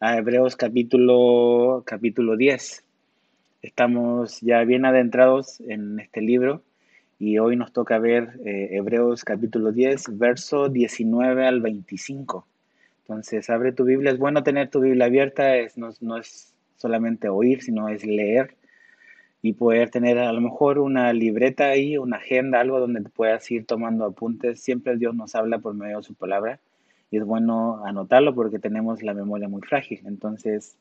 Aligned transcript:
a 0.00 0.16
Hebreos 0.16 0.54
capítulo, 0.54 1.82
capítulo 1.84 2.36
10. 2.36 2.84
Estamos 3.62 4.40
ya 4.40 4.62
bien 4.62 4.84
adentrados 4.84 5.60
en 5.60 5.98
este 5.98 6.20
libro 6.20 6.62
y 7.18 7.38
hoy 7.38 7.56
nos 7.56 7.72
toca 7.72 7.98
ver 7.98 8.38
eh, 8.44 8.68
Hebreos 8.72 9.24
capítulo 9.24 9.72
10, 9.72 10.16
verso 10.16 10.68
19 10.68 11.46
al 11.46 11.60
25. 11.60 12.46
Entonces, 13.02 13.50
abre 13.50 13.72
tu 13.72 13.84
Biblia. 13.84 14.12
Es 14.12 14.18
bueno 14.18 14.44
tener 14.44 14.70
tu 14.70 14.80
Biblia 14.80 15.06
abierta, 15.06 15.56
es, 15.56 15.76
no, 15.76 15.90
no 16.00 16.16
es 16.16 16.54
solamente 16.76 17.28
oír, 17.28 17.62
sino 17.62 17.88
es 17.88 18.06
leer 18.06 18.54
y 19.42 19.54
poder 19.54 19.90
tener 19.90 20.18
a 20.18 20.32
lo 20.32 20.40
mejor 20.40 20.78
una 20.78 21.12
libreta 21.12 21.70
ahí, 21.70 21.98
una 21.98 22.18
agenda, 22.18 22.60
algo 22.60 22.78
donde 22.78 23.00
puedas 23.02 23.50
ir 23.50 23.66
tomando 23.66 24.04
apuntes. 24.04 24.60
Siempre 24.60 24.96
Dios 24.96 25.16
nos 25.16 25.34
habla 25.34 25.58
por 25.58 25.74
medio 25.74 25.96
de 25.96 26.02
su 26.04 26.14
palabra 26.14 26.60
y 27.10 27.18
es 27.18 27.24
bueno 27.24 27.84
anotarlo 27.84 28.34
porque 28.34 28.58
tenemos 28.58 29.02
la 29.02 29.14
memoria 29.14 29.48
muy 29.48 29.62
frágil. 29.62 30.00
Entonces, 30.06 30.76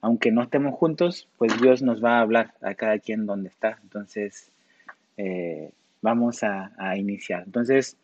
aunque 0.00 0.30
no 0.30 0.42
estemos 0.42 0.74
juntos, 0.74 1.28
pues 1.38 1.58
Dios 1.60 1.82
nos 1.82 2.04
va 2.04 2.18
a 2.18 2.20
hablar 2.20 2.52
a 2.60 2.74
cada 2.74 2.98
quien 2.98 3.26
donde 3.26 3.48
está. 3.48 3.78
Entonces, 3.82 4.50
eh, 5.16 5.70
vamos 6.02 6.42
a, 6.42 6.96
iniciar. 6.96 7.44
Entonces, 7.46 7.96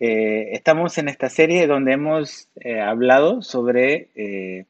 eh, 0.00 0.50
estamos 0.52 0.98
en 0.98 1.08
esta 1.08 1.28
serie 1.28 1.68
donde 1.68 1.92
hemos 1.92 2.48
eh, 2.56 2.80
hablado 2.80 3.42
sobre 3.42 4.66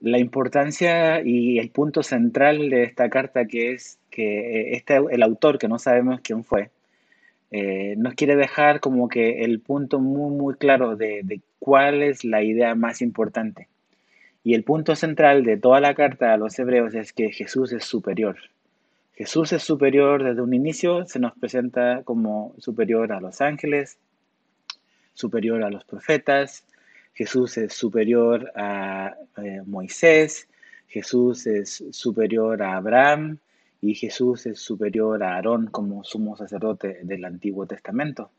la 0.00 0.18
importancia 0.18 1.20
y 1.22 1.58
el 1.58 1.70
punto 1.70 2.02
central 2.02 2.70
de 2.70 2.84
esta 2.84 3.10
carta 3.10 3.46
que 3.46 3.72
es 3.72 3.98
que 4.10 4.72
este, 4.72 4.96
el 5.10 5.22
autor, 5.22 5.58
que 5.58 5.68
no 5.68 5.78
sabemos 5.78 6.20
quién 6.22 6.44
fue, 6.44 6.70
eh, 7.50 7.94
nos 7.96 8.14
quiere 8.14 8.36
dejar 8.36 8.80
como 8.80 9.08
que 9.08 9.44
el 9.44 9.60
punto 9.60 10.00
muy, 10.00 10.34
muy 10.34 10.54
claro 10.54 10.96
de, 10.96 11.40
cuál 11.58 12.02
es 12.02 12.24
la 12.24 12.42
idea 12.42 12.74
más 12.74 13.00
importante. 13.00 13.68
Y 14.44 14.54
el 14.54 14.64
punto 14.64 14.96
central 14.96 15.44
de 15.44 15.56
toda 15.56 15.80
la 15.80 15.94
carta 15.94 16.32
a 16.32 16.36
los 16.36 16.58
hebreos 16.58 16.94
es 16.94 17.12
que 17.12 17.30
Jesús 17.32 17.72
es 17.72 17.84
superior. 17.84 18.36
Jesús 19.14 19.52
es 19.52 19.62
superior 19.62 20.22
desde 20.22 20.42
un 20.42 20.54
inicio, 20.54 21.04
se 21.06 21.18
nos 21.18 21.36
presenta 21.36 22.02
como 22.04 22.54
superior 22.58 23.12
a 23.12 23.20
los 23.20 23.40
ángeles, 23.40 23.98
superior 25.12 25.64
a 25.64 25.70
los 25.70 25.84
profetas, 25.84 26.64
Jesús 27.14 27.58
es 27.58 27.72
superior 27.72 28.52
a 28.54 29.16
eh, 29.38 29.62
Moisés, 29.66 30.48
Jesús 30.86 31.48
es 31.48 31.84
superior 31.90 32.62
a 32.62 32.76
Abraham, 32.76 33.38
y 33.80 33.94
Jesús 33.94 34.46
es 34.46 34.60
superior 34.60 35.22
a 35.22 35.34
Aarón 35.34 35.66
como 35.66 36.04
sumo 36.04 36.36
sacerdote 36.36 37.00
del 37.02 37.24
Antiguo 37.24 37.66
Testamento. 37.66 38.30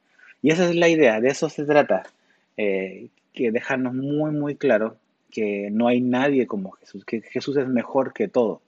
Y 0.41 0.51
esa 0.51 0.69
es 0.69 0.75
la 0.75 0.89
idea, 0.89 1.19
de 1.21 1.29
eso 1.29 1.49
se 1.49 1.65
trata, 1.65 2.03
eh, 2.57 3.07
que 3.33 3.51
dejarnos 3.51 3.93
muy, 3.93 4.31
muy 4.31 4.55
claro 4.55 4.97
que 5.31 5.69
no 5.71 5.87
hay 5.87 6.01
nadie 6.01 6.47
como 6.47 6.71
Jesús, 6.71 7.05
que 7.05 7.21
Jesús 7.21 7.57
es 7.57 7.67
mejor 7.67 8.13
que 8.13 8.27
todo. 8.27 8.61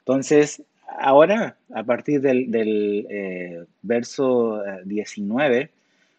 Entonces, 0.00 0.62
ahora, 0.86 1.56
a 1.74 1.82
partir 1.82 2.20
del, 2.20 3.06
eh, 3.10 3.64
verso 3.82 4.62
19, 4.84 5.58
eh, 5.58 5.70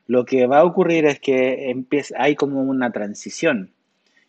lo 0.08 0.26
que 0.26 0.46
va 0.46 0.60
a 0.60 0.66
ocurrir 0.66 1.06
es 1.06 1.20
que 1.20 1.70
empieza, 1.70 2.16
hay 2.20 2.36
como 2.36 2.62
una 2.62 2.92
transición 2.92 3.72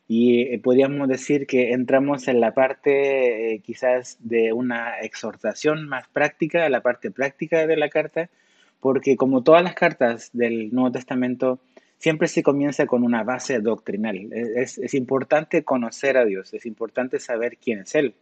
y 0.09 0.43
eh, 0.43 0.61
podríamos 0.63 1.09
decir 1.09 1.47
que 1.47 1.73
entramos 1.73 2.29
en 2.29 2.41
la 2.41 2.55
parte 2.55 3.55
eh, 3.55 3.61
quizás 3.61 4.19
de 4.21 4.53
una 4.53 5.01
exhortación 5.01 5.89
más 5.89 6.07
práctica, 6.09 6.69
la 6.69 6.81
parte 6.81 7.11
práctica 7.11 7.67
de 7.67 7.77
la 7.77 7.89
carta, 7.89 8.31
porque 8.81 9.17
como 9.17 9.43
todas 9.43 9.63
las 9.63 9.75
cartas 9.75 10.31
del 10.33 10.73
Nuevo 10.73 10.93
Testamento, 10.93 11.59
siempre 11.99 12.29
se 12.29 12.43
comienza 12.43 12.87
con 12.87 13.03
una 13.03 13.25
base 13.25 13.59
doctrinal. 13.61 14.17
E, 14.33 14.63
es, 14.63 14.79
es 14.79 14.95
importante 14.95 15.65
conocer 15.65 16.17
a 16.17 16.25
Dios, 16.25 16.55
es 16.55 16.67
importante 16.67 17.19
saber 17.19 17.57
quién 17.59 17.81
es 17.81 17.95
Él 17.95 18.15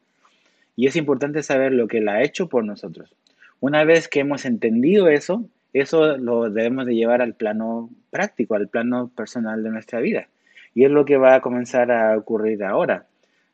y 0.76 0.86
es 0.86 0.96
importante 0.96 1.42
saber 1.42 1.72
lo 1.72 1.86
que 1.86 1.98
Él 1.98 2.08
ha 2.08 2.22
hecho 2.22 2.48
por 2.48 2.64
nosotros. 2.64 3.14
Una 3.60 3.84
vez 3.84 4.08
que 4.08 4.20
hemos 4.20 4.44
entendido 4.46 5.08
eso, 5.08 5.48
eso 5.72 6.16
lo 6.16 6.50
debemos 6.50 6.86
de 6.86 6.94
llevar 6.94 7.20
al 7.20 7.34
plano 7.34 7.90
práctico, 8.10 8.54
al 8.54 8.68
plano 8.68 9.08
personal 9.14 9.62
de 9.62 9.70
nuestra 9.70 10.00
vida. 10.00 10.28
Y 10.74 10.84
es 10.84 10.90
lo 10.90 11.04
que 11.04 11.16
va 11.16 11.36
a 11.36 11.40
comenzar 11.40 11.90
a 11.90 12.16
ocurrir 12.16 12.64
ahora. 12.64 13.06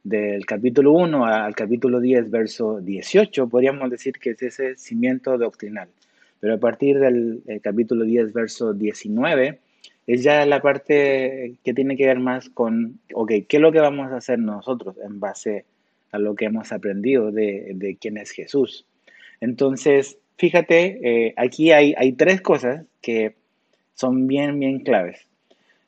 Del 0.03 0.47
capítulo 0.47 0.92
1 0.92 1.26
al 1.26 1.54
capítulo 1.54 2.00
10, 2.00 2.31
verso 2.31 2.81
18, 2.81 3.48
podríamos 3.48 3.91
decir 3.91 4.14
que 4.14 4.31
es 4.31 4.42
ese 4.42 4.76
cimiento 4.76 5.36
doctrinal. 5.36 5.88
Pero 6.41 6.54
a 6.54 6.59
partir 6.59 6.98
del 6.98 7.42
capítulo 7.62 8.04
10, 8.04 8.32
verso 8.32 8.72
19, 8.72 9.59
es 10.06 10.22
ya 10.22 10.47
la 10.47 10.62
parte 10.62 11.54
que 11.62 11.75
tiene 11.75 11.97
que 11.97 12.06
ver 12.06 12.19
más 12.19 12.48
con, 12.48 12.98
ok, 13.14 13.32
¿qué 13.47 13.56
es 13.59 13.60
lo 13.60 13.70
que 13.70 13.80
vamos 13.80 14.10
a 14.10 14.16
hacer 14.16 14.38
nosotros 14.38 14.97
en 15.04 15.20
base 15.20 15.66
a 16.12 16.19
lo 16.19 16.34
que 16.34 16.47
hemos 16.47 16.72
aprendido 16.72 17.30
de, 17.30 17.72
de 17.75 17.97
quién 17.97 18.16
es 18.16 18.30
Jesús? 18.30 18.86
Entonces, 19.41 20.19
fíjate, 20.36 20.98
eh, 21.03 21.34
aquí 21.36 21.72
hay, 21.72 21.94
hay, 21.97 22.12
tres 22.12 22.41
cosas 22.41 22.84
que 23.00 23.34
son 23.94 24.26
bien, 24.26 24.59
bien 24.59 24.80
claves. 24.80 25.26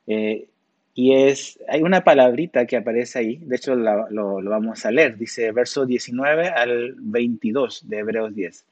Eh, 0.07 0.47
y 0.95 1.13
es, 1.15 1.59
hay 1.67 1.81
una 1.81 2.03
palabrita 2.03 2.67
que 2.67 2.77
aparece 2.77 3.19
ahí, 3.19 3.37
de 3.37 3.55
hecho 3.55 3.75
lo, 3.75 4.09
lo, 4.11 4.49
vamos 4.49 4.85
a 4.85 4.91
leer, 4.91 5.17
dice 5.17 5.51
verso 5.51 5.85
19 5.85 6.49
al 6.49 6.95
22 6.99 7.89
de 7.89 7.97
Hebreos 7.97 8.35
10. 8.35 8.65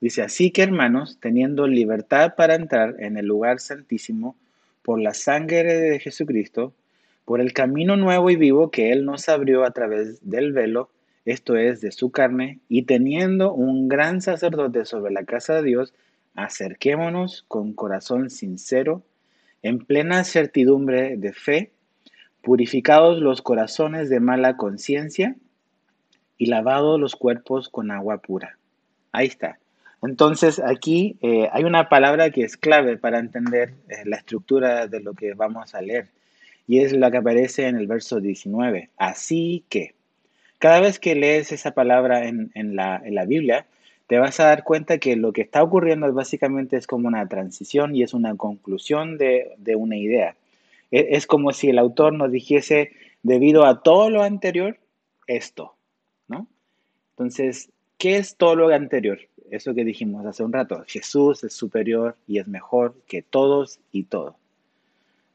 Dice, 0.00 0.22
así 0.22 0.50
que 0.50 0.62
hermanos, 0.62 1.18
teniendo 1.20 1.66
libertad 1.66 2.34
para 2.36 2.54
entrar 2.54 2.96
en 2.98 3.16
el 3.18 3.26
lugar 3.26 3.60
santísimo 3.60 4.36
por 4.82 5.00
la 5.00 5.14
sangre 5.14 5.74
de 5.74 6.00
Jesucristo, 6.00 6.74
por 7.24 7.40
el 7.40 7.52
camino 7.52 7.96
nuevo 7.96 8.30
y 8.30 8.36
vivo 8.36 8.70
que 8.70 8.90
Él 8.90 9.04
nos 9.04 9.28
abrió 9.28 9.64
a 9.64 9.70
través 9.70 10.18
del 10.28 10.52
velo, 10.52 10.90
esto 11.24 11.56
es, 11.56 11.80
de 11.80 11.92
su 11.92 12.10
carne, 12.10 12.58
y 12.68 12.82
teniendo 12.82 13.52
un 13.52 13.88
gran 13.88 14.22
sacerdote 14.22 14.86
sobre 14.86 15.12
la 15.12 15.24
casa 15.24 15.56
de 15.56 15.62
Dios, 15.62 15.94
acerquémonos 16.34 17.44
con 17.46 17.74
corazón 17.74 18.28
sincero 18.30 19.04
en 19.62 19.78
plena 19.78 20.24
certidumbre 20.24 21.16
de 21.16 21.32
fe, 21.32 21.72
purificados 22.42 23.20
los 23.20 23.42
corazones 23.42 24.08
de 24.08 24.20
mala 24.20 24.56
conciencia 24.56 25.36
y 26.36 26.46
lavados 26.46 26.98
los 26.98 27.14
cuerpos 27.14 27.68
con 27.68 27.90
agua 27.90 28.18
pura. 28.18 28.58
Ahí 29.12 29.28
está. 29.28 29.58
Entonces 30.02 30.60
aquí 30.60 31.16
eh, 31.22 31.48
hay 31.52 31.62
una 31.62 31.88
palabra 31.88 32.30
que 32.30 32.42
es 32.42 32.56
clave 32.56 32.96
para 32.96 33.20
entender 33.20 33.74
eh, 33.88 34.02
la 34.04 34.16
estructura 34.16 34.88
de 34.88 35.00
lo 35.00 35.14
que 35.14 35.34
vamos 35.34 35.74
a 35.74 35.80
leer 35.80 36.08
y 36.66 36.80
es 36.80 36.92
la 36.92 37.10
que 37.10 37.18
aparece 37.18 37.66
en 37.68 37.76
el 37.76 37.86
verso 37.86 38.20
19. 38.20 38.90
Así 38.96 39.64
que, 39.68 39.94
cada 40.58 40.80
vez 40.80 40.98
que 40.98 41.14
lees 41.14 41.52
esa 41.52 41.72
palabra 41.72 42.26
en, 42.26 42.50
la, 42.54 43.00
en 43.04 43.14
la 43.14 43.24
Biblia, 43.24 43.66
te 44.12 44.18
vas 44.18 44.38
a 44.40 44.44
dar 44.44 44.62
cuenta 44.62 44.98
que 44.98 45.16
lo 45.16 45.32
que 45.32 45.40
está 45.40 45.62
ocurriendo 45.62 46.12
básicamente 46.12 46.76
es 46.76 46.86
como 46.86 47.08
una 47.08 47.26
transición 47.28 47.96
y 47.96 48.02
es 48.02 48.12
una 48.12 48.36
conclusión 48.36 49.16
de, 49.16 49.56
una 49.74 49.96
idea. 49.96 50.36
Es, 50.90 51.06
es, 51.08 51.26
como 51.26 51.50
si 51.54 51.70
el 51.70 51.78
autor 51.78 52.12
nos 52.12 52.30
dijese, 52.30 52.92
debido 53.22 53.64
a 53.64 53.82
todo 53.82 54.10
lo 54.10 54.22
anterior, 54.22 54.76
esto, 55.26 55.76
¿no? 56.28 56.46
Entonces, 57.12 57.70
¿qué 57.96 58.18
es 58.18 58.36
todo 58.36 58.54
lo 58.54 58.68
anterior? 58.68 59.18
Eso 59.50 59.72
que 59.72 59.82
dijimos 59.82 60.26
hace 60.26 60.42
un 60.42 60.52
rato. 60.52 60.84
Jesús 60.86 61.42
es 61.42 61.54
superior 61.54 62.14
y 62.26 62.38
es 62.38 62.46
mejor 62.46 62.94
que 63.06 63.22
todos 63.22 63.80
y 63.92 64.02
todo. 64.02 64.36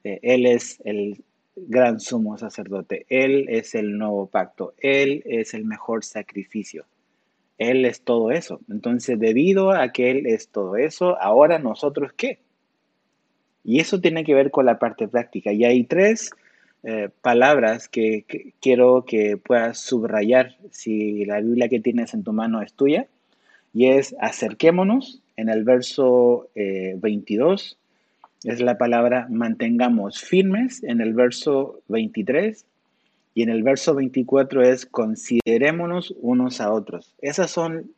Eh, 0.03 0.19
él 0.21 0.45
es 0.45 0.79
el 0.85 1.23
gran 1.55 1.99
sumo 1.99 2.37
sacerdote. 2.37 3.07
Él 3.09 3.47
es 3.49 3.73
el 3.73 3.97
nuevo 3.97 4.27
pacto. 4.27 4.75
Él 4.77 5.23
es 5.25 5.55
el 5.55 5.65
mejor 5.65 6.05
sacrificio. 6.05 6.85
Él 7.57 7.85
es 7.85 8.01
todo 8.01 8.31
eso. 8.31 8.59
Entonces, 8.69 9.19
debido 9.19 9.71
a 9.71 9.91
que 9.91 10.11
Él 10.11 10.27
es 10.27 10.49
todo 10.49 10.75
eso, 10.75 11.19
ahora 11.21 11.59
nosotros 11.59 12.13
qué? 12.13 12.39
Y 13.63 13.79
eso 13.79 13.99
tiene 13.99 14.23
que 14.23 14.33
ver 14.33 14.51
con 14.51 14.65
la 14.65 14.79
parte 14.79 15.07
práctica. 15.07 15.51
Y 15.51 15.65
hay 15.65 15.83
tres 15.83 16.31
eh, 16.83 17.09
palabras 17.21 17.89
que, 17.89 18.53
quiero 18.61 19.03
que 19.05 19.37
puedas 19.37 19.79
subrayar 19.79 20.55
si 20.71 21.25
la 21.25 21.41
Biblia 21.41 21.67
que 21.67 21.79
tienes 21.79 22.13
en 22.13 22.23
tu 22.23 22.31
mano 22.31 22.61
es 22.61 22.73
tuya. 22.73 23.07
Y 23.73 23.87
es 23.87 24.15
acerquémonos 24.19 25.21
en 25.35 25.49
el 25.49 25.63
verso 25.63 26.49
22. 26.55 27.77
Eh, 28.43 28.51
es 28.51 28.61
la 28.61 28.77
palabra 28.77 29.27
mantengamos 29.29 30.21
firmes 30.21 30.83
en 30.83 31.01
el 31.01 31.13
verso 31.13 31.81
23 31.87 32.65
y 33.37 33.43
en 33.43 33.49
el 33.49 33.61
verso 33.61 33.93
24 33.93 34.63
es 34.63 34.87
considerémonos 34.87 36.15
unos 36.21 36.59
a 36.59 36.73
otros. 36.73 37.13
Esas 37.21 37.51
son 37.51 37.91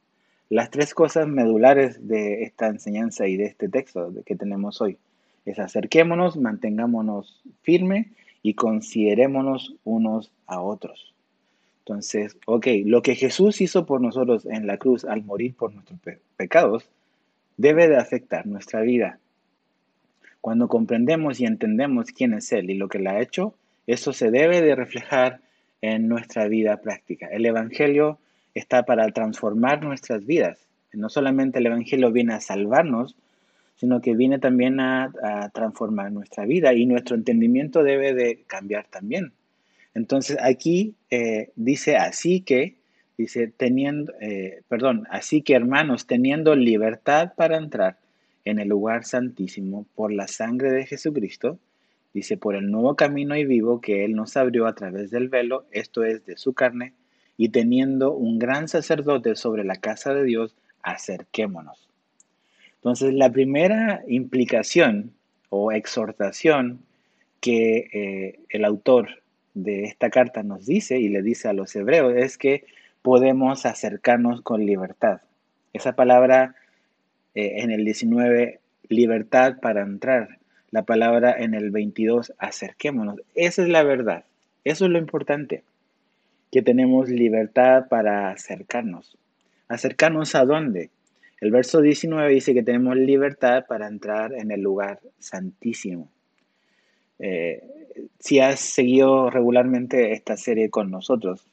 las 0.49 0.69
tres 0.69 0.93
cosas 0.93 1.29
medulares 1.29 2.05
de 2.09 2.43
esta 2.43 2.67
enseñanza 2.67 3.25
y 3.25 3.37
de 3.37 3.45
este 3.45 3.69
texto 3.69 4.11
que 4.25 4.35
tenemos 4.35 4.81
hoy. 4.81 4.97
Es 5.45 5.57
acerquémonos, 5.57 6.35
mantengámonos 6.35 7.41
firme 7.61 8.11
y 8.43 8.55
considerémonos 8.55 9.75
unos 9.85 10.29
a 10.45 10.59
otros. 10.59 11.13
Entonces, 11.85 12.35
ok, 12.45 12.67
lo 12.83 13.01
que 13.01 13.15
Jesús 13.15 13.61
hizo 13.61 13.85
por 13.85 14.01
nosotros 14.01 14.45
en 14.45 14.67
la 14.67 14.75
cruz 14.75 15.05
al 15.05 15.23
morir 15.23 15.55
por 15.55 15.73
nuestros 15.73 16.01
pecados 16.35 16.89
debe 17.55 17.87
de 17.87 17.95
afectar 17.95 18.45
nuestra 18.45 18.81
vida. 18.81 19.19
Cuando 20.41 20.67
comprendemos 20.67 21.39
y 21.39 21.45
entendemos 21.45 22.11
quién 22.11 22.33
es 22.33 22.51
Él 22.51 22.69
y 22.69 22.73
lo 22.73 22.89
que 22.89 22.99
le 22.99 23.09
ha 23.09 23.21
hecho, 23.21 23.53
Eso 23.89 24.13
se 24.13 24.29
debe 24.29 24.61
de 24.61 24.75
reflejar 24.75 25.39
en 25.81 26.07
nuestra 26.07 26.47
vida 26.47 26.77
práctica. 26.77 27.25
El 27.25 27.43
Evangelio 27.47 28.19
está 28.53 28.83
para 28.83 29.09
transformar 29.09 29.81
nuestras 29.83 30.27
vidas. 30.27 30.59
No 30.93 31.09
solamente 31.09 31.57
el 31.57 31.65
Evangelio 31.65 32.11
viene 32.11 32.35
a 32.35 32.39
salvarnos, 32.39 33.15
sino 33.77 33.99
que 33.99 34.13
viene 34.13 34.37
también 34.37 34.79
a, 34.79 35.11
transformar 35.55 36.11
nuestra 36.11 36.45
vida 36.45 36.71
y 36.75 36.85
nuestro 36.85 37.15
entendimiento 37.15 37.81
debe 37.81 38.13
de 38.13 38.43
cambiar 38.45 38.85
también. 38.85 39.31
Entonces 39.95 40.37
aquí 40.39 40.93
eh, 41.09 41.49
dice 41.55 41.97
así 41.97 42.41
que, 42.41 42.75
dice 43.17 43.47
teniendo, 43.47 44.13
eh, 44.21 44.61
perdón, 44.67 45.07
así 45.09 45.41
que 45.41 45.55
hermanos, 45.55 46.05
teniendo 46.05 46.55
libertad 46.55 47.33
para 47.35 47.57
entrar 47.57 47.97
en 48.45 48.59
el 48.59 48.67
lugar 48.67 49.03
santísimo 49.03 49.87
por 49.95 50.13
la 50.13 50.27
sangre 50.27 50.71
de 50.73 50.85
Jesucristo, 50.85 51.57
dice 52.13 52.37
por 52.37 52.55
el 52.55 52.71
nuevo 52.71 52.95
camino 52.95 53.35
y 53.35 53.45
vivo 53.45 53.81
que 53.81 54.05
Él 54.05 54.15
nos 54.15 54.37
abrió 54.37 54.67
a 54.67 54.75
través 54.75 55.11
del 55.11 55.29
velo, 55.29 55.65
esto 55.71 56.03
es 56.03 56.25
de 56.25 56.37
su 56.37 56.53
carne, 56.53 56.93
y 57.37 57.49
teniendo 57.49 58.13
un 58.13 58.39
gran 58.39 58.67
sacerdote 58.67 59.35
sobre 59.35 59.63
la 59.63 59.77
casa 59.77 60.13
de 60.13 60.23
Dios, 60.23 60.55
acerquémonos. 60.81 61.89
Entonces, 62.75 63.13
la 63.13 63.31
primera 63.31 64.03
implicación 64.07 65.13
o 65.49 65.71
exhortación 65.71 66.79
que 67.41 67.89
eh, 67.93 68.39
el 68.49 68.65
autor 68.65 69.21
de 69.53 69.83
esta 69.83 70.09
carta 70.09 70.43
nos 70.43 70.65
dice 70.65 70.99
y 70.99 71.09
le 71.09 71.21
dice 71.21 71.47
a 71.47 71.53
los 71.53 71.75
hebreos 71.75 72.13
es 72.15 72.37
que 72.37 72.65
podemos 73.01 73.65
acercarnos 73.65 74.41
con 74.41 74.65
libertad. 74.65 75.21
Esa 75.73 75.95
palabra 75.95 76.55
eh, 77.35 77.61
en 77.61 77.71
el 77.71 77.85
19, 77.85 78.59
libertad 78.89 79.59
para 79.61 79.81
entrar. 79.81 80.38
La 80.71 80.83
palabra 80.83 81.35
en 81.37 81.53
el 81.53 81.71
22, 81.71 82.33
acerquémonos. 82.37 83.21
Esa 83.35 83.63
es 83.63 83.69
la 83.69 83.83
verdad. 83.83 84.25
Eso 84.63 84.85
es 84.85 84.91
lo 84.91 84.99
importante, 84.99 85.63
que 86.51 86.61
tenemos 86.61 87.09
libertad 87.09 87.87
para 87.89 88.29
acercarnos. 88.29 89.17
¿Acercarnos 89.67 90.35
a 90.35 90.45
dónde? 90.45 90.89
El 91.41 91.51
verso 91.51 91.81
19 91.81 92.33
dice 92.33 92.53
que 92.53 92.63
tenemos 92.63 92.97
libertad 92.97 93.65
para 93.67 93.87
entrar 93.87 94.33
en 94.33 94.51
el 94.51 94.61
lugar 94.61 94.99
santísimo. 95.19 96.09
Eh, 97.19 97.63
si 98.19 98.39
has 98.39 98.59
seguido 98.59 99.29
regularmente 99.29 100.11
esta 100.11 100.37
serie 100.37 100.69
con 100.69 100.91
nosotros, 100.91 101.45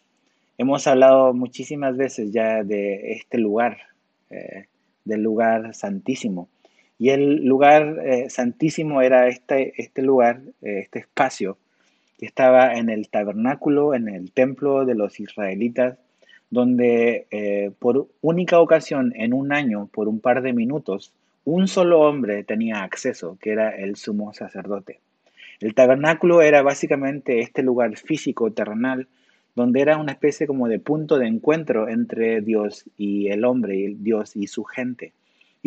hemos 0.58 0.86
hablado 0.86 1.32
muchísimas 1.34 1.96
veces 1.96 2.32
ya 2.32 2.64
de 2.64 3.12
este 3.12 3.38
lugar, 3.38 3.78
eh, 4.30 4.66
del 5.04 5.22
lugar 5.22 5.74
santísimo. 5.74 6.48
Y 6.98 7.10
el 7.10 7.44
lugar 7.44 7.98
eh, 8.04 8.30
santísimo 8.30 9.02
era 9.02 9.28
este, 9.28 9.74
este 9.76 10.02
lugar, 10.02 10.40
este 10.62 11.00
espacio 11.00 11.58
que 12.18 12.26
estaba 12.26 12.74
en 12.74 12.88
el 12.88 13.08
tabernáculo, 13.08 13.94
en 13.94 14.08
el 14.08 14.32
templo 14.32 14.84
de 14.84 14.94
los 14.94 15.20
israelitas, 15.20 15.98
donde 16.50 17.26
eh, 17.30 17.70
por 17.78 18.08
única 18.20 18.60
ocasión 18.60 19.12
en 19.16 19.34
un 19.34 19.52
año, 19.52 19.88
por 19.92 20.08
un 20.08 20.20
par 20.20 20.42
de 20.42 20.52
minutos, 20.52 21.12
un 21.44 21.68
solo 21.68 22.00
hombre 22.00 22.44
tenía 22.44 22.82
acceso, 22.82 23.36
que 23.40 23.50
era 23.50 23.70
el 23.70 23.96
sumo 23.96 24.32
sacerdote. 24.32 25.00
El 25.60 25.74
tabernáculo 25.74 26.42
era 26.42 26.62
básicamente 26.62 27.40
este 27.40 27.62
lugar 27.62 27.96
físico, 27.96 28.50
terrenal, 28.52 29.06
donde 29.54 29.80
era 29.80 29.96
una 29.96 30.12
especie 30.12 30.46
como 30.46 30.68
de 30.68 30.78
punto 30.78 31.18
de 31.18 31.26
encuentro 31.26 31.88
entre 31.88 32.42
Dios 32.42 32.84
y 32.96 33.28
el 33.28 33.44
hombre, 33.44 33.94
Dios 33.98 34.36
y 34.36 34.48
su 34.48 34.64
gente. 34.64 35.12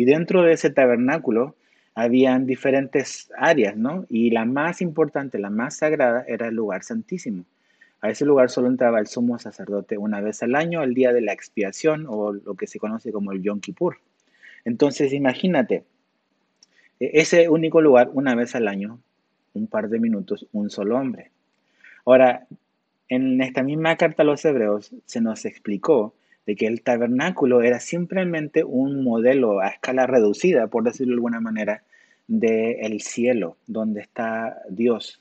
Y 0.00 0.06
dentro 0.06 0.42
de 0.42 0.54
ese 0.54 0.70
tabernáculo 0.70 1.56
habían 1.94 2.46
diferentes 2.46 3.30
áreas, 3.36 3.76
¿no? 3.76 4.06
Y 4.08 4.30
la 4.30 4.46
más 4.46 4.80
importante, 4.80 5.38
la 5.38 5.50
más 5.50 5.76
sagrada, 5.76 6.24
era 6.26 6.48
el 6.48 6.54
lugar 6.54 6.84
santísimo. 6.84 7.44
A 8.00 8.08
ese 8.08 8.24
lugar 8.24 8.48
solo 8.48 8.68
entraba 8.68 8.98
el 8.98 9.08
sumo 9.08 9.38
sacerdote 9.38 9.98
una 9.98 10.22
vez 10.22 10.42
al 10.42 10.54
año, 10.54 10.82
el 10.82 10.94
día 10.94 11.12
de 11.12 11.20
la 11.20 11.34
expiación 11.34 12.06
o 12.08 12.32
lo 12.32 12.54
que 12.54 12.66
se 12.66 12.78
conoce 12.78 13.12
como 13.12 13.32
el 13.32 13.42
Yom 13.42 13.60
Kippur. 13.60 13.98
Entonces, 14.64 15.12
imagínate, 15.12 15.84
e-, 16.98 17.10
ese 17.20 17.50
único 17.50 17.82
lugar, 17.82 18.08
una 18.14 18.34
vez 18.34 18.54
al 18.54 18.68
año, 18.68 18.98
un 19.52 19.66
par 19.66 19.90
de 19.90 20.00
minutos, 20.00 20.46
un 20.52 20.70
solo 20.70 20.96
hombre. 20.96 21.30
Ahora, 22.06 22.46
en 23.10 23.38
esta 23.42 23.62
misma 23.62 23.96
carta 23.96 24.22
a 24.22 24.24
los 24.24 24.42
hebreos 24.46 24.94
se 25.04 25.20
nos 25.20 25.44
explicó 25.44 26.14
de 26.50 26.56
que 26.56 26.66
el 26.66 26.82
tabernáculo 26.82 27.62
era 27.62 27.80
simplemente 27.80 28.64
un 28.64 29.04
modelo 29.04 29.60
a 29.60 29.68
escala 29.68 30.06
reducida, 30.06 30.66
por 30.66 30.84
decirlo 30.84 31.12
de 31.12 31.16
alguna 31.16 31.40
manera, 31.40 31.82
del 32.26 33.00
cielo, 33.00 33.56
donde 33.66 34.00
está 34.00 34.62
Dios. 34.68 35.20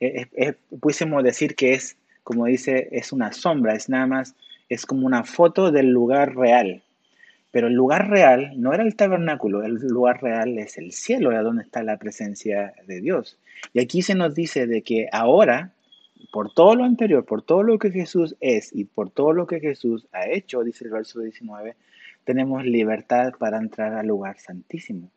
E-, 0.00 0.54
pudiésemos 0.80 1.22
decir 1.22 1.54
que 1.54 1.74
es 1.74 1.96
como 2.22 2.46
dice, 2.46 2.88
es 2.92 3.12
una 3.12 3.32
sombra, 3.32 3.74
es 3.74 3.88
nada 3.88 4.06
más, 4.06 4.34
es 4.68 4.86
como 4.86 5.06
una 5.06 5.24
foto 5.24 5.70
del 5.70 5.90
lugar 5.90 6.36
real. 6.36 6.82
Pero 7.50 7.66
el 7.66 7.74
lugar 7.74 8.08
real 8.08 8.52
no 8.56 8.72
era 8.72 8.82
el 8.82 8.96
tabernáculo, 8.96 9.62
el 9.62 9.74
lugar 9.74 10.22
real 10.22 10.58
es 10.58 10.78
el 10.78 10.92
cielo, 10.92 11.32
era 11.32 11.42
donde 11.42 11.62
está 11.62 11.82
la 11.82 11.98
presencia 11.98 12.72
de 12.86 13.00
Dios. 13.00 13.38
Y 13.74 13.80
aquí 13.80 14.02
se 14.02 14.14
nos 14.14 14.34
dice 14.34 14.66
de 14.66 14.82
que 14.82 15.08
ahora, 15.12 15.72
por 16.32 16.52
todo 16.52 16.74
lo 16.74 16.84
anterior, 16.84 17.26
por 17.26 17.42
todo 17.42 17.62
lo 17.62 17.78
que 17.78 17.90
Jesús 17.90 18.34
es 18.40 18.74
y 18.74 18.84
por 18.84 19.10
todo 19.10 19.34
lo 19.34 19.46
que 19.46 19.60
Jesús 19.60 20.08
ha 20.12 20.26
hecho, 20.28 20.64
dice 20.64 20.86
el 20.86 20.90
verso 20.90 21.20
19, 21.20 21.76
tenemos 22.24 22.64
libertad 22.64 23.34
para 23.38 23.58
entrar 23.58 23.92
al 23.92 24.06
lugar 24.06 24.38
santísimo. 24.38 25.10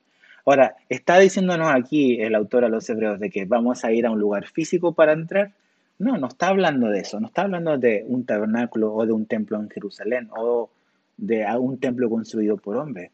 Ahora, 0.45 0.75
¿está 0.89 1.17
diciéndonos 1.17 1.69
aquí 1.73 2.21
el 2.21 2.35
autor 2.35 2.65
a 2.65 2.69
los 2.69 2.87
hebreos 2.89 3.19
de 3.19 3.29
que 3.29 3.45
vamos 3.45 3.85
a 3.85 3.93
ir 3.93 4.05
a 4.05 4.11
un 4.11 4.19
lugar 4.19 4.45
físico 4.47 4.93
para 4.93 5.13
entrar? 5.13 5.53
No, 5.99 6.17
no 6.17 6.27
está 6.27 6.49
hablando 6.49 6.89
de 6.89 6.99
eso, 6.99 7.17
no 7.21 7.27
está 7.27 7.43
hablando 7.43 7.77
de 7.77 8.03
un 8.05 8.25
tabernáculo 8.25 8.93
o 8.93 9.05
de 9.05 9.13
un 9.13 9.25
templo 9.25 9.57
en 9.57 9.69
Jerusalén 9.69 10.27
o 10.35 10.69
de 11.15 11.45
un 11.57 11.79
templo 11.79 12.09
construido 12.09 12.57
por 12.57 12.75
hombre. 12.75 13.11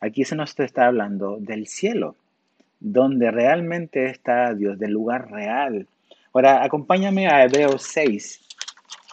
Aquí 0.00 0.24
se 0.24 0.34
nos 0.34 0.58
está 0.58 0.86
hablando 0.86 1.38
del 1.38 1.68
cielo, 1.68 2.16
donde 2.80 3.30
realmente 3.30 4.06
está 4.06 4.52
Dios, 4.52 4.80
del 4.80 4.90
lugar 4.90 5.30
real. 5.30 5.86
Ahora, 6.36 6.62
acompáñame 6.62 7.28
a 7.28 7.44
Hebreos 7.44 7.82
6. 7.94 8.40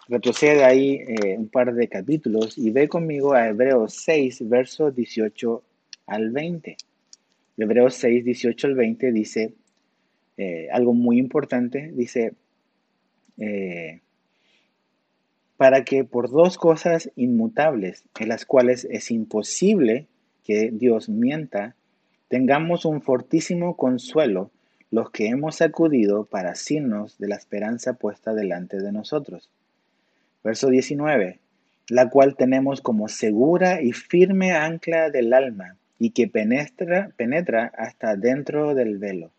Retrocede 0.09 0.65
ahí 0.65 0.95
eh, 1.07 1.37
un 1.37 1.47
par 1.47 1.73
de 1.73 1.87
capítulos 1.87 2.57
y 2.57 2.69
ve 2.71 2.89
conmigo 2.89 3.31
a 3.33 3.47
Hebreos 3.47 3.93
6, 4.03 4.49
versos 4.49 4.93
18 4.93 5.63
al 6.07 6.31
20. 6.31 6.75
Hebreos 7.55 7.95
6, 7.95 8.25
18 8.25 8.67
al 8.67 8.75
20 8.75 9.11
dice 9.13 9.53
eh, 10.35 10.67
algo 10.73 10.93
muy 10.93 11.17
importante. 11.17 11.93
Dice, 11.93 12.33
eh, 13.37 14.01
para 15.55 15.85
que 15.85 16.03
por 16.03 16.29
dos 16.29 16.57
cosas 16.57 17.09
inmutables, 17.15 18.03
en 18.19 18.27
las 18.27 18.45
cuales 18.45 18.85
es 18.91 19.11
imposible 19.11 20.07
que 20.43 20.71
Dios 20.73 21.07
mienta, 21.07 21.77
tengamos 22.27 22.83
un 22.83 23.01
fortísimo 23.01 23.77
consuelo 23.77 24.51
los 24.93 25.09
que 25.09 25.27
hemos 25.27 25.61
acudido 25.61 26.25
para 26.25 26.53
signos 26.53 27.17
de 27.17 27.27
la 27.27 27.35
esperanza 27.35 27.93
puesta 27.93 28.33
delante 28.33 28.79
de 28.79 28.91
nosotros. 28.91 29.49
Verso 30.43 30.69
19, 30.69 31.39
la 31.89 32.09
cual 32.09 32.35
tenemos 32.35 32.81
como 32.81 33.07
segura 33.07 33.81
y 33.81 33.91
firme 33.93 34.51
ancla 34.51 35.09
del 35.09 35.33
alma 35.33 35.77
y 35.97 36.11
que 36.11 36.27
penetra, 36.27 37.09
penetra 37.17 37.71
hasta 37.75 38.15
dentro 38.15 38.75
del 38.75 38.99
velo 38.99 39.31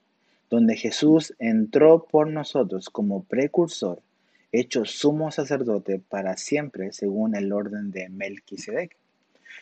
donde 0.51 0.77
Jesús 0.77 1.35
entró 1.39 2.07
por 2.11 2.29
nosotros 2.29 2.91
como 2.91 3.23
precursor, 3.23 4.03
hecho 4.53 4.85
sumo 4.85 5.31
sacerdote 5.31 6.01
para 6.09 6.37
siempre 6.37 6.93
según 6.93 7.35
el 7.37 7.53
orden 7.53 7.91
de 7.93 8.09
Melquisedec. 8.09 8.97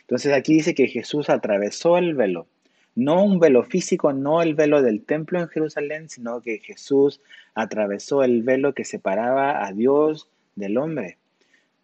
Entonces 0.01 0.33
aquí 0.33 0.55
dice 0.55 0.75
que 0.75 0.89
Jesús 0.89 1.31
atravesó 1.31 1.99
el 1.99 2.15
velo, 2.15 2.47
no 2.95 3.25
un 3.25 3.39
velo 3.39 3.65
físico, 3.65 4.13
no 4.13 4.43
el 4.43 4.55
velo 4.55 4.83
del 4.83 5.03
templo 5.05 5.41
en 5.41 5.49
Jerusalén, 5.49 6.09
sino 6.09 6.41
que 6.41 6.59
Jesús 6.59 7.21
atravesó 7.55 8.23
el 8.23 8.43
velo 8.43 8.75
que 8.75 8.85
separaba 8.85 9.67
a 9.67 9.73
Dios 9.73 10.29
del 10.57 10.77
hombre. 10.77 11.19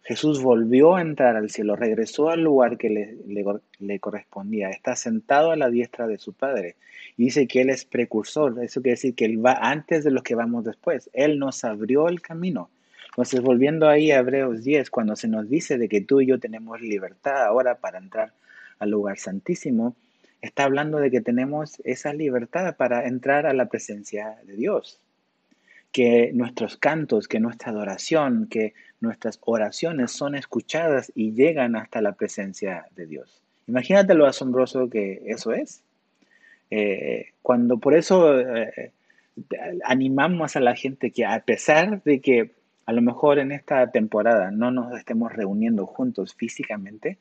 Jesús 0.02 0.42
volvió 0.42 0.96
a 0.96 1.02
entrar 1.02 1.36
al 1.36 1.50
cielo, 1.50 1.76
regresó 1.76 2.30
al 2.30 2.42
lugar 2.42 2.78
que 2.78 2.88
le, 2.88 4.00
correspondía, 4.00 4.70
está 4.70 4.96
sentado 4.96 5.50
a 5.50 5.56
la 5.56 5.68
diestra 5.68 6.06
de 6.06 6.16
su 6.16 6.32
Padre. 6.32 6.76
Y 7.18 7.24
dice 7.24 7.46
que 7.46 7.60
Él 7.60 7.68
es 7.68 7.84
precursor, 7.84 8.58
eso 8.62 8.80
quiere 8.80 8.94
decir 8.94 9.14
que 9.14 9.26
Él 9.26 9.44
va 9.44 9.58
antes 9.60 10.04
de 10.04 10.10
los 10.10 10.22
que 10.22 10.34
vamos 10.34 10.64
después. 10.64 11.10
Él 11.12 11.38
nos 11.38 11.62
abrió 11.62 12.08
el 12.08 12.22
camino. 12.22 12.70
Entonces, 13.10 13.42
volviendo 13.42 13.88
ahí 13.88 14.10
a 14.10 14.20
Hebreos 14.20 14.64
10, 14.64 14.88
cuando 14.90 15.14
se 15.14 15.28
nos 15.28 15.48
dice 15.50 15.76
de 15.76 15.88
que 15.88 16.00
tú 16.00 16.22
y 16.22 16.26
yo 16.26 16.38
tenemos 16.38 16.80
libertad 16.80 17.44
ahora 17.44 17.74
para 17.74 17.98
entrar 17.98 18.32
al 18.78 18.90
lugar 18.90 19.18
santísimo, 19.18 19.94
está 20.42 20.64
hablando 20.64 20.98
de 20.98 21.10
que 21.10 21.20
tenemos 21.20 21.80
esa 21.84 22.12
libertad 22.12 22.76
para 22.76 23.06
entrar 23.06 23.46
a 23.46 23.52
la 23.52 23.66
presencia 23.66 24.36
de 24.44 24.56
Dios 24.56 25.00
que 25.92 26.32
nuestros 26.34 26.76
cantos, 26.76 27.28
que 27.28 27.40
nuestra 27.40 27.72
adoración, 27.72 28.46
que 28.48 28.74
nuestras 29.00 29.38
oraciones 29.44 30.10
son 30.10 30.34
escuchadas 30.34 31.10
y 31.14 31.32
llegan 31.32 31.76
hasta 31.76 32.00
la 32.00 32.12
presencia 32.12 32.86
de 32.94 33.06
Dios. 33.06 33.40
Imagínate 33.66 34.14
lo 34.14 34.26
asombroso 34.26 34.88
que 34.88 35.22
eso 35.26 35.52
es. 35.52 35.82
Eh, 36.70 37.30
cuando 37.42 37.78
por 37.78 37.94
eso 37.94 38.38
eh, 38.38 38.92
animamos 39.84 40.56
a 40.56 40.60
la 40.60 40.74
gente 40.74 41.10
que 41.10 41.24
a 41.24 41.40
pesar 41.40 42.02
de 42.02 42.20
que 42.20 42.52
a 42.84 42.92
lo 42.92 43.02
mejor 43.02 43.38
en 43.38 43.52
esta 43.52 43.90
temporada 43.90 44.50
no 44.50 44.70
nos 44.70 44.96
estemos 44.96 45.32
reuniendo 45.32 45.86
juntos 45.86 46.34
físicamente, 46.34 47.18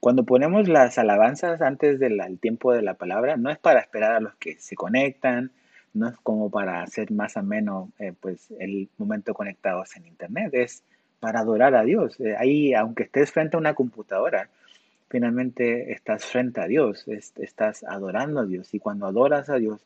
cuando 0.00 0.24
ponemos 0.24 0.66
las 0.66 0.98
alabanzas 0.98 1.60
antes 1.60 2.00
del 2.00 2.20
tiempo 2.40 2.72
de 2.72 2.82
la 2.82 2.94
palabra, 2.94 3.36
no 3.36 3.50
es 3.50 3.58
para 3.58 3.80
esperar 3.80 4.12
a 4.12 4.20
los 4.20 4.34
que 4.36 4.58
se 4.58 4.74
conectan, 4.74 5.52
no 5.92 6.08
es 6.08 6.16
como 6.22 6.50
para 6.50 6.82
hacer 6.82 7.10
más 7.12 7.36
ameno 7.36 7.92
eh, 7.98 8.14
pues, 8.18 8.48
el 8.58 8.88
momento 8.96 9.34
conectados 9.34 9.94
en 9.96 10.06
Internet, 10.06 10.54
es 10.54 10.82
para 11.20 11.40
adorar 11.40 11.74
a 11.74 11.84
Dios. 11.84 12.18
Eh, 12.20 12.34
ahí, 12.38 12.72
aunque 12.72 13.02
estés 13.02 13.30
frente 13.30 13.56
a 13.56 13.60
una 13.60 13.74
computadora, 13.74 14.48
finalmente 15.10 15.92
estás 15.92 16.24
frente 16.24 16.62
a 16.62 16.66
Dios, 16.66 17.06
estás 17.06 17.84
adorando 17.84 18.40
a 18.40 18.46
Dios. 18.46 18.72
Y 18.72 18.78
cuando 18.78 19.06
adoras 19.06 19.50
a 19.50 19.56
Dios, 19.56 19.80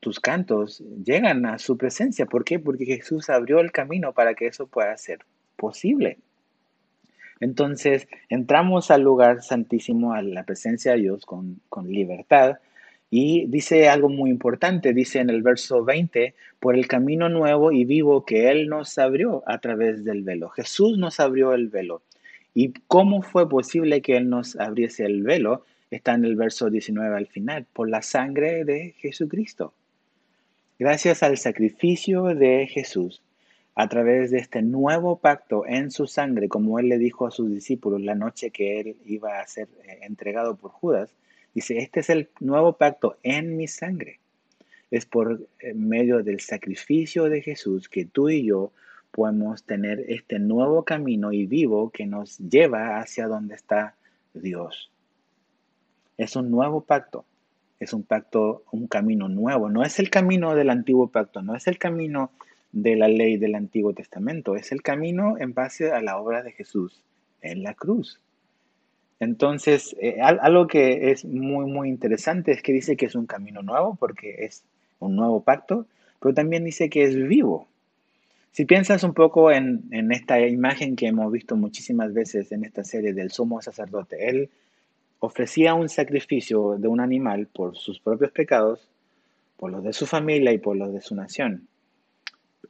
tus 0.00 0.18
cantos 0.18 0.82
llegan 1.04 1.44
a 1.44 1.58
su 1.58 1.76
presencia. 1.76 2.24
¿Por 2.24 2.44
qué? 2.44 2.58
Porque 2.58 2.86
Jesús 2.86 3.28
abrió 3.28 3.60
el 3.60 3.72
camino 3.72 4.12
para 4.12 4.34
que 4.34 4.46
eso 4.46 4.66
pueda 4.66 4.96
ser 4.96 5.18
posible. 5.56 6.18
Entonces, 7.40 8.08
entramos 8.28 8.90
al 8.90 9.02
lugar 9.02 9.42
santísimo, 9.42 10.14
a 10.14 10.22
la 10.22 10.44
presencia 10.44 10.92
de 10.92 11.02
Dios 11.02 11.26
con, 11.26 11.60
libertad. 11.86 12.58
Y 13.10 13.46
dice 13.46 13.88
algo 13.88 14.08
muy 14.08 14.30
importante, 14.30 14.92
dice 14.92 15.20
en 15.20 15.30
el 15.30 15.42
verso 15.42 15.84
20, 15.84 16.34
por 16.58 16.74
el 16.74 16.88
camino 16.88 17.28
nuevo 17.28 17.70
y 17.72 17.84
vivo 17.84 18.24
que 18.24 18.50
Él 18.50 18.68
nos 18.68 18.98
abrió 18.98 19.42
a 19.46 19.58
través 19.58 20.04
del 20.04 20.22
velo. 20.22 20.48
Jesús 20.48 20.98
nos 20.98 21.20
abrió 21.20 21.52
el 21.54 21.68
velo. 21.68 22.02
¿Y 22.54 22.72
cómo 22.88 23.22
fue 23.22 23.48
posible 23.48 24.00
que 24.00 24.16
Él 24.16 24.28
nos 24.28 24.56
abriese 24.56 25.04
el 25.04 25.22
velo? 25.22 25.64
Está 25.90 26.14
en 26.14 26.24
el 26.24 26.34
verso 26.34 26.68
19 26.68 27.16
al 27.16 27.26
final, 27.26 27.66
por 27.72 27.88
la 27.88 28.02
sangre 28.02 28.64
de 28.64 28.94
Jesucristo. 28.98 29.72
Gracias 30.78 31.22
al 31.22 31.38
sacrificio 31.38 32.24
de 32.24 32.66
Jesús, 32.66 33.22
a 33.78 33.88
través 33.88 34.30
de 34.30 34.38
este 34.38 34.62
nuevo 34.62 35.18
pacto 35.18 35.66
en 35.66 35.90
su 35.90 36.06
sangre, 36.06 36.48
como 36.48 36.78
él 36.78 36.88
le 36.88 36.96
dijo 36.96 37.26
a 37.26 37.30
sus 37.30 37.50
discípulos 37.50 38.00
la 38.00 38.14
noche 38.14 38.50
que 38.50 38.80
él 38.80 38.96
iba 39.04 39.38
a 39.38 39.46
ser 39.46 39.68
eh, 39.84 39.98
entregado 40.00 40.56
por 40.56 40.70
Judas, 40.70 41.14
dice, 41.54 41.76
este 41.78 42.00
es 42.00 42.08
el 42.08 42.30
nuevo 42.40 42.72
pacto 42.78 43.18
en 43.22 43.58
mi 43.58 43.68
sangre. 43.68 44.18
Es 44.90 45.04
por 45.04 45.46
eh, 45.58 45.74
medio 45.74 46.22
del 46.22 46.40
sacrificio 46.40 47.24
de 47.24 47.42
Jesús 47.42 47.90
que 47.90 48.06
tú 48.06 48.30
y 48.30 48.46
yo 48.46 48.72
podemos 49.10 49.62
tener 49.64 50.00
este 50.08 50.38
nuevo 50.38 50.82
camino 50.84 51.30
y 51.32 51.44
vivo 51.44 51.90
que 51.90 52.06
nos 52.06 52.38
lleva 52.38 52.98
hacia 52.98 53.28
donde 53.28 53.56
está 53.56 53.94
Dios. 54.32 54.90
Es 56.16 56.34
un 56.34 56.50
nuevo 56.50 56.80
pacto, 56.80 57.26
es 57.78 57.92
un 57.92 58.04
pacto, 58.04 58.62
un 58.72 58.86
camino 58.86 59.28
nuevo. 59.28 59.68
No 59.68 59.82
es 59.82 59.98
el 59.98 60.08
camino 60.08 60.54
del 60.54 60.70
antiguo 60.70 61.08
pacto, 61.08 61.42
no 61.42 61.54
es 61.54 61.66
el 61.66 61.76
camino 61.76 62.30
de 62.72 62.96
la 62.96 63.08
ley 63.08 63.36
del 63.36 63.54
Antiguo 63.54 63.94
Testamento, 63.94 64.56
es 64.56 64.72
el 64.72 64.82
camino 64.82 65.36
en 65.38 65.54
base 65.54 65.92
a 65.92 66.02
la 66.02 66.18
obra 66.18 66.42
de 66.42 66.52
Jesús 66.52 67.02
en 67.40 67.62
la 67.62 67.74
cruz. 67.74 68.20
Entonces, 69.18 69.96
eh, 70.00 70.20
algo 70.20 70.66
que 70.66 71.10
es 71.10 71.24
muy, 71.24 71.70
muy 71.70 71.88
interesante 71.88 72.52
es 72.52 72.62
que 72.62 72.72
dice 72.72 72.96
que 72.96 73.06
es 73.06 73.14
un 73.14 73.26
camino 73.26 73.62
nuevo 73.62 73.96
porque 73.96 74.44
es 74.44 74.64
un 74.98 75.16
nuevo 75.16 75.42
pacto, 75.42 75.86
pero 76.20 76.34
también 76.34 76.64
dice 76.64 76.90
que 76.90 77.04
es 77.04 77.16
vivo. 77.16 77.66
Si 78.52 78.64
piensas 78.64 79.04
un 79.04 79.14
poco 79.14 79.50
en, 79.50 79.84
en 79.90 80.12
esta 80.12 80.40
imagen 80.40 80.96
que 80.96 81.06
hemos 81.06 81.30
visto 81.32 81.56
muchísimas 81.56 82.12
veces 82.12 82.52
en 82.52 82.64
esta 82.64 82.84
serie 82.84 83.14
del 83.14 83.30
sumo 83.30 83.62
sacerdote, 83.62 84.28
él 84.28 84.50
ofrecía 85.18 85.74
un 85.74 85.88
sacrificio 85.88 86.76
de 86.78 86.88
un 86.88 87.00
animal 87.00 87.46
por 87.46 87.76
sus 87.76 88.00
propios 88.00 88.32
pecados, 88.32 88.86
por 89.56 89.70
los 89.70 89.82
de 89.82 89.94
su 89.94 90.06
familia 90.06 90.52
y 90.52 90.58
por 90.58 90.76
los 90.76 90.92
de 90.92 91.00
su 91.00 91.14
nación 91.14 91.68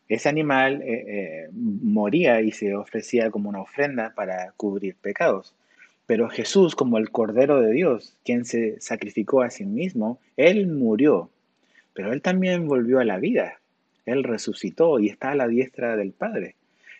ese 0.09 0.29
animal 0.29 0.83
eh, 0.83 1.05
eh, 1.07 1.49
moría 1.53 2.41
y 2.41 2.53
se 2.53 2.75
ofrecía 2.75 3.31
como 3.31 3.49
una 3.49 3.61
ofrenda 3.61 4.13
para 4.15 4.53
cubrir 4.57 4.95
pecados. 4.95 5.55
Pero 6.07 6.29
Jesús, 6.29 6.77
como 6.77 6.99
el 6.99 7.11
Cordero 7.11 7.61
de 7.61 7.73
Dios, 7.73 8.17
quien 8.25 8.45
se 8.45 8.81
sacrificó 8.81 9.43
a 9.43 9.51
sí 9.51 9.65
mismo, 9.65 10.21
Él 10.37 10.69
murió, 10.69 11.31
pero 11.95 12.13
Él 12.13 12.23
también 12.23 12.69
volvió 12.69 13.01
a 13.01 13.05
la 13.05 13.19
vida. 13.19 13.59
Él 14.05 14.23
resucitó 14.23 15.01
y 15.01 15.09
está 15.09 15.33
a 15.33 15.35
la 15.35 15.49
diestra 15.49 15.97
del 15.97 16.13
Padre. 16.13 16.55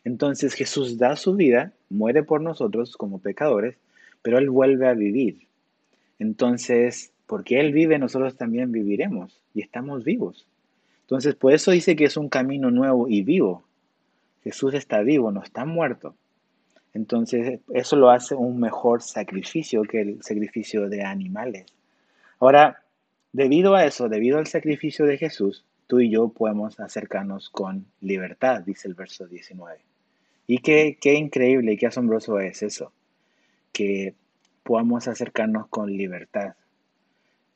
Entonces 0.05 0.55
Jesús 0.55 0.99
da 0.99 1.15
su 1.15 1.37
vida, 1.37 1.73
muere 1.89 2.25
por 2.25 2.41
nosotros 2.41 2.97
como 2.97 3.21
pecadores, 3.21 3.77
pero 4.23 4.39
Él 4.39 4.51
vuelve 4.51 4.89
a 4.89 4.95
vivir. 4.95 5.47
Entonces, 6.19 7.13
porque 7.27 7.61
Él 7.61 7.73
vive, 7.73 7.99
nosotros 7.99 8.37
también 8.37 8.73
viviremos 8.73 9.41
y 9.55 9.63
estamos 9.63 10.03
vivos. 10.03 10.49
Entonces, 11.07 11.37
por 11.37 11.53
eso 11.53 11.71
dice 11.71 11.95
que 11.95 12.05
es 12.05 12.17
un 12.17 12.29
camino 12.29 12.73
nuevo 12.73 13.07
y 13.07 13.23
vivo. 13.23 13.63
Jesús 14.43 14.75
está 14.75 15.03
vivo, 15.03 15.31
no 15.31 15.41
está 15.41 15.65
muerto. 15.65 16.17
Entonces, 16.95 17.61
eso 17.73 17.95
lo 17.95 18.11
hace 18.11 18.35
un 18.35 18.59
mejor 18.59 19.03
sacrificio 19.03 19.83
que 19.83 20.01
el 20.01 20.23
sacrificio 20.25 20.89
de 20.89 21.05
animales. 21.05 21.67
Ahora, 22.41 22.83
debido 23.33 23.77
a 23.77 23.85
eso, 23.85 24.09
debido 24.09 24.39
al 24.39 24.49
sacrificio 24.49 25.07
de 25.07 25.17
Jesús, 25.17 25.65
tú 25.87 26.01
y 26.01 26.11
yo 26.11 26.29
podemos 26.29 26.81
acercarnos 26.81 27.51
con 27.51 27.87
libertad, 28.01 28.63
dice 28.63 28.89
el 28.89 28.95
verso 28.95 29.29
19. 29.29 29.79
Y 30.49 30.59
qué, 30.59 30.99
qué 31.01 31.15
increíble 31.15 31.75
y 31.75 31.77
qué 31.77 31.87
asombroso 31.87 32.41
es 32.41 32.65
eso, 32.65 32.93
que 33.73 34.15
podamos 34.65 35.07
acercarnos 35.07 35.69
con 35.69 35.97
libertad. 35.97 36.55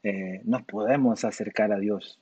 Eh, 0.05 0.41
nos 0.45 0.63
podemos 0.63 1.25
acercar 1.25 1.73
a 1.73 1.79
Dios 1.81 2.21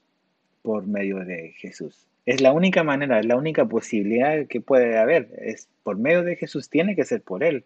por 0.62 0.86
medio 0.86 1.24
de 1.24 1.52
Jesús. 1.56 2.06
Es 2.26 2.40
la 2.40 2.52
única 2.52 2.84
manera, 2.84 3.20
es 3.20 3.26
la 3.26 3.36
única 3.36 3.64
posibilidad 3.66 4.46
que 4.46 4.60
puede 4.60 4.98
haber. 4.98 5.30
Es 5.38 5.68
por 5.82 5.96
medio 5.96 6.22
de 6.22 6.36
Jesús, 6.36 6.68
tiene 6.68 6.94
que 6.94 7.04
ser 7.04 7.22
por 7.22 7.42
Él, 7.42 7.64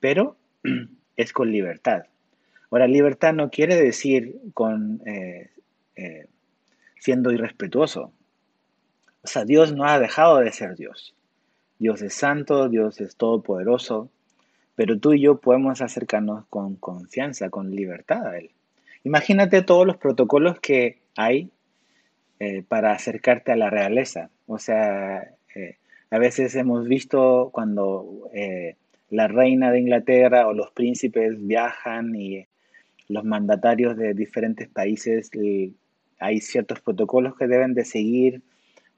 pero 0.00 0.36
es 1.16 1.32
con 1.32 1.50
libertad. 1.50 2.04
Ahora, 2.70 2.86
libertad 2.86 3.32
no 3.32 3.50
quiere 3.50 3.76
decir 3.76 4.36
con 4.52 5.00
eh, 5.06 5.50
eh, 5.96 6.26
siendo 7.00 7.32
irrespetuoso. 7.32 8.12
O 9.22 9.26
sea, 9.28 9.44
Dios 9.44 9.72
no 9.72 9.84
ha 9.84 9.98
dejado 9.98 10.38
de 10.40 10.52
ser 10.52 10.76
Dios. 10.76 11.14
Dios 11.78 12.02
es 12.02 12.14
santo, 12.14 12.68
Dios 12.68 13.00
es 13.00 13.16
todopoderoso, 13.16 14.10
pero 14.74 14.98
tú 14.98 15.12
y 15.12 15.20
yo 15.20 15.40
podemos 15.40 15.80
acercarnos 15.80 16.46
con 16.46 16.76
confianza, 16.76 17.50
con 17.50 17.74
libertad 17.74 18.26
a 18.26 18.38
Él. 18.38 18.50
Imagínate 19.04 19.62
todos 19.62 19.86
los 19.86 19.96
protocolos 19.96 20.58
que 20.60 20.98
hay 21.16 21.50
eh, 22.38 22.62
para 22.66 22.92
acercarte 22.92 23.52
a 23.52 23.56
la 23.56 23.70
realeza. 23.70 24.30
O 24.46 24.58
sea, 24.58 25.22
eh, 25.54 25.78
a 26.10 26.18
veces 26.18 26.54
hemos 26.54 26.86
visto 26.86 27.50
cuando 27.52 28.30
eh, 28.34 28.76
la 29.10 29.26
reina 29.28 29.70
de 29.70 29.80
Inglaterra 29.80 30.46
o 30.46 30.52
los 30.52 30.70
príncipes 30.72 31.46
viajan 31.46 32.14
y 32.14 32.46
los 33.08 33.24
mandatarios 33.24 33.96
de 33.96 34.14
diferentes 34.14 34.68
países, 34.68 35.30
hay 36.18 36.40
ciertos 36.40 36.80
protocolos 36.80 37.36
que 37.36 37.46
deben 37.46 37.72
de 37.72 37.84
seguir, 37.84 38.42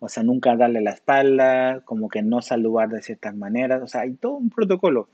o 0.00 0.08
sea, 0.08 0.22
nunca 0.22 0.56
darle 0.56 0.80
la 0.80 0.92
espalda, 0.92 1.82
como 1.84 2.08
que 2.08 2.22
no 2.22 2.42
saludar 2.42 2.88
de 2.88 3.02
ciertas 3.02 3.36
maneras, 3.36 3.82
o 3.82 3.86
sea, 3.86 4.02
hay 4.02 4.14
todo 4.14 4.32
un 4.34 4.50
protocolo 4.50 5.08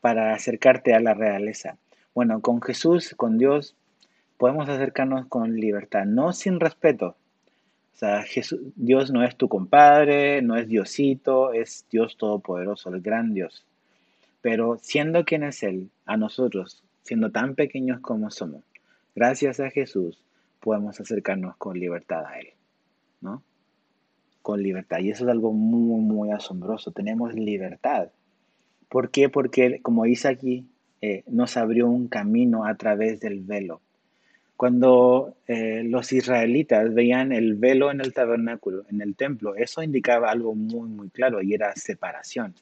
para 0.00 0.34
acercarte 0.34 0.94
a 0.94 1.00
la 1.00 1.14
realeza. 1.14 1.76
Bueno, 2.14 2.40
con 2.40 2.62
Jesús, 2.62 3.14
con 3.16 3.36
Dios, 3.36 3.76
podemos 4.38 4.68
acercarnos 4.68 5.26
con 5.26 5.56
libertad, 5.56 6.04
no 6.04 6.32
sin 6.32 6.60
respeto, 6.60 7.16
o 7.96 7.98
sea, 7.98 8.26
Dios 8.74 9.10
no 9.10 9.24
es 9.24 9.36
tu 9.36 9.48
compadre, 9.48 10.42
no 10.42 10.56
es 10.56 10.68
Diosito, 10.68 11.54
es 11.54 11.86
Dios 11.90 12.18
Todopoderoso, 12.18 12.90
el 12.90 13.00
gran 13.00 13.32
Dios. 13.32 13.64
Pero 14.42 14.76
siendo 14.82 15.24
quien 15.24 15.42
es 15.42 15.62
Él, 15.62 15.88
a 16.04 16.18
nosotros, 16.18 16.84
siendo 17.04 17.30
tan 17.30 17.54
pequeños 17.54 18.00
como 18.00 18.30
somos, 18.30 18.64
gracias 19.14 19.60
a 19.60 19.70
Jesús, 19.70 20.22
podemos 20.60 21.00
acercarnos 21.00 21.56
con 21.56 21.80
libertad 21.80 22.26
a 22.26 22.38
Él, 22.38 22.48
¿no? 23.22 23.42
Con 24.42 24.62
libertad. 24.62 24.98
Y 24.98 25.08
eso 25.08 25.24
es 25.24 25.30
algo 25.30 25.54
muy, 25.54 26.02
muy 26.02 26.30
asombroso. 26.32 26.90
Tenemos 26.90 27.32
libertad. 27.32 28.10
¿Por 28.90 29.10
qué? 29.10 29.30
Porque, 29.30 29.80
como 29.80 30.04
dice 30.04 30.28
aquí, 30.28 30.66
eh, 31.00 31.24
nos 31.28 31.56
abrió 31.56 31.88
un 31.88 32.08
camino 32.08 32.66
a 32.66 32.74
través 32.74 33.20
del 33.20 33.40
velo. 33.40 33.80
Cuando 34.56 35.36
eh, 35.46 35.82
los 35.84 36.12
israelitas 36.12 36.94
veían 36.94 37.30
el 37.32 37.56
velo 37.56 37.90
en 37.90 38.00
el 38.00 38.14
tabernáculo, 38.14 38.84
en 38.88 39.02
el 39.02 39.14
templo, 39.14 39.54
eso 39.54 39.82
indicaba 39.82 40.30
algo 40.30 40.54
muy, 40.54 40.88
muy 40.88 41.10
claro 41.10 41.42
y 41.42 41.52
era 41.52 41.74
separación. 41.76 42.54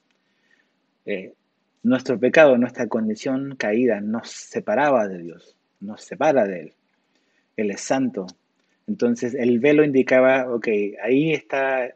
Eh, 1.07 1.35
nuestro 1.85 2.19
pecado, 2.19 2.59
nuestra 2.59 2.89
condición 2.89 3.55
caída 3.57 4.01
nos 4.01 4.29
separaba 4.29 5.07
de 5.07 5.19
Dios, 5.19 5.57
nos 5.79 6.03
separa 6.03 6.47
de 6.47 6.61
Él. 6.63 6.73
Él 7.57 7.71
es 7.71 7.83
santo. 7.83 8.27
Entonces 8.89 9.35
el 9.35 9.61
velo 9.61 9.85
indicaba, 9.85 10.53
ok, 10.53 10.67
ahí 11.01 11.33
está 11.33 11.95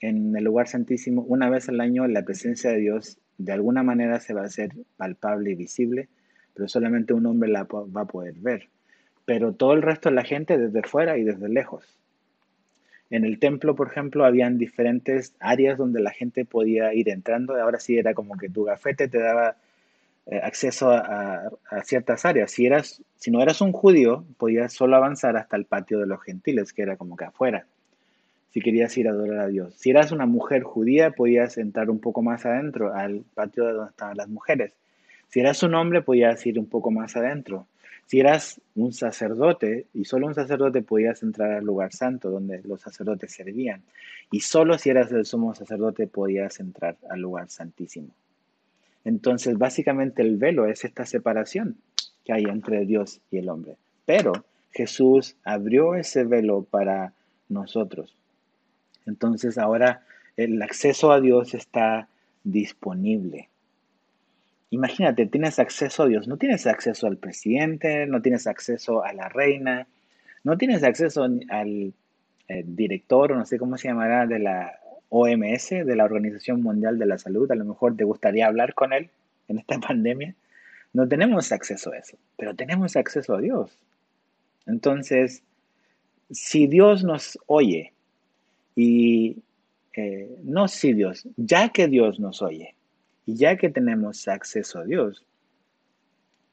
en 0.00 0.36
el 0.36 0.44
lugar 0.44 0.68
santísimo, 0.68 1.22
una 1.22 1.48
vez 1.48 1.68
al 1.68 1.80
año 1.80 2.06
la 2.08 2.24
presencia 2.24 2.70
de 2.70 2.78
Dios 2.78 3.18
de 3.38 3.52
alguna 3.52 3.82
manera 3.82 4.20
se 4.20 4.34
va 4.34 4.42
a 4.42 4.46
hacer 4.46 4.72
palpable 4.96 5.52
y 5.52 5.54
visible, 5.54 6.08
pero 6.52 6.68
solamente 6.68 7.14
un 7.14 7.24
hombre 7.24 7.48
la 7.48 7.64
va 7.64 8.02
a 8.02 8.06
poder 8.06 8.34
ver 8.34 8.68
pero 9.24 9.52
todo 9.52 9.72
el 9.72 9.82
resto 9.82 10.08
de 10.08 10.16
la 10.16 10.24
gente 10.24 10.58
desde 10.58 10.82
fuera 10.82 11.16
y 11.18 11.24
desde 11.24 11.48
lejos. 11.48 11.96
en 13.10 13.24
el 13.24 13.38
templo, 13.38 13.74
por 13.74 13.88
ejemplo, 13.88 14.24
habían 14.24 14.56
diferentes 14.56 15.34
áreas 15.38 15.76
donde 15.76 16.00
la 16.00 16.12
gente 16.12 16.46
podía 16.46 16.94
ir 16.94 17.10
entrando. 17.10 17.54
Ahora 17.56 17.78
sí 17.78 17.98
era 17.98 18.14
como 18.14 18.38
que 18.38 18.48
tu 18.48 18.64
gafete 18.64 19.06
te 19.08 19.18
daba 19.18 19.56
eh, 20.26 20.40
acceso 20.42 20.90
a, 20.90 21.50
ciertas 21.84 22.24
áreas. 22.24 22.50
Si, 22.50 22.64
eras, 22.64 23.02
si 23.16 23.30
no 23.30 23.42
eras 23.42 23.60
un 23.60 23.72
judío, 23.72 24.24
podías 24.38 24.72
solo 24.72 24.96
avanzar 24.96 25.36
hasta 25.36 25.56
el 25.56 25.64
patio 25.64 25.98
de 25.98 26.06
los 26.06 26.22
gentiles, 26.22 26.72
que 26.72 26.82
era 26.82 26.96
como 26.96 27.16
que 27.16 27.24
afuera, 27.24 27.66
si 28.50 28.60
querías 28.60 28.96
ir 28.96 29.08
a 29.08 29.10
adorar 29.10 29.40
a 29.40 29.48
Dios. 29.48 29.74
Si 29.76 29.90
eras 29.90 30.12
una 30.12 30.26
mujer 30.26 30.62
judía, 30.62 31.10
podías 31.10 31.58
entrar 31.58 31.90
un 31.90 31.98
poco 31.98 32.22
más 32.22 32.46
adentro, 32.46 32.94
al 32.94 33.24
patio 33.34 33.64
de 33.64 33.72
donde 33.72 33.90
estaban 33.90 34.16
las 34.16 34.28
mujeres. 34.28 34.72
Si 35.28 35.40
eras 35.40 35.62
un 35.62 35.74
hombre, 35.74 36.02
podías 36.02 36.44
ir 36.46 36.58
un 36.58 36.66
poco 36.66 36.90
más 36.90 37.16
adentro. 37.16 37.66
Si 38.12 38.20
eras 38.20 38.60
un 38.74 38.92
sacerdote, 38.92 39.86
y 39.94 40.04
solo 40.04 40.26
un 40.26 40.34
sacerdote 40.34 40.82
podías 40.82 41.22
entrar 41.22 41.52
al 41.52 41.64
lugar 41.64 41.94
santo 41.94 42.28
donde 42.28 42.60
los 42.62 42.82
sacerdotes 42.82 43.32
servían. 43.32 43.80
Y 44.30 44.40
solo 44.40 44.76
si 44.76 44.90
eras 44.90 45.10
el 45.12 45.24
sumo 45.24 45.54
sacerdote 45.54 46.06
podías 46.08 46.60
entrar 46.60 46.98
al 47.08 47.20
lugar 47.20 47.48
santísimo. 47.48 48.10
Entonces, 49.06 49.56
básicamente 49.56 50.20
el 50.20 50.36
velo 50.36 50.66
es 50.66 50.84
esta 50.84 51.06
separación 51.06 51.78
que 52.22 52.34
hay 52.34 52.44
entre 52.44 52.84
Dios 52.84 53.22
y 53.30 53.38
el 53.38 53.48
hombre. 53.48 53.76
Pero 54.04 54.44
Jesús 54.72 55.36
abrió 55.42 55.94
ese 55.94 56.24
velo 56.24 56.64
para 56.64 57.14
nosotros. 57.48 58.14
Entonces 59.06 59.56
ahora 59.56 60.04
el 60.36 60.60
acceso 60.60 61.12
a 61.12 61.20
Dios 61.22 61.54
está 61.54 62.08
disponible. 62.44 63.48
Imagínate, 64.72 65.26
tienes 65.26 65.58
acceso 65.58 66.04
a 66.04 66.06
Dios, 66.06 66.26
no 66.26 66.38
tienes 66.38 66.66
acceso 66.66 67.06
al 67.06 67.18
presidente, 67.18 68.06
no 68.06 68.22
tienes 68.22 68.46
acceso 68.46 69.04
a 69.04 69.12
la 69.12 69.28
reina, 69.28 69.86
no 70.44 70.56
tienes 70.56 70.82
acceso 70.82 71.24
al 71.24 71.92
eh, 72.48 72.64
director 72.66 73.36
no 73.36 73.44
sé 73.44 73.58
cómo 73.58 73.76
se 73.76 73.88
llamará 73.88 74.26
de 74.26 74.38
la 74.38 74.80
OMS, 75.10 75.68
de 75.68 75.94
la 75.94 76.04
Organización 76.04 76.62
Mundial 76.62 76.98
de 76.98 77.04
la 77.04 77.18
Salud, 77.18 77.52
a 77.52 77.54
lo 77.54 77.66
mejor 77.66 77.98
te 77.98 78.04
gustaría 78.04 78.46
hablar 78.46 78.72
con 78.72 78.94
él 78.94 79.10
en 79.48 79.58
esta 79.58 79.78
pandemia. 79.88 80.34
No 80.94 81.06
tenemos 81.06 81.52
acceso 81.52 81.92
a 81.92 81.98
eso, 81.98 82.16
pero 82.38 82.54
tenemos 82.54 82.96
acceso 82.96 83.34
a 83.34 83.42
Dios. 83.42 83.78
Entonces, 84.64 85.42
si 86.30 86.66
Dios 86.66 87.04
nos 87.04 87.38
oye 87.44 87.92
y 88.74 89.36
eh, 89.92 90.34
no 90.44 90.66
si 90.66 90.94
Dios, 90.94 91.28
ya 91.36 91.68
que 91.68 91.88
Dios 91.88 92.18
nos 92.18 92.40
oye 92.40 92.74
y 93.26 93.36
ya 93.36 93.56
que 93.56 93.70
tenemos 93.70 94.26
acceso 94.28 94.80
a 94.80 94.84
Dios, 94.84 95.24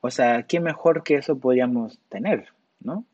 o 0.02 0.10
sea, 0.12 0.44
¿qué 0.44 0.60
mejor 0.60 1.04
que 1.04 1.16
eso 1.16 1.38
podríamos 1.38 2.00
tener, 2.10 2.48
no? 2.80 3.06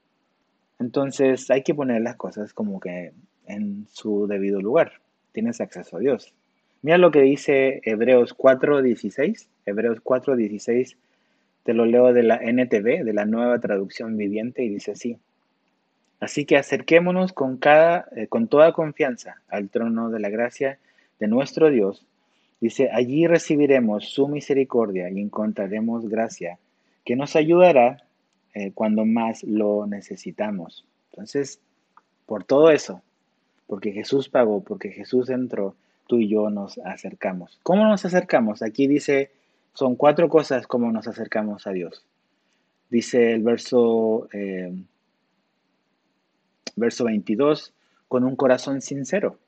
Entonces 0.80 1.50
hay 1.50 1.64
que 1.64 1.74
poner 1.74 2.02
las 2.02 2.16
cosas 2.16 2.54
como 2.54 2.80
que 2.80 3.14
en 3.48 3.88
su 3.92 4.28
debido 4.28 4.62
lugar. 4.62 4.94
Tienes 5.32 5.62
acceso 5.62 5.98
a 5.98 6.00
Dios. 6.00 6.34
Mira 6.82 6.98
lo 6.98 7.12
que 7.12 7.22
dice 7.22 7.82
Hebreos 7.84 8.38
4.16. 8.38 9.48
Hebreos 9.66 10.04
4.16, 10.04 10.96
te 11.64 11.74
lo 11.74 11.86
leo 11.86 12.14
de 12.14 12.24
la 12.24 12.36
NTV, 12.36 13.04
de 13.04 13.14
la 13.14 13.26
nueva 13.26 13.60
traducción 13.60 14.18
viviente, 14.18 14.64
y 14.64 14.70
dice 14.70 14.92
así. 14.92 15.18
Así 16.20 16.46
que 16.46 16.58
acerquémonos 16.58 17.34
con, 17.34 17.58
cada, 17.58 18.08
eh, 18.16 18.28
con 18.28 18.48
toda 18.48 18.74
confianza 18.74 19.42
al 19.50 19.70
trono 19.70 20.10
de 20.12 20.20
la 20.20 20.30
gracia 20.30 20.78
de 21.20 21.28
nuestro 21.28 21.70
Dios. 21.70 22.06
Dice, 22.62 22.90
allí 22.92 23.28
recibiremos 23.28 24.10
su 24.10 24.28
misericordia 24.28 25.10
y 25.10 25.20
encontraremos 25.20 26.08
gracia 26.08 26.58
que 27.04 27.16
nos 27.16 27.36
ayudará 27.36 28.04
eh, 28.54 28.72
cuando 28.74 29.06
más 29.06 29.44
lo 29.44 29.86
necesitamos. 29.86 30.86
Entonces, 31.12 31.60
por 32.26 32.44
todo 32.44 32.72
eso, 32.72 33.02
porque 33.68 33.92
Jesús 33.92 34.30
pagó, 34.30 34.64
porque 34.64 34.90
Jesús 34.92 35.30
entró, 35.30 35.76
tú 36.08 36.20
y 36.20 36.30
yo 36.30 36.50
nos 36.50 36.78
acercamos. 36.80 37.60
¿Cómo 37.64 37.84
nos 37.86 38.06
acercamos? 38.06 38.62
Aquí 38.62 38.88
dice, 38.88 39.32
son 39.74 39.96
cuatro 39.96 40.30
cosas 40.30 40.68
como 40.68 40.92
nos 40.92 41.08
acercamos 41.08 41.68
a 41.68 41.72
Dios. 41.72 42.06
Dice 42.90 43.34
el 43.34 43.44
verso 43.44 44.30
eh, 44.32 44.72
Verso 46.76 47.06
22, 47.06 47.74
con 48.08 48.26
un 48.26 48.36
corazón 48.36 48.82
sincero. 48.82 49.40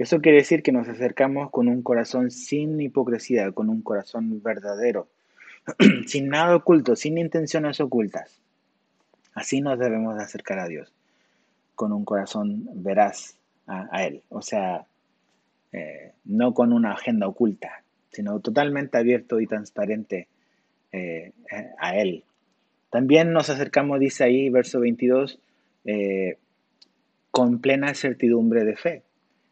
Eso 0.00 0.22
quiere 0.22 0.38
decir 0.38 0.62
que 0.62 0.72
nos 0.72 0.88
acercamos 0.88 1.50
con 1.50 1.68
un 1.68 1.82
corazón 1.82 2.30
sin 2.30 2.80
hipocresía, 2.80 3.52
con 3.52 3.68
un 3.68 3.82
corazón 3.82 4.42
verdadero, 4.42 5.08
sin 6.06 6.30
nada 6.30 6.56
oculto, 6.56 6.96
sin 6.96 7.18
intenciones 7.18 7.82
ocultas. 7.82 8.40
Así 9.34 9.60
nos 9.60 9.78
debemos 9.78 10.18
acercar 10.18 10.58
a 10.58 10.68
Dios, 10.68 10.90
con 11.74 11.92
un 11.92 12.06
corazón 12.06 12.66
veraz 12.76 13.36
a, 13.66 14.02
Él. 14.06 14.22
O 14.30 14.40
sea, 14.40 14.86
eh, 15.70 16.12
no 16.24 16.54
con 16.54 16.72
una 16.72 16.92
agenda 16.92 17.28
oculta, 17.28 17.82
sino 18.10 18.40
totalmente 18.40 18.96
abierto 18.96 19.38
y 19.38 19.46
transparente 19.46 20.28
eh, 20.92 21.32
a 21.78 21.94
Él. 21.98 22.24
También 22.88 23.34
nos 23.34 23.50
acercamos, 23.50 24.00
dice 24.00 24.24
ahí, 24.24 24.48
verso 24.48 24.80
22, 24.80 25.38
eh, 25.84 26.38
con 27.30 27.60
plena 27.60 27.92
certidumbre 27.92 28.64
de 28.64 28.76
fe. 28.76 29.02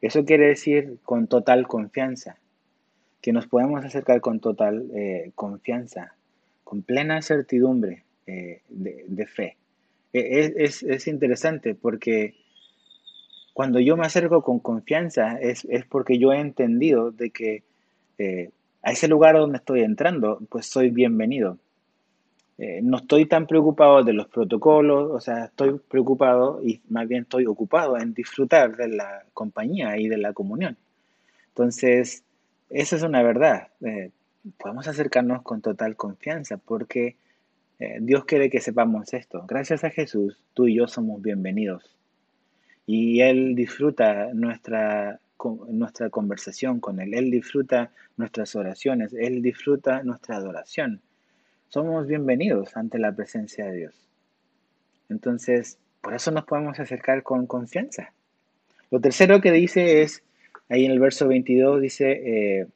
Eso 0.01 0.25
quiere 0.25 0.47
decir 0.47 0.99
con 1.03 1.27
total 1.27 1.67
confianza, 1.67 2.39
que 3.21 3.33
nos 3.33 3.47
podemos 3.47 3.85
acercar 3.85 4.21
con 4.21 4.41
total 4.41 4.89
eh, 4.95 5.33
confianza, 5.35 6.15
con 6.63 6.83
plena 6.83 7.21
certidumbre 7.23 8.05
eh, 8.27 8.63
de, 8.69 9.27
fe. 9.27 9.57
E, 10.13 10.55
es, 10.57 11.09
interesante 11.09 11.75
porque 11.75 12.37
cuando 13.53 13.81
yo 13.81 13.97
me 13.97 14.07
acerco 14.07 14.43
con 14.43 14.61
confianza 14.61 15.37
es, 15.41 15.67
porque 15.89 16.19
yo 16.19 16.33
he 16.33 16.39
entendido 16.39 17.11
de 17.11 17.31
que 17.31 17.65
eh, 18.19 18.51
a 18.83 18.93
ese 18.93 19.09
lugar 19.09 19.37
donde 19.37 19.59
estoy 19.59 19.81
entrando, 19.81 20.41
pues 20.49 20.67
soy 20.67 20.91
bienvenido. 20.91 21.59
Eh, 22.59 22.81
no 22.83 22.97
estoy 22.97 23.27
tan 23.27 23.47
preocupado 23.47 24.03
de 24.03 24.13
los 24.13 24.27
protocolos, 24.27 25.13
o 25.13 25.21
sea, 25.21 25.45
estoy 25.45 25.79
preocupado 25.79 26.61
y 26.61 26.81
más 26.89 27.07
bien 27.07 27.23
estoy 27.23 27.47
ocupado 27.47 27.97
en 27.97 28.15
disfrutar 28.15 28.77
de 28.77 28.89
la 28.89 29.25
compañía 29.33 29.97
y 29.97 30.09
de 30.09 30.19
la 30.19 30.33
comunión. 30.33 30.77
Entonces, 31.51 32.25
esa 32.69 32.97
es 32.97 33.03
una 33.05 33.23
verdad. 33.23 33.69
Eh, 33.81 34.11
podemos 34.59 34.89
acercarnos 34.89 35.43
con 35.43 35.61
total 35.63 35.95
confianza 35.95 36.57
porque 36.57 37.15
eh, 37.79 37.99
Dios 38.01 38.25
quiere 38.25 38.51
que 38.51 38.61
sepamos 38.61 39.15
esto. 39.15 39.45
Gracias 39.47 39.85
a 39.85 39.91
Jesús, 39.91 40.37
tú 40.53 40.67
y 40.67 40.75
yo 40.75 40.89
somos 40.89 41.23
bienvenidos. 41.23 41.97
Y 42.87 43.21
Él 43.21 43.55
disfruta 43.55 44.31
nuestra, 44.35 45.21
nuestra 45.69 46.11
conversación 46.11 46.81
con 46.81 46.99
Él. 46.99 47.15
Él 47.15 47.31
disfruta 47.31 47.93
nuestras 48.17 48.57
oraciones. 48.57 49.13
Él 49.13 49.43
disfruta 49.43 50.03
nuestra 50.03 50.37
adoración 50.37 51.03
somos 51.69 52.07
bienvenidos 52.07 52.77
ante 52.77 52.99
la 52.99 53.13
presencia 53.13 53.67
de 53.67 53.77
Dios. 53.77 53.95
Entonces, 55.11 55.79
por 56.01 56.15
eso 56.15 56.31
nos 56.31 56.45
podemos 56.45 56.81
acercar 56.81 57.23
con 57.23 57.47
confianza. 57.47 58.13
Lo 58.91 59.01
tercero 59.01 59.41
que 59.41 59.53
dice 59.53 60.03
es, 60.03 60.23
ahí 60.71 60.87
en 60.87 60.93
el 60.93 60.99
verso 60.99 61.29
22 61.29 61.83
dice, 61.83 62.13
eh, 62.61 62.67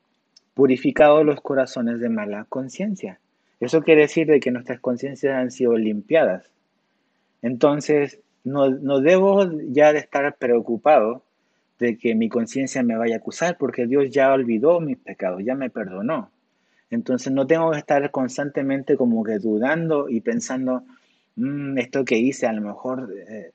purificados 0.55 1.24
los 1.24 1.40
corazones 1.40 2.00
de 2.00 2.11
mala 2.11 2.44
conciencia. 2.48 3.18
Eso 3.61 3.83
quiere 3.83 4.02
decir 4.02 4.26
de 4.26 4.40
que 4.40 4.50
nuestras 4.50 4.81
conciencias 4.81 5.37
han 5.37 5.50
sido 5.50 5.76
limpiadas. 5.76 6.50
Entonces, 7.40 8.20
no, 8.44 8.68
no 8.68 9.00
debo 9.00 9.48
ya 9.68 9.92
de 9.92 10.00
estar 10.00 10.37
preocupado 10.37 11.22
de 11.78 11.96
que 11.96 12.14
mi 12.14 12.28
conciencia 12.28 12.83
me 12.83 12.96
vaya 12.96 13.14
a 13.14 13.18
acusar 13.18 13.57
porque 13.57 13.87
Dios 13.87 14.11
ya 14.11 14.33
olvidó 14.33 14.81
mis 14.81 14.98
pecados, 14.98 15.42
ya 15.44 15.55
me 15.55 15.70
perdonó. 15.70 16.31
Entonces 16.92 17.33
no 17.33 17.46
tengo 17.46 17.72
que 17.72 17.78
estar 17.78 18.11
constantemente 18.11 18.96
como 18.98 19.24
que 19.24 19.38
dudando 19.38 20.09
y 20.11 20.20
pensando, 20.20 20.85
mm, 21.37 21.78
esto 21.78 22.05
que 22.05 22.18
hice 22.18 22.46
a 22.46 22.52
lo 22.52 22.61
mejor, 22.61 23.12
eh", 23.28 23.52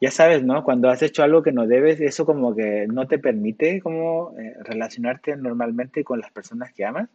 ya 0.00 0.10
sabes, 0.10 0.44
¿no? 0.44 0.64
Cuando 0.64 0.90
has 0.90 1.02
hecho 1.02 1.22
algo 1.22 1.42
que 1.42 1.52
no 1.52 1.66
debes, 1.66 2.00
eso 2.00 2.26
como 2.26 2.54
que 2.54 2.86
no 2.88 3.08
te 3.08 3.18
permite 3.18 3.80
como 3.80 4.34
eh, 4.38 4.54
relacionarte 4.64 5.36
normalmente 5.36 6.04
con 6.04 6.20
las 6.20 6.30
personas 6.32 6.72
que 6.74 6.84
amas, 6.84 7.08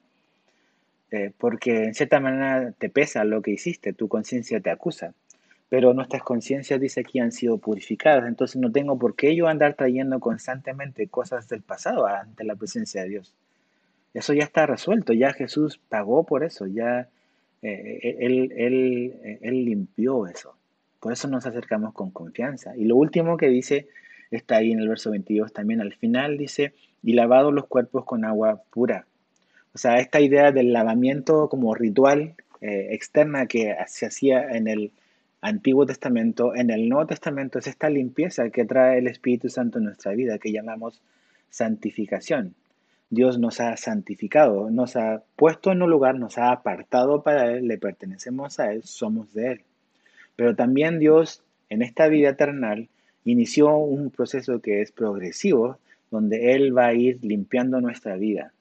eh, 1.11 1.31
porque 1.37 1.85
en 1.85 1.93
cierta 1.93 2.19
manera 2.19 2.71
te 2.77 2.89
pesa 2.89 3.23
lo 3.23 3.41
que 3.41 3.51
hiciste, 3.51 3.93
tu 3.93 4.07
conciencia 4.07 4.59
te 4.59 4.71
acusa, 4.71 5.13
pero 5.69 5.93
nuestras 5.93 6.23
conciencias, 6.23 6.79
dice 6.81 7.01
aquí, 7.01 7.19
han 7.19 7.31
sido 7.31 7.57
purificadas, 7.59 8.27
entonces 8.27 8.59
no 8.61 8.71
tengo 8.71 8.97
por 8.97 9.15
qué 9.15 9.35
yo 9.35 9.47
andar 9.47 9.75
trayendo 9.75 10.19
constantemente 10.19 11.07
cosas 11.07 11.47
del 11.47 11.61
pasado 11.61 12.07
ante 12.07 12.43
la 12.43 12.55
presencia 12.55 13.03
de 13.03 13.09
Dios. 13.09 13.35
Eso 14.13 14.33
ya 14.33 14.43
está 14.43 14.65
resuelto, 14.65 15.13
ya 15.13 15.33
Jesús 15.33 15.79
pagó 15.89 16.23
por 16.23 16.43
eso, 16.43 16.67
ya 16.67 17.09
eh, 17.61 17.99
eh, 18.03 18.17
él, 18.19 18.53
él, 18.55 19.13
eh, 19.23 19.39
él, 19.41 19.65
limpió 19.65 20.27
eso. 20.27 20.55
Por 20.99 21.13
eso 21.13 21.27
nos 21.27 21.45
acercamos 21.45 21.93
con 21.93 22.11
confianza. 22.11 22.75
Y 22.77 22.85
lo 22.85 22.95
último 22.95 23.37
que 23.37 23.47
dice, 23.47 23.87
está 24.31 24.57
ahí 24.57 24.71
en 24.71 24.79
el 24.79 24.87
verso 24.87 25.11
22 25.11 25.51
también, 25.51 25.81
al 25.81 25.93
final 25.93 26.37
dice, 26.37 26.73
y 27.01 27.13
lavado 27.13 27.51
los 27.51 27.65
cuerpos 27.67 28.05
con 28.05 28.25
agua 28.25 28.61
pura. 28.69 29.07
O 29.73 29.77
sea, 29.77 29.97
esta 29.99 30.21
idea 30.21 30.51
del 30.51 30.71
lavamiento 30.73 31.49
como 31.49 31.73
ritual 31.73 32.35
externa 32.61 33.45
que 33.45 33.75
se 33.87 34.05
hacía 34.05 34.51
en 34.51 34.69
el 34.69 34.91
Antiguo 35.41 35.85
Testamento, 35.85 36.55
en 36.55 36.69
el 36.69 36.87
Nuevo 36.87 37.07
Testamento 37.07 37.59
es 37.59 37.67
esta 37.67 37.89
limpieza 37.89 38.49
que 38.49 38.63
trae 38.63 38.99
el 38.99 39.07
Espíritu 39.07 39.49
Santo 39.49 39.79
en 39.79 39.83
nuestra 39.83 40.13
vida, 40.13 40.37
que 40.37 40.53
llamamos 40.53 41.01
santificación. 41.49 42.55
Dios 43.13 43.37
nos 43.37 43.59
ha 43.59 43.77
santificado, 43.77 44.69
nos 44.69 44.95
ha 44.95 45.21
puesto 45.35 45.71
en 45.71 45.81
un 45.81 45.89
lugar, 45.89 46.15
nos 46.15 46.37
ha 46.37 46.51
apartado 46.51 47.21
para 47.21 47.51
Él, 47.51 47.67
le 47.67 47.77
pertenecemos 47.77 48.59
a 48.59 48.71
Él, 48.71 48.83
somos 48.83 49.33
de 49.33 49.51
Él. 49.51 49.61
Pero 50.35 50.55
también 50.55 50.99
Dios 50.99 51.43
en 51.69 51.81
esta 51.81 52.07
vida 52.07 52.29
eterna 52.29 52.75
inició 53.23 53.75
un 53.77 54.09
proceso 54.09 54.61
que 54.61 54.81
es 54.81 54.91
progresivo, 54.91 55.77
donde 56.11 56.53
Él 56.53 56.75
va 56.75 56.87
a 56.87 56.93
ir 56.93 57.19
limpiando 57.21 57.81
nuestra 57.81 58.15
vida. 58.15 58.51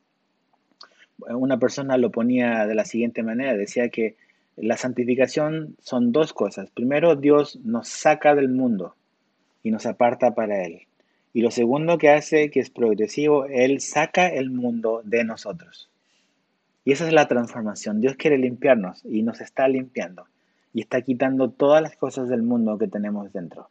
Una 1.18 1.58
persona 1.58 1.96
lo 1.96 2.10
ponía 2.10 2.66
de 2.66 2.74
la 2.74 2.84
siguiente 2.84 3.22
manera, 3.22 3.56
decía 3.56 3.88
que 3.88 4.16
la 4.56 4.76
santificación 4.76 5.76
son 5.80 6.12
dos 6.12 6.32
cosas. 6.32 6.70
Primero, 6.70 7.16
Dios 7.16 7.58
nos 7.64 7.88
saca 7.88 8.34
del 8.34 8.48
mundo 8.48 8.94
y 9.62 9.70
nos 9.70 9.86
aparta 9.86 10.34
para 10.34 10.64
Él. 10.64 10.82
Y 11.33 11.40
lo 11.40 11.51
segundo 11.51 11.99
que 11.99 12.11
hace, 12.11 12.51
que 12.51 12.61
es 12.61 12.71
progresivo, 12.71 13.47
Él 13.47 13.81
saca 13.81 14.29
el 14.29 14.51
mundo 14.51 15.01
de 15.05 15.25
nosotros. 15.25 15.88
Y 16.85 16.92
esa 16.92 17.07
es 17.07 17.12
la 17.12 17.29
transformación. 17.29 18.01
Dios 18.01 18.16
quiere 18.16 18.38
limpiarnos 18.38 19.05
y 19.05 19.23
nos 19.23 19.40
está 19.40 19.68
limpiando. 19.68 20.27
Y 20.75 20.83
está 20.83 21.01
quitando 21.03 21.51
todas 21.51 21.81
las 21.81 21.97
cosas 21.97 22.29
del 22.29 22.42
mundo 22.42 22.77
que 22.77 22.88
tenemos 22.88 23.33
dentro. 23.33 23.71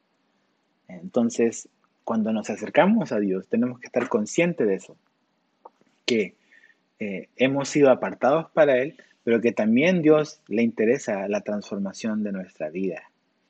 Entonces, 0.88 1.70
cuando 2.04 2.34
nos 2.34 2.50
acercamos 2.50 3.12
a 3.12 3.20
Dios, 3.20 3.48
tenemos 3.48 3.80
que 3.80 3.88
estar 3.88 4.08
conscientes 4.10 4.68
de 4.68 4.76
eso. 4.76 4.98
Que 6.06 6.36
eh, 7.00 7.30
hemos 7.36 7.70
sido 7.70 7.92
apartados 7.92 8.50
para 8.52 8.78
Él, 8.80 8.96
pero 9.24 9.40
que 9.40 9.52
también 9.52 10.02
Dios 10.02 10.42
le 10.48 10.64
interesa 10.64 11.28
la 11.28 11.42
transformación 11.42 12.24
de 12.24 12.32
nuestra 12.32 12.70
vida. 12.70 13.04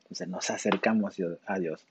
Entonces 0.03 0.27
nos 0.27 0.49
acercamos 0.49 1.15
a 1.45 1.59
Dios 1.59 1.85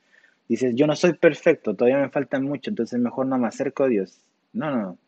dices, 0.50 0.74
yo 0.74 0.88
no 0.88 0.96
soy 0.96 1.12
perfecto, 1.12 1.74
todavía 1.76 2.00
me 2.00 2.10
falta 2.10 2.40
mucho, 2.40 2.70
entonces 2.70 2.98
mejor 2.98 3.26
no 3.26 3.38
me 3.38 3.46
acerco 3.46 3.84
a 3.84 3.88
Dios. 3.88 4.20
No, 4.52 4.70
no. 4.70 4.98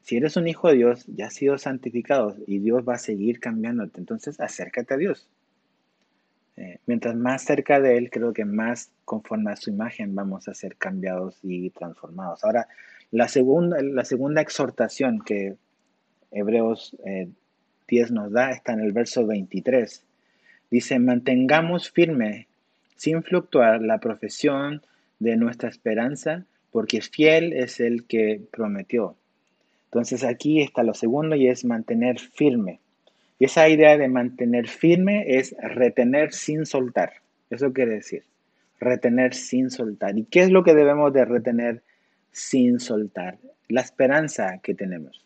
Si 0.00 0.16
eres 0.16 0.38
un 0.38 0.48
hijo 0.48 0.68
de 0.68 0.76
Dios, 0.76 1.04
ya 1.06 1.26
has 1.26 1.34
sido 1.34 1.58
santificado 1.58 2.34
y 2.46 2.60
Dios 2.60 2.88
va 2.88 2.94
a 2.94 2.98
seguir 2.98 3.40
cambiándote. 3.40 4.00
Entonces 4.00 4.40
acércate 4.40 4.94
a 4.94 4.96
Dios. 4.96 5.28
Eh, 6.56 6.78
mientras 6.86 7.14
más 7.14 7.42
cerca 7.42 7.78
de 7.80 7.98
Él, 7.98 8.08
creo 8.10 8.32
que 8.32 8.46
más 8.46 8.90
conforme 9.04 9.52
a 9.52 9.56
su 9.56 9.68
imagen 9.68 10.14
vamos 10.14 10.48
a 10.48 10.54
ser 10.54 10.76
cambiados 10.76 11.38
y 11.42 11.68
transformados. 11.68 12.42
Ahora, 12.42 12.66
la 13.10 13.28
segunda, 13.28 13.82
la 13.82 14.06
segunda 14.06 14.40
exhortación 14.40 15.20
que 15.20 15.56
Hebreos 16.30 16.96
10 17.88 18.10
eh, 18.10 18.12
nos 18.12 18.32
da 18.32 18.52
está 18.52 18.72
en 18.72 18.80
el 18.80 18.92
verso 18.92 19.26
23. 19.26 20.02
Dice, 20.70 20.98
mantengamos 20.98 21.90
firme 21.90 22.47
sin 22.98 23.22
fluctuar 23.22 23.80
la 23.80 23.98
profesión 23.98 24.82
de 25.20 25.36
nuestra 25.36 25.70
esperanza, 25.70 26.44
porque 26.72 27.00
fiel 27.00 27.54
es 27.54 27.80
el 27.80 28.04
que 28.04 28.42
prometió. 28.50 29.16
Entonces 29.86 30.24
aquí 30.24 30.60
está 30.60 30.82
lo 30.82 30.92
segundo 30.92 31.34
y 31.36 31.48
es 31.48 31.64
mantener 31.64 32.18
firme. 32.18 32.80
Y 33.38 33.46
esa 33.46 33.68
idea 33.68 33.96
de 33.96 34.08
mantener 34.08 34.68
firme 34.68 35.38
es 35.38 35.56
retener 35.62 36.32
sin 36.32 36.66
soltar. 36.66 37.12
Eso 37.50 37.72
quiere 37.72 37.94
decir, 37.94 38.24
retener 38.80 39.32
sin 39.32 39.70
soltar. 39.70 40.18
¿Y 40.18 40.24
qué 40.24 40.40
es 40.40 40.50
lo 40.50 40.64
que 40.64 40.74
debemos 40.74 41.12
de 41.12 41.24
retener 41.24 41.82
sin 42.32 42.80
soltar? 42.80 43.38
La 43.68 43.80
esperanza 43.80 44.58
que 44.60 44.74
tenemos. 44.74 45.24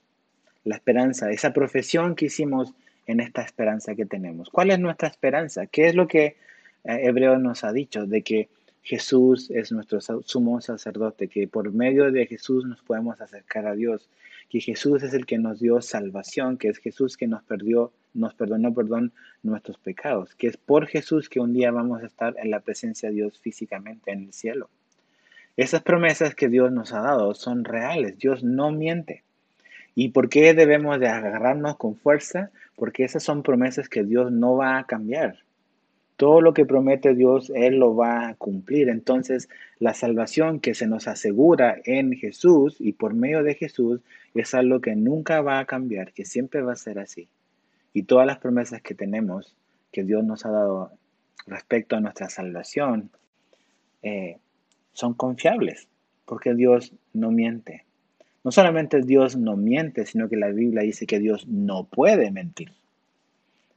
La 0.64 0.76
esperanza, 0.76 1.30
esa 1.30 1.52
profesión 1.54 2.14
que 2.14 2.26
hicimos 2.26 2.74
en 3.06 3.20
esta 3.20 3.42
esperanza 3.42 3.94
que 3.94 4.04
tenemos. 4.04 4.50
¿Cuál 4.50 4.70
es 4.70 4.78
nuestra 4.78 5.08
esperanza? 5.08 5.66
¿Qué 5.66 5.86
es 5.86 5.94
lo 5.94 6.06
que 6.06 6.36
Hebreo 6.84 7.38
nos 7.38 7.64
ha 7.64 7.72
dicho 7.72 8.06
de 8.06 8.22
que 8.22 8.48
Jesús 8.82 9.48
es 9.50 9.70
nuestro 9.70 10.00
sumo 10.00 10.60
sacerdote, 10.60 11.28
que 11.28 11.46
por 11.46 11.72
medio 11.72 12.10
de 12.10 12.26
Jesús 12.26 12.64
nos 12.66 12.82
podemos 12.82 13.20
acercar 13.20 13.66
a 13.66 13.74
Dios, 13.74 14.08
que 14.48 14.60
Jesús 14.60 15.02
es 15.04 15.14
el 15.14 15.24
que 15.24 15.38
nos 15.38 15.60
dio 15.60 15.80
salvación, 15.80 16.58
que 16.58 16.68
es 16.68 16.78
Jesús 16.78 17.16
que 17.16 17.28
nos 17.28 17.42
perdió, 17.44 17.92
nos 18.12 18.34
perdonó, 18.34 18.74
perdón, 18.74 19.12
nuestros 19.42 19.78
pecados, 19.78 20.34
que 20.34 20.48
es 20.48 20.56
por 20.56 20.86
Jesús 20.86 21.28
que 21.28 21.40
un 21.40 21.52
día 21.52 21.70
vamos 21.70 22.02
a 22.02 22.06
estar 22.06 22.34
en 22.38 22.50
la 22.50 22.60
presencia 22.60 23.08
de 23.08 23.14
Dios 23.14 23.38
físicamente 23.38 24.10
en 24.10 24.24
el 24.24 24.32
cielo. 24.32 24.68
Esas 25.56 25.82
promesas 25.82 26.34
que 26.34 26.48
Dios 26.48 26.72
nos 26.72 26.92
ha 26.92 27.02
dado 27.02 27.34
son 27.34 27.64
reales, 27.64 28.18
Dios 28.18 28.42
no 28.42 28.72
miente. 28.72 29.22
¿Y 29.94 30.08
por 30.08 30.28
qué 30.28 30.54
debemos 30.54 30.98
de 30.98 31.08
agarrarnos 31.08 31.76
con 31.76 31.96
fuerza? 31.96 32.50
Porque 32.74 33.04
esas 33.04 33.22
son 33.22 33.42
promesas 33.42 33.88
que 33.88 34.02
Dios 34.02 34.32
no 34.32 34.56
va 34.56 34.78
a 34.78 34.86
cambiar. 34.86 35.38
Todo 36.16 36.40
lo 36.40 36.54
que 36.54 36.66
promete 36.66 37.14
Dios, 37.14 37.50
Él 37.54 37.78
lo 37.78 37.96
va 37.96 38.28
a 38.28 38.34
cumplir. 38.34 38.88
Entonces, 38.88 39.48
la 39.78 39.94
salvación 39.94 40.60
que 40.60 40.74
se 40.74 40.86
nos 40.86 41.08
asegura 41.08 41.76
en 41.84 42.12
Jesús 42.12 42.76
y 42.78 42.92
por 42.92 43.14
medio 43.14 43.42
de 43.42 43.54
Jesús 43.54 44.00
es 44.34 44.54
algo 44.54 44.80
que 44.80 44.94
nunca 44.94 45.40
va 45.40 45.58
a 45.58 45.64
cambiar, 45.64 46.12
que 46.12 46.24
siempre 46.24 46.62
va 46.62 46.72
a 46.72 46.76
ser 46.76 46.98
así. 46.98 47.28
Y 47.92 48.04
todas 48.04 48.26
las 48.26 48.38
promesas 48.38 48.82
que 48.82 48.94
tenemos, 48.94 49.54
que 49.90 50.04
Dios 50.04 50.24
nos 50.24 50.46
ha 50.46 50.50
dado 50.50 50.92
respecto 51.46 51.96
a 51.96 52.00
nuestra 52.00 52.28
salvación, 52.28 53.10
eh, 54.02 54.38
son 54.92 55.14
confiables, 55.14 55.88
porque 56.24 56.54
Dios 56.54 56.92
no 57.12 57.30
miente. 57.30 57.84
No 58.44 58.50
solamente 58.50 59.02
Dios 59.02 59.36
no 59.36 59.56
miente, 59.56 60.06
sino 60.06 60.28
que 60.28 60.36
la 60.36 60.48
Biblia 60.48 60.82
dice 60.82 61.06
que 61.06 61.18
Dios 61.18 61.46
no 61.46 61.84
puede 61.84 62.30
mentir. 62.30 62.72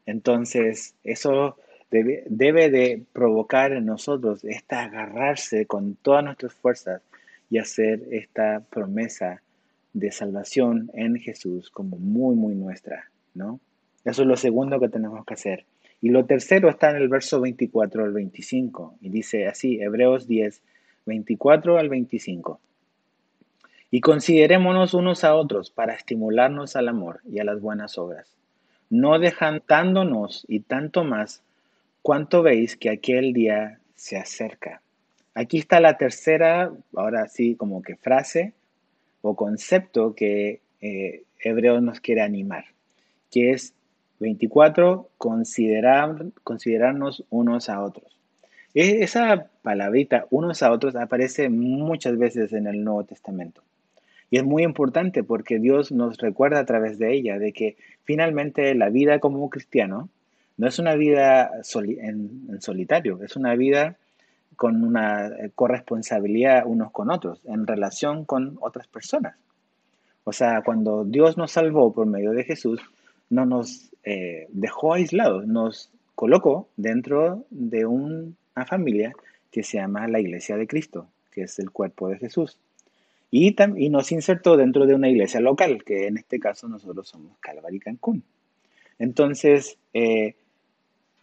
Entonces, 0.06 0.96
eso 1.04 1.58
debe, 2.04 2.70
de 2.70 3.04
provocar 3.14 3.72
en 3.72 3.86
nosotros 3.86 4.44
esta 4.44 4.84
agarrarse 4.84 5.66
con 5.66 5.96
todas 5.96 6.24
nuestras 6.24 6.54
fuerzas 6.54 7.02
y 7.50 7.58
hacer 7.58 8.02
esta 8.12 8.64
promesa 8.70 9.42
de 9.94 10.12
salvación 10.12 10.92
en 10.94 11.16
Jesús 11.18 11.70
como 11.70 11.98
muy, 11.98 12.36
muy 12.36 12.56
nuestra, 12.56 13.12
¿no? 13.34 13.60
Eso 14.04 14.22
es 14.24 14.28
lo 14.28 14.38
segundo 14.38 14.80
que 14.80 14.90
tenemos 14.90 15.26
que 15.26 15.34
hacer. 15.34 15.66
Y 16.02 16.10
lo 16.10 16.26
tercero 16.26 16.70
está 16.70 16.92
en 16.92 16.98
el 16.98 17.08
verso 17.08 17.40
24 17.42 18.04
al 18.04 18.12
25, 18.12 18.98
y 19.02 19.10
dice 19.10 19.48
así, 19.48 19.82
Hebreos 19.82 20.28
10, 20.28 20.62
24 21.06 21.78
al 21.78 21.90
25. 21.90 22.60
Y 23.90 24.02
considerémonos 24.02 24.94
unos 24.94 25.24
a 25.24 25.36
otros 25.36 25.72
para 25.72 25.94
estimularnos 25.94 26.76
al 26.76 26.90
amor 26.90 27.22
y 27.24 27.40
a 27.40 27.44
las 27.44 27.62
buenas 27.62 27.98
obras, 27.98 28.36
no 28.90 29.18
dejándonos 29.20 30.46
y 30.48 30.60
tanto 30.60 31.04
más 31.04 31.42
¿Cuánto 32.06 32.44
veis 32.44 32.78
que 32.78 32.92
aquel 32.92 33.34
día 33.34 33.80
se 33.96 34.16
acerca? 34.16 34.84
Aquí 35.34 35.58
está 35.58 35.80
la 35.80 35.98
tercera, 35.98 36.72
ahora 36.96 37.28
sí, 37.28 37.56
como 37.56 37.82
que 37.82 37.96
frase 37.96 38.54
o 39.24 39.36
concepto 39.36 40.14
que 40.14 40.62
eh, 40.82 41.24
Hebreo 41.40 41.82
nos 41.82 42.02
quiere 42.02 42.22
animar, 42.22 42.66
que 43.32 43.54
es 43.54 43.74
24, 44.20 45.10
considerar, 45.18 46.28
considerarnos 46.44 47.26
unos 47.32 47.70
a 47.70 47.82
otros. 47.82 48.20
E, 48.76 49.02
esa 49.02 49.50
palabrita, 49.64 50.28
unos 50.30 50.62
a 50.62 50.72
otros, 50.72 50.96
aparece 50.96 51.50
muchas 51.50 52.20
veces 52.20 52.54
en 52.54 52.68
el 52.68 52.84
Nuevo 52.84 53.04
Testamento. 53.06 53.64
Y 54.30 54.38
es 54.38 54.44
muy 54.44 54.62
importante 54.62 55.24
porque 55.24 55.58
Dios 55.58 55.92
nos 55.92 56.20
recuerda 56.20 56.60
a 56.60 56.66
través 56.66 57.00
de 57.00 57.16
ella 57.16 57.40
de 57.40 57.52
que 57.52 57.78
finalmente 58.04 58.76
la 58.76 58.90
vida 58.90 59.18
como 59.18 59.50
cristiano 59.50 60.12
no 60.58 60.68
es 60.68 60.80
una 60.80 60.96
vida 60.96 61.52
en, 61.76 62.62
solitario, 62.62 63.22
es 63.24 63.36
una 63.36 63.56
vida 63.56 63.98
con 64.56 64.84
una 64.84 65.28
eh, 65.28 65.52
corresponsabilidad 65.54 66.64
unos 66.66 66.92
con 66.92 67.12
otros, 67.12 67.42
en 67.46 67.68
relación 67.68 68.24
con 68.26 68.58
otras 68.62 68.88
personas. 68.88 69.36
O 70.24 70.32
sea, 70.32 70.62
cuando 70.64 71.04
Dios 71.04 71.38
nos 71.38 71.52
salvó 71.52 71.94
por 71.94 72.08
medio 72.08 72.32
de 72.32 72.44
Jesús, 72.46 72.80
no 73.30 73.46
nos 73.46 73.92
eh, 74.04 74.48
dejó 74.50 74.94
aislados, 74.94 75.46
nos 75.46 75.92
colocó 76.16 76.70
dentro 76.78 77.46
de 77.50 77.86
una 77.86 78.34
familia 78.68 79.14
que 79.52 79.64
se 79.64 79.78
llama 79.78 80.08
la 80.08 80.20
Iglesia 80.20 80.58
de 80.58 80.68
Cristo, 80.68 81.08
que 81.32 81.44
es 81.44 81.60
el 81.60 81.72
cuerpo 81.72 82.08
de 82.08 82.18
Jesús. 82.18 82.58
Y, 83.30 83.56
y 83.78 83.90
nos 83.90 84.12
insertó 84.14 84.56
dentro 84.56 84.86
de 84.86 84.96
una 84.96 85.10
iglesia 85.10 85.42
local, 85.42 85.84
que 85.84 86.08
en 86.08 86.18
este 86.18 86.40
caso 86.40 86.70
nosotros 86.70 87.10
somos 87.10 87.38
Calvary 87.40 87.80
Cancún. 87.80 88.24
Entonces, 88.98 89.78
eh, 89.94 90.36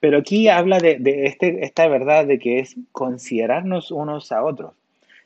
pero 0.03 0.19
aquí 0.19 0.49
habla 0.49 0.81
de, 0.81 0.99
este, 1.27 1.65
esta 1.65 1.87
verdad 1.87 2.27
de 2.27 2.41
que 2.41 2.59
es 2.59 2.75
considerarnos 2.91 3.93
unos 3.93 4.33
a 4.33 4.43
otros. 4.43 4.73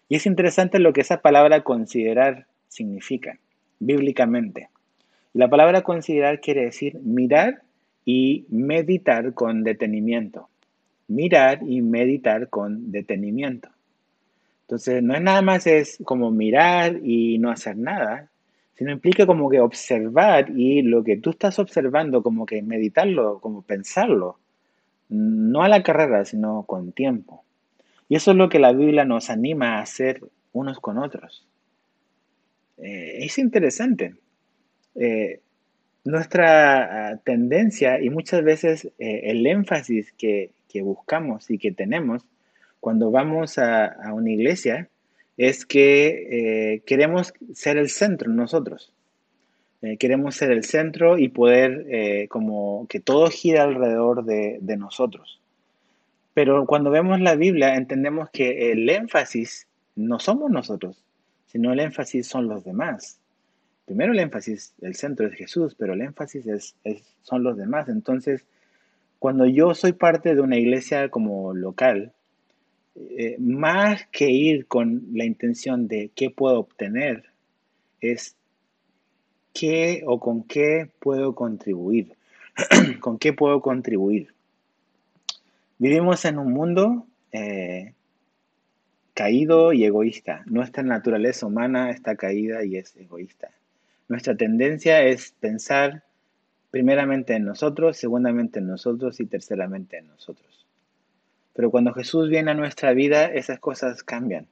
Y 0.06 0.16
es 0.16 0.26
interesante 0.26 0.80
lo 0.80 0.92
que 0.92 1.00
esa 1.00 1.22
palabra 1.22 1.62
considerar 1.62 2.44
significa, 2.68 3.38
bíblicamente. 3.78 4.68
La 5.32 5.48
palabra 5.48 5.80
considerar 5.80 6.42
quiere 6.42 6.66
decir 6.66 7.00
mirar 7.02 7.62
y 8.04 8.44
meditar 8.50 9.32
con 9.32 9.64
detenimiento. 9.64 10.50
Mirar 11.08 11.60
y 11.66 11.80
meditar 11.80 12.50
con 12.50 12.92
detenimiento. 12.92 13.70
Entonces, 14.66 15.02
no 15.02 15.14
es 15.14 15.22
nada 15.22 15.40
más 15.40 15.66
es 15.66 15.96
como 16.04 16.30
mirar 16.30 17.00
y 17.02 17.38
no 17.38 17.50
hacer 17.50 17.78
nada, 17.78 18.28
sino 18.74 18.92
implica 18.92 19.24
como 19.24 19.48
que 19.48 19.58
observar 19.58 20.50
y 20.54 20.82
lo 20.82 21.02
que 21.02 21.16
tú 21.16 21.30
estás 21.30 21.58
observando, 21.58 22.22
como 22.22 22.44
que 22.44 22.60
meditarlo, 22.60 23.38
como 23.40 23.62
pensarlo, 23.62 24.38
no 25.08 25.62
a 25.62 25.68
la 25.68 25.82
carrera, 25.82 26.24
sino 26.24 26.64
con 26.64 26.92
tiempo. 26.92 27.44
Y 28.08 28.16
eso 28.16 28.30
es 28.30 28.36
lo 28.36 28.48
que 28.48 28.58
la 28.58 28.72
Biblia 28.72 29.04
nos 29.04 29.30
anima 29.30 29.78
a 29.78 29.82
hacer 29.82 30.20
unos 30.52 30.80
con 30.80 30.98
otros. 30.98 31.46
Eh, 32.78 33.24
es 33.24 33.38
interesante. 33.38 34.14
Eh, 34.94 35.40
nuestra 36.04 37.10
ah, 37.10 37.16
tendencia 37.24 38.00
y 38.00 38.10
muchas 38.10 38.42
veces 38.44 38.86
eh, 38.98 39.22
el 39.24 39.46
énfasis 39.46 40.12
que, 40.12 40.50
buscamos 40.82 41.50
y 41.50 41.56
que 41.56 41.72
tenemos 41.72 42.22
cuando 42.80 43.10
vamos 43.10 43.56
a, 43.56 43.96
una 44.12 44.30
iglesia 44.30 44.90
es 45.38 45.64
que 45.64 46.82
queremos 46.84 47.32
ser 47.54 47.78
el 47.78 47.88
centro 47.88 48.30
nosotros. 48.30 48.92
Queremos 49.98 50.34
ser 50.34 50.50
el 50.50 50.64
centro 50.64 51.18
y 51.18 51.28
poder 51.28 52.28
como 52.28 52.86
que 52.88 52.98
todo 52.98 53.28
gira 53.28 53.62
alrededor 53.64 54.24
de 54.24 54.76
nosotros. 54.76 55.40
Pero 56.36 56.66
cuando 56.66 56.90
vemos 56.90 57.18
la 57.20 57.34
Biblia 57.34 57.76
entendemos 57.76 58.28
que 58.30 58.70
el 58.70 58.88
énfasis 58.90 59.66
no 59.94 60.18
somos 60.18 60.50
nosotros, 60.50 61.02
sino 61.46 61.72
el 61.72 61.80
énfasis 61.80 62.26
son 62.26 62.48
los 62.48 62.62
demás. 62.62 63.18
Primero 63.86 64.12
el 64.12 64.18
énfasis, 64.18 64.74
el 64.82 64.96
centro 64.96 65.26
es 65.26 65.34
Jesús, 65.34 65.74
pero 65.78 65.94
el 65.94 66.02
énfasis 66.02 66.46
es, 66.46 66.74
son 67.22 67.42
los 67.42 67.56
demás. 67.56 67.88
Entonces, 67.88 68.44
cuando 69.18 69.46
yo 69.46 69.74
soy 69.74 69.92
parte 69.92 70.34
de 70.34 70.42
una 70.42 70.58
iglesia 70.58 71.08
como 71.08 71.54
local, 71.54 72.12
eh, 72.96 73.36
más 73.38 74.06
que 74.08 74.28
ir 74.28 74.66
con 74.66 75.06
la 75.14 75.24
intención 75.24 75.88
de 75.88 76.10
qué 76.14 76.28
puedo 76.28 76.58
obtener, 76.58 77.24
es 78.02 78.35
qué 79.58 80.02
o 80.06 80.20
con 80.20 80.42
qué 80.42 80.90
puedo 81.00 81.34
contribuir. 81.34 82.14
¿Con 83.00 83.18
qué 83.18 83.32
puedo 83.32 83.60
contribuir? 83.60 84.34
Vivimos 85.78 86.24
en 86.24 86.38
un 86.38 86.52
mundo 86.52 87.06
eh, 87.32 87.92
caído 89.14 89.72
y 89.72 89.84
egoísta. 89.84 90.42
Nuestra 90.46 90.82
naturaleza 90.82 91.46
humana 91.46 91.90
está 91.90 92.16
caída 92.16 92.64
y 92.64 92.76
es 92.76 92.96
egoísta. 92.96 93.50
Nuestra 94.08 94.36
tendencia 94.36 95.02
es 95.02 95.32
pensar 95.40 96.02
primeramente 96.70 97.34
en 97.34 97.44
nosotros, 97.44 97.96
segundamente 97.96 98.58
en 98.58 98.66
nosotros 98.66 99.20
y 99.20 99.26
terceramente 99.26 99.98
en 99.98 100.08
nosotros. 100.08 100.66
Pero 101.54 101.70
cuando 101.70 101.94
Jesús 101.94 102.28
viene 102.28 102.50
a 102.50 102.54
nuestra 102.54 102.92
vida, 102.92 103.26
esas 103.26 103.58
cosas 103.58 104.02
cambian 104.02 104.46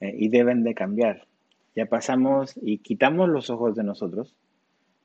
eh, 0.00 0.14
y 0.16 0.28
deben 0.28 0.62
de 0.62 0.74
cambiar. 0.74 1.26
Ya 1.76 1.86
pasamos 1.86 2.54
y 2.60 2.78
quitamos 2.78 3.28
los 3.28 3.50
ojos 3.50 3.76
de 3.76 3.84
nosotros, 3.84 4.34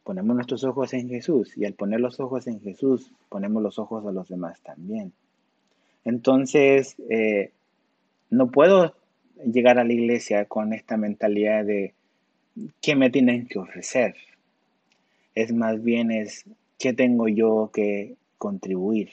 ponemos 0.03 0.35
nuestros 0.35 0.63
ojos 0.63 0.93
en 0.93 1.09
Jesús 1.09 1.55
y 1.57 1.65
al 1.65 1.73
poner 1.73 1.99
los 1.99 2.19
ojos 2.19 2.47
en 2.47 2.61
Jesús, 2.61 3.11
ponemos 3.29 3.61
los 3.61 3.77
ojos 3.77 4.05
a 4.05 4.11
los 4.11 4.29
demás 4.29 4.59
también. 4.61 5.11
Entonces, 6.05 6.95
eh, 7.09 7.51
no 8.29 8.49
puedo 8.49 8.95
llegar 9.45 9.77
a 9.79 9.83
la 9.83 9.93
iglesia 9.93 10.45
con 10.45 10.73
esta 10.73 10.97
mentalidad 10.97 11.65
de 11.65 11.93
qué 12.81 12.95
me 12.95 13.09
tienen 13.09 13.47
que 13.47 13.59
ofrecer. 13.59 14.15
Es 15.35 15.53
más 15.53 15.83
bien 15.83 16.11
es 16.11 16.45
qué 16.79 16.93
tengo 16.93 17.27
yo 17.27 17.69
que 17.73 18.15
contribuir. 18.37 19.11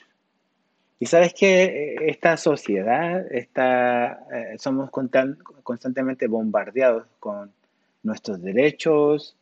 Y 1.00 1.06
sabes 1.06 1.32
que 1.32 1.96
esta 2.06 2.36
sociedad, 2.36 3.24
está, 3.32 4.26
eh, 4.32 4.56
somos 4.58 4.90
constantemente 5.62 6.26
bombardeados 6.26 7.06
con 7.20 7.52
nuestros 8.02 8.42
derechos, 8.42 9.36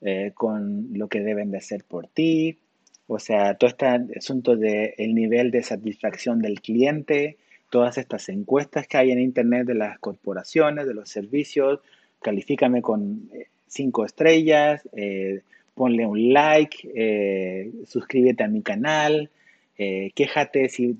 eh, 0.00 0.32
con 0.34 0.88
lo 0.92 1.08
que 1.08 1.20
deben 1.20 1.50
de 1.50 1.58
hacer 1.58 1.84
por 1.84 2.06
ti, 2.06 2.58
o 3.06 3.18
sea, 3.18 3.54
todo 3.54 3.68
este 3.68 3.86
asunto 4.16 4.56
del 4.56 4.94
el 4.96 5.14
nivel 5.14 5.50
de 5.50 5.62
satisfacción 5.62 6.40
del 6.40 6.60
cliente, 6.60 7.36
todas 7.68 7.98
estas 7.98 8.28
encuestas 8.28 8.86
que 8.86 8.96
hay 8.96 9.10
en 9.10 9.20
Internet 9.20 9.66
de 9.66 9.74
las 9.74 9.98
corporaciones, 9.98 10.86
de 10.86 10.94
los 10.94 11.08
servicios, 11.08 11.80
califícame 12.20 12.80
con 12.80 13.28
eh, 13.32 13.48
cinco 13.66 14.04
estrellas, 14.04 14.88
eh, 14.94 15.42
ponle 15.74 16.06
un 16.06 16.32
like, 16.32 16.90
eh, 16.94 17.70
suscríbete 17.86 18.44
a 18.44 18.48
mi 18.48 18.62
canal, 18.62 19.30
quéjate 19.76 20.68
si 20.68 20.96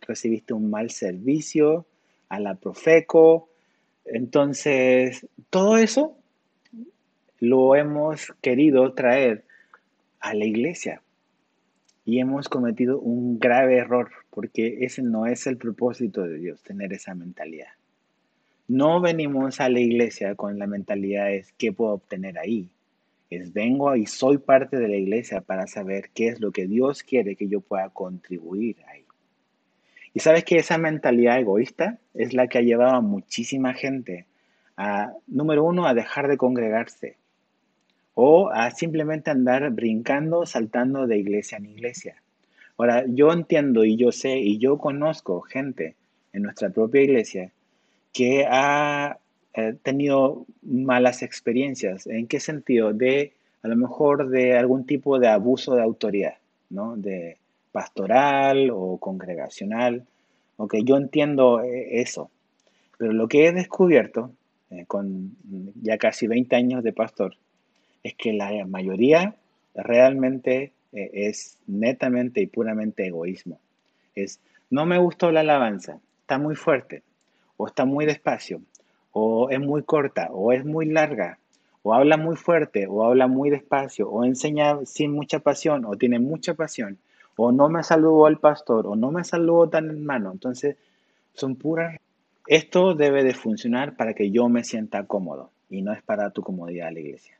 recibiste 0.00 0.54
un 0.54 0.70
mal 0.70 0.90
servicio 0.90 1.86
a 2.28 2.40
la 2.40 2.54
Profeco. 2.54 3.48
Entonces, 4.04 5.26
todo 5.50 5.76
eso 5.76 6.16
lo 7.40 7.76
hemos 7.76 8.32
querido 8.40 8.92
traer 8.94 9.44
a 10.20 10.34
la 10.34 10.44
iglesia 10.44 11.02
y 12.04 12.18
hemos 12.18 12.48
cometido 12.48 12.98
un 12.98 13.38
grave 13.38 13.76
error 13.76 14.10
porque 14.30 14.78
ese 14.80 15.02
no 15.02 15.26
es 15.26 15.46
el 15.46 15.56
propósito 15.56 16.22
de 16.22 16.38
Dios, 16.38 16.62
tener 16.62 16.92
esa 16.92 17.14
mentalidad. 17.14 17.68
No 18.66 19.00
venimos 19.00 19.60
a 19.60 19.68
la 19.68 19.80
iglesia 19.80 20.34
con 20.34 20.58
la 20.58 20.66
mentalidad 20.66 21.32
es 21.32 21.52
qué 21.52 21.72
puedo 21.72 21.92
obtener 21.92 22.38
ahí. 22.38 22.70
Es 23.36 23.52
vengo 23.52 23.96
y 23.96 24.06
soy 24.06 24.38
parte 24.38 24.78
de 24.78 24.88
la 24.88 24.96
iglesia 24.96 25.40
para 25.40 25.66
saber 25.66 26.10
qué 26.14 26.28
es 26.28 26.40
lo 26.40 26.52
que 26.52 26.66
Dios 26.66 27.02
quiere 27.02 27.36
que 27.36 27.48
yo 27.48 27.60
pueda 27.60 27.88
contribuir 27.90 28.76
ahí. 28.86 29.04
Y 30.12 30.20
sabes 30.20 30.44
que 30.44 30.56
esa 30.56 30.78
mentalidad 30.78 31.40
egoísta 31.40 31.98
es 32.14 32.34
la 32.34 32.46
que 32.46 32.58
ha 32.58 32.62
llevado 32.62 32.96
a 32.96 33.00
muchísima 33.00 33.74
gente 33.74 34.26
a, 34.76 35.12
número 35.26 35.64
uno, 35.64 35.86
a 35.86 35.94
dejar 35.94 36.28
de 36.28 36.36
congregarse, 36.36 37.16
o 38.14 38.50
a 38.50 38.70
simplemente 38.70 39.30
andar 39.30 39.70
brincando, 39.70 40.46
saltando 40.46 41.06
de 41.06 41.18
iglesia 41.18 41.58
en 41.58 41.66
iglesia. 41.66 42.22
Ahora, 42.76 43.04
yo 43.08 43.32
entiendo 43.32 43.84
y 43.84 43.96
yo 43.96 44.12
sé 44.12 44.38
y 44.38 44.58
yo 44.58 44.78
conozco 44.78 45.40
gente 45.40 45.96
en 46.32 46.42
nuestra 46.42 46.70
propia 46.70 47.02
iglesia 47.02 47.50
que 48.12 48.46
ha 48.48 49.18
eh, 49.54 49.74
tenido 49.82 50.46
malas 50.62 51.22
experiencias. 51.22 52.06
¿En 52.06 52.26
qué 52.26 52.40
sentido? 52.40 52.92
De 52.92 53.32
a 53.62 53.68
lo 53.68 53.76
mejor 53.76 54.28
de 54.28 54.56
algún 54.56 54.84
tipo 54.84 55.18
de 55.18 55.28
abuso 55.28 55.74
de 55.74 55.82
autoridad, 55.82 56.36
¿no? 56.70 56.96
De 56.96 57.38
pastoral 57.72 58.70
o 58.72 58.98
congregacional. 58.98 60.06
Ok, 60.56 60.76
yo 60.84 60.96
entiendo 60.96 61.62
eh, 61.62 62.00
eso. 62.00 62.30
Pero 62.98 63.12
lo 63.12 63.26
que 63.26 63.46
he 63.46 63.52
descubierto 63.52 64.30
eh, 64.70 64.84
con 64.86 65.36
ya 65.82 65.98
casi 65.98 66.26
20 66.26 66.54
años 66.56 66.84
de 66.84 66.92
pastor 66.92 67.36
es 68.02 68.14
que 68.14 68.32
la 68.32 68.66
mayoría 68.66 69.34
realmente 69.74 70.72
eh, 70.92 71.10
es 71.12 71.58
netamente 71.66 72.40
y 72.40 72.46
puramente 72.46 73.06
egoísmo. 73.06 73.58
Es, 74.14 74.40
no 74.70 74.86
me 74.86 74.98
gustó 74.98 75.32
la 75.32 75.40
alabanza, 75.40 76.00
está 76.20 76.38
muy 76.38 76.54
fuerte, 76.54 77.02
o 77.56 77.66
está 77.66 77.84
muy 77.84 78.06
despacio, 78.06 78.60
o 79.14 79.48
es 79.48 79.60
muy 79.60 79.84
corta, 79.84 80.28
o 80.32 80.52
es 80.52 80.64
muy 80.64 80.86
larga, 80.86 81.38
o 81.82 81.94
habla 81.94 82.16
muy 82.16 82.34
fuerte, 82.34 82.88
o 82.88 83.04
habla 83.04 83.28
muy 83.28 83.48
despacio, 83.48 84.10
o 84.10 84.24
enseña 84.24 84.84
sin 84.86 85.12
mucha 85.12 85.38
pasión, 85.38 85.84
o 85.84 85.96
tiene 85.96 86.18
mucha 86.18 86.54
pasión, 86.54 86.98
o 87.36 87.52
no 87.52 87.68
me 87.68 87.84
saludó 87.84 88.26
al 88.26 88.40
pastor, 88.40 88.88
o 88.88 88.96
no 88.96 89.12
me 89.12 89.22
saludó 89.22 89.68
tan 89.68 89.88
hermano. 89.88 90.32
Entonces, 90.32 90.76
son 91.32 91.54
puras. 91.54 92.00
Esto 92.48 92.94
debe 92.94 93.22
de 93.22 93.34
funcionar 93.34 93.96
para 93.96 94.14
que 94.14 94.32
yo 94.32 94.48
me 94.48 94.64
sienta 94.64 95.06
cómodo, 95.06 95.50
y 95.70 95.82
no 95.82 95.92
es 95.92 96.02
para 96.02 96.30
tu 96.30 96.42
comodidad 96.42 96.92
la 96.92 96.98
iglesia. 96.98 97.38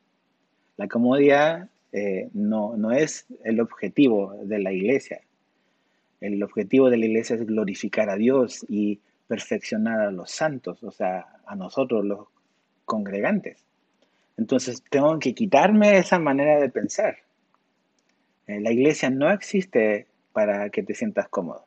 La 0.77 0.87
comodidad 0.87 1.69
eh, 1.91 2.29
no, 2.35 2.77
no 2.77 2.93
es 2.93 3.27
el 3.43 3.61
objetivo 3.61 4.33
de 4.45 4.61
la 4.61 4.73
iglesia. 4.73 5.23
El 6.21 6.41
objetivo 6.45 6.89
de 6.89 6.99
la 6.99 7.07
iglesia 7.07 7.35
es 7.35 7.45
glorificar 7.45 8.11
a 8.11 8.17
Dios 8.17 8.65
y 8.69 9.01
perfeccionar 9.27 10.01
a 10.01 10.11
los 10.11 10.31
santos, 10.31 10.83
o 10.83 10.91
sea, 10.91 11.27
a 11.47 11.57
nosotros 11.57 12.05
los 12.05 12.29
congregantes. 12.85 13.65
Entonces 14.37 14.83
tengo 14.91 15.19
que 15.19 15.35
quitarme 15.35 15.99
esa 15.99 16.19
manera 16.19 16.61
de 16.61 16.69
pensar. 16.69 17.19
Eh, 18.47 18.61
la 18.61 18.73
iglesia 18.73 19.11
no 19.11 19.31
existe 19.31 20.07
para 20.33 20.69
que 20.71 20.83
te 20.83 20.95
sientas 20.95 21.29
cómodo. 21.29 21.65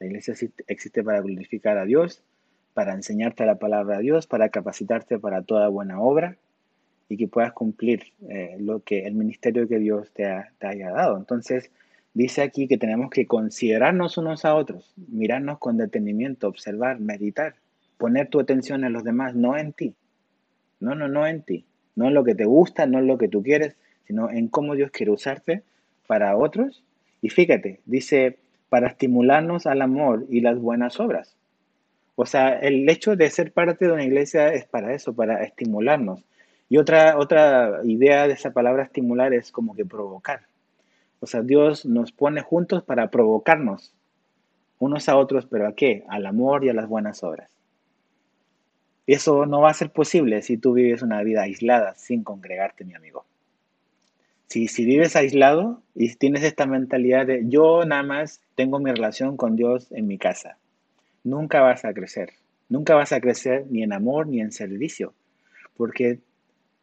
La 0.00 0.06
iglesia 0.06 0.34
existe 0.66 1.04
para 1.04 1.20
glorificar 1.20 1.78
a 1.78 1.84
Dios, 1.84 2.22
para 2.72 2.94
enseñarte 2.94 3.46
la 3.46 3.56
palabra 3.56 3.98
de 3.98 4.02
Dios, 4.02 4.26
para 4.26 4.48
capacitarte 4.48 5.18
para 5.18 5.42
toda 5.42 5.68
buena 5.68 6.00
obra 6.00 6.36
y 7.08 7.16
que 7.16 7.28
puedas 7.28 7.52
cumplir 7.52 8.12
eh, 8.28 8.56
lo 8.58 8.80
que 8.80 9.06
el 9.06 9.14
ministerio 9.14 9.68
que 9.68 9.78
Dios 9.78 10.10
te, 10.12 10.26
haya 10.60 10.90
dado. 10.90 11.16
Entonces, 11.16 11.70
dice 12.14 12.42
aquí 12.42 12.68
que 12.68 12.78
tenemos 12.78 13.10
que 13.10 13.26
considerarnos 13.26 14.16
unos 14.16 14.44
a 14.44 14.54
otros, 14.54 14.94
mirarnos 15.08 15.58
con 15.58 15.76
detenimiento, 15.76 16.48
observar, 16.48 17.00
meditar, 17.00 17.56
poner 17.98 18.28
tu 18.28 18.40
atención 18.40 18.84
en 18.84 18.92
los 18.92 19.04
demás, 19.04 19.34
no 19.34 19.58
en 19.58 19.72
ti. 19.72 19.94
No, 20.80 20.94
no, 20.94 21.08
no 21.08 21.26
en 21.26 21.42
ti. 21.42 21.64
No 21.96 22.08
en 22.08 22.14
lo 22.14 22.24
que 22.24 22.34
te 22.34 22.44
gusta, 22.44 22.86
no 22.86 22.98
en 22.98 23.06
lo 23.06 23.18
que 23.18 23.28
tú 23.28 23.42
quieres, 23.42 23.76
sino 24.06 24.30
en 24.30 24.48
cómo 24.48 24.74
Dios 24.74 24.90
quiere 24.90 25.12
usarte 25.12 25.62
para 26.06 26.36
otros. 26.36 26.82
Y 27.20 27.28
fíjate, 27.28 27.80
dice, 27.84 28.38
para 28.68 28.88
estimularnos 28.88 29.66
al 29.66 29.82
amor 29.82 30.26
y 30.28 30.40
las 30.40 30.58
buenas 30.58 30.98
obras. 31.00 31.36
O 32.16 32.26
sea, 32.26 32.58
el 32.58 32.88
hecho 32.88 33.16
de 33.16 33.30
ser 33.30 33.52
parte 33.52 33.86
de 33.86 33.92
una 33.92 34.04
iglesia 34.04 34.52
es 34.52 34.66
para 34.66 34.94
eso, 34.94 35.14
para 35.14 35.42
estimularnos. 35.42 36.24
Y 36.68 36.78
otra, 36.78 37.18
otra 37.18 37.80
idea 37.84 38.26
de 38.26 38.34
esa 38.34 38.52
palabra 38.52 38.84
estimular 38.84 39.32
es 39.32 39.50
como 39.50 39.74
que 39.74 39.84
provocar. 39.84 40.42
O 41.24 41.26
sea, 41.26 41.40
Dios 41.40 41.86
nos 41.86 42.12
pone 42.12 42.42
juntos 42.42 42.82
para 42.82 43.10
provocarnos 43.10 43.94
unos 44.78 45.08
a 45.08 45.16
otros, 45.16 45.46
pero 45.46 45.66
¿a 45.66 45.74
qué? 45.74 46.04
Al 46.10 46.26
amor 46.26 46.66
y 46.66 46.68
a 46.68 46.74
las 46.74 46.86
buenas 46.86 47.24
obras. 47.24 47.50
Eso 49.06 49.46
no 49.46 49.62
va 49.62 49.70
a 49.70 49.74
ser 49.74 49.88
posible 49.88 50.42
si 50.42 50.58
tú 50.58 50.74
vives 50.74 51.00
una 51.00 51.22
vida 51.22 51.40
aislada 51.40 51.94
sin 51.94 52.24
congregarte, 52.24 52.84
mi 52.84 52.94
amigo. 52.94 53.24
Si, 54.48 54.68
si 54.68 54.84
vives 54.84 55.16
aislado 55.16 55.80
y 55.94 56.14
tienes 56.14 56.42
esta 56.42 56.66
mentalidad 56.66 57.24
de 57.24 57.48
yo 57.48 57.86
nada 57.86 58.02
más 58.02 58.42
tengo 58.54 58.78
mi 58.78 58.90
relación 58.90 59.38
con 59.38 59.56
Dios 59.56 59.90
en 59.92 60.06
mi 60.06 60.18
casa, 60.18 60.58
nunca 61.22 61.62
vas 61.62 61.86
a 61.86 61.94
crecer. 61.94 62.34
Nunca 62.68 62.94
vas 62.94 63.12
a 63.12 63.20
crecer 63.22 63.64
ni 63.70 63.82
en 63.82 63.94
amor 63.94 64.26
ni 64.26 64.42
en 64.42 64.52
servicio, 64.52 65.14
porque 65.74 66.18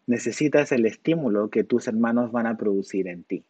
necesitas 0.08 0.71
el 0.71 0.88
estímulo 0.88 1.51
que 1.51 1.63
tus 1.63 1.88
hermanos 1.88 2.32
van 2.32 2.47
a 2.47 2.58
producir 2.58 3.08
en 3.08 3.23
ti. 3.23 3.45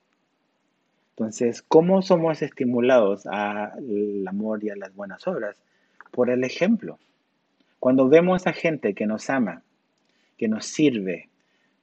Entonces, 1.21 1.61
¿cómo 1.61 2.01
somos 2.01 2.41
estimulados 2.41 3.27
al 3.27 4.27
amor 4.27 4.63
y 4.63 4.71
a 4.71 4.75
las 4.75 4.95
buenas 4.95 5.27
obras? 5.27 5.55
Por 6.09 6.31
el 6.31 6.43
ejemplo. 6.43 6.97
Cuando 7.79 8.09
vemos 8.09 8.47
a 8.47 8.53
gente 8.53 8.95
que 8.95 9.05
nos 9.05 9.29
ama, 9.29 9.61
que 10.39 10.47
nos 10.47 10.65
sirve, 10.65 11.29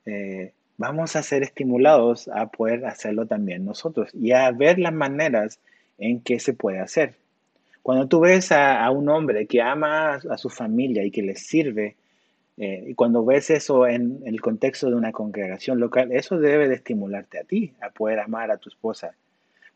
eh, 0.06 0.54
vamos 0.76 1.14
a 1.14 1.22
ser 1.22 1.44
estimulados 1.44 2.26
a 2.26 2.48
poder 2.48 2.84
hacerlo 2.84 3.26
también 3.26 3.64
nosotros 3.64 4.10
y 4.12 4.32
a 4.32 4.50
ver 4.50 4.80
las 4.80 4.92
maneras 4.92 5.60
en 5.98 6.20
que 6.20 6.40
se 6.40 6.52
puede 6.52 6.80
hacer. 6.80 7.14
Cuando 7.84 8.08
tú 8.08 8.18
ves 8.18 8.50
a, 8.50 8.90
un 8.90 9.08
hombre 9.08 9.46
que 9.46 9.62
ama 9.62 10.14
a, 10.16 10.36
su 10.36 10.50
familia 10.50 11.04
y 11.04 11.12
que 11.12 11.22
les 11.22 11.46
sirve, 11.46 11.94
eh, 12.56 12.86
y 12.88 12.94
cuando 12.94 13.24
ves 13.24 13.50
eso 13.50 13.86
en, 13.86 14.20
el 14.26 14.40
contexto 14.40 14.90
de 14.90 14.96
una 14.96 15.12
congregación 15.12 15.78
local, 15.78 16.10
eso 16.10 16.40
debe 16.40 16.68
de 16.68 16.74
estimularte 16.74 17.38
a 17.38 17.44
ti, 17.44 17.72
a 17.80 17.90
poder 17.90 18.18
amar 18.18 18.50
a 18.50 18.56
tu 18.56 18.68
esposa. 18.68 19.14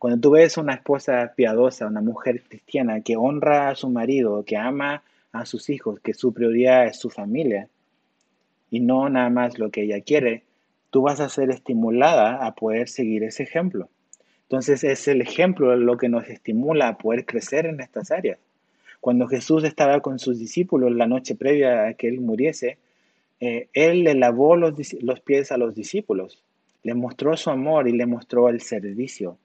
Cuando 0.02 0.20
tú 0.20 0.30
ves 0.32 0.56
una 0.56 0.74
esposa 0.74 1.32
piadosa, 1.36 1.86
una 1.86 2.00
mujer 2.00 2.42
cristiana 2.42 3.02
que 3.02 3.16
honra 3.16 3.68
a 3.68 3.76
su 3.76 3.88
marido, 3.88 4.42
que 4.44 4.56
ama 4.56 5.04
a 5.30 5.46
sus 5.46 5.70
hijos, 5.70 6.00
que 6.00 6.12
su 6.12 6.34
prioridad 6.34 6.86
es 6.86 6.98
su 6.98 7.08
familia 7.08 7.68
y 8.68 8.80
no 8.80 9.08
nada 9.08 9.30
más 9.30 9.60
lo 9.60 9.70
que 9.70 9.82
ella 9.82 10.00
quiere, 10.00 10.42
tú 10.90 11.02
vas 11.02 11.20
a 11.20 11.28
ser 11.28 11.50
estimulada 11.50 12.44
a 12.44 12.52
poder 12.56 12.88
seguir 12.88 13.22
ese 13.22 13.44
ejemplo. 13.44 13.90
Entonces 14.42 14.82
es 14.82 15.06
el 15.06 15.20
ejemplo 15.20 15.76
lo 15.76 15.96
que 15.96 16.08
nos 16.08 16.28
estimula 16.28 16.88
a 16.88 16.98
poder 16.98 17.24
crecer 17.24 17.66
en 17.66 17.80
estas 17.80 18.10
áreas. 18.10 18.40
Cuando 19.00 19.28
Jesús 19.28 19.62
estaba 19.62 20.00
con 20.00 20.18
sus 20.18 20.36
discípulos 20.36 20.90
la 20.90 21.06
noche 21.06 21.36
previa 21.36 21.86
a 21.86 21.94
que 21.94 22.08
Él 22.08 22.20
muriese, 22.20 22.76
eh, 23.38 23.68
Él 23.72 24.02
le 24.02 24.16
lavó 24.16 24.56
los, 24.56 24.74
los 25.00 25.20
pies 25.20 25.52
a 25.52 25.58
los 25.58 25.76
discípulos, 25.76 26.42
le 26.82 26.94
mostró 26.94 27.36
su 27.36 27.50
amor 27.50 27.86
y 27.86 27.92
le 27.92 28.06
mostró 28.06 28.48
el 28.48 28.62
servicio. 28.62 29.38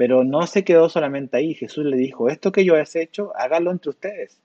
Pero 0.00 0.24
no 0.24 0.46
se 0.46 0.64
quedó 0.64 0.88
solamente 0.88 1.36
ahí. 1.36 1.52
Jesús 1.52 1.84
le 1.84 1.98
dijo, 1.98 2.30
esto 2.30 2.52
que 2.52 2.64
yo 2.64 2.74
he 2.74 2.84
hecho, 2.94 3.36
hágalo 3.36 3.70
entre 3.70 3.90
ustedes. 3.90 4.40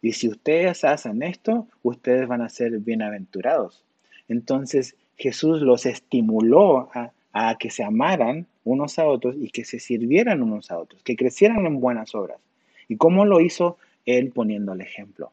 Y 0.00 0.12
si 0.12 0.28
ustedes 0.28 0.84
hacen 0.84 1.24
esto, 1.24 1.66
ustedes 1.82 2.28
van 2.28 2.42
a 2.42 2.48
ser 2.48 2.78
bienaventurados. 2.78 3.82
Entonces 4.28 4.94
Jesús 5.16 5.62
los 5.62 5.84
estimuló 5.84 6.90
a, 6.94 7.10
a 7.32 7.58
que 7.58 7.70
se 7.70 7.82
amaran 7.82 8.46
unos 8.62 9.00
a 9.00 9.06
otros 9.08 9.34
y 9.36 9.50
que 9.50 9.64
se 9.64 9.80
sirvieran 9.80 10.42
unos 10.42 10.70
a 10.70 10.78
otros, 10.78 11.02
que 11.02 11.16
crecieran 11.16 11.66
en 11.66 11.80
buenas 11.80 12.14
obras. 12.14 12.38
¿Y 12.86 12.96
cómo 12.96 13.24
lo 13.24 13.40
hizo? 13.40 13.78
Él 14.06 14.30
poniendo 14.30 14.74
el 14.74 14.80
ejemplo. 14.80 15.32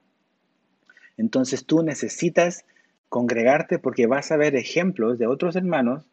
Entonces 1.18 1.66
tú 1.66 1.84
necesitas 1.84 2.66
congregarte 3.10 3.78
porque 3.78 4.08
vas 4.08 4.32
a 4.32 4.38
ver 4.38 4.56
ejemplos 4.56 5.20
de 5.20 5.28
otros 5.28 5.56
hermanos 5.56 6.08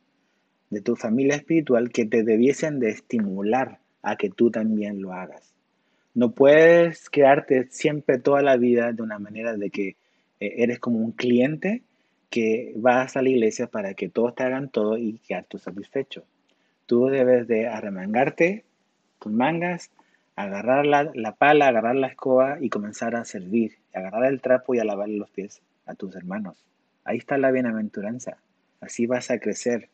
de 0.70 0.80
tu 0.80 0.96
familia 0.96 1.36
espiritual 1.36 1.90
que 1.90 2.06
te 2.06 2.22
debiesen 2.22 2.80
de 2.80 2.90
estimular 2.90 3.78
a 4.02 4.16
que 4.16 4.30
tú 4.30 4.50
también 4.50 5.00
lo 5.00 5.12
hagas. 5.12 5.54
No 6.14 6.32
puedes 6.32 7.10
quedarte 7.10 7.66
siempre 7.70 8.18
toda 8.18 8.42
la 8.42 8.56
vida 8.56 8.92
de 8.92 9.02
una 9.02 9.18
manera 9.18 9.56
de 9.56 9.70
que 9.70 9.96
eh, 10.40 10.54
eres 10.58 10.78
como 10.78 10.98
un 10.98 11.12
cliente 11.12 11.82
que 12.30 12.72
vas 12.76 13.16
a 13.16 13.22
la 13.22 13.30
iglesia 13.30 13.66
para 13.66 13.94
que 13.94 14.08
todos 14.08 14.34
te 14.34 14.42
hagan 14.42 14.68
todo 14.68 14.96
y 14.96 15.18
quedar 15.18 15.44
tú 15.44 15.58
satisfecho. 15.58 16.24
Tú 16.86 17.06
debes 17.06 17.46
de 17.48 17.68
arremangarte 17.68 18.64
tus 19.18 19.32
mangas, 19.32 19.90
agarrar 20.36 20.84
la, 20.86 21.34
pala, 21.36 21.68
agarrar 21.68 21.96
la 21.96 22.08
escoba 22.08 22.58
y 22.60 22.68
comenzar 22.68 23.16
a 23.16 23.24
servir, 23.24 23.78
agarrar 23.94 24.24
el 24.26 24.40
trapo 24.40 24.74
y 24.74 24.80
a 24.80 24.84
lavar 24.84 25.08
los 25.08 25.30
pies 25.30 25.62
a 25.86 25.94
tus 25.94 26.14
hermanos. 26.16 26.64
Ahí 27.04 27.18
está 27.18 27.38
la 27.38 27.50
bienaventuranza. 27.50 28.38
Así 28.80 29.06
vas 29.06 29.30
a 29.30 29.38
crecer 29.38 29.88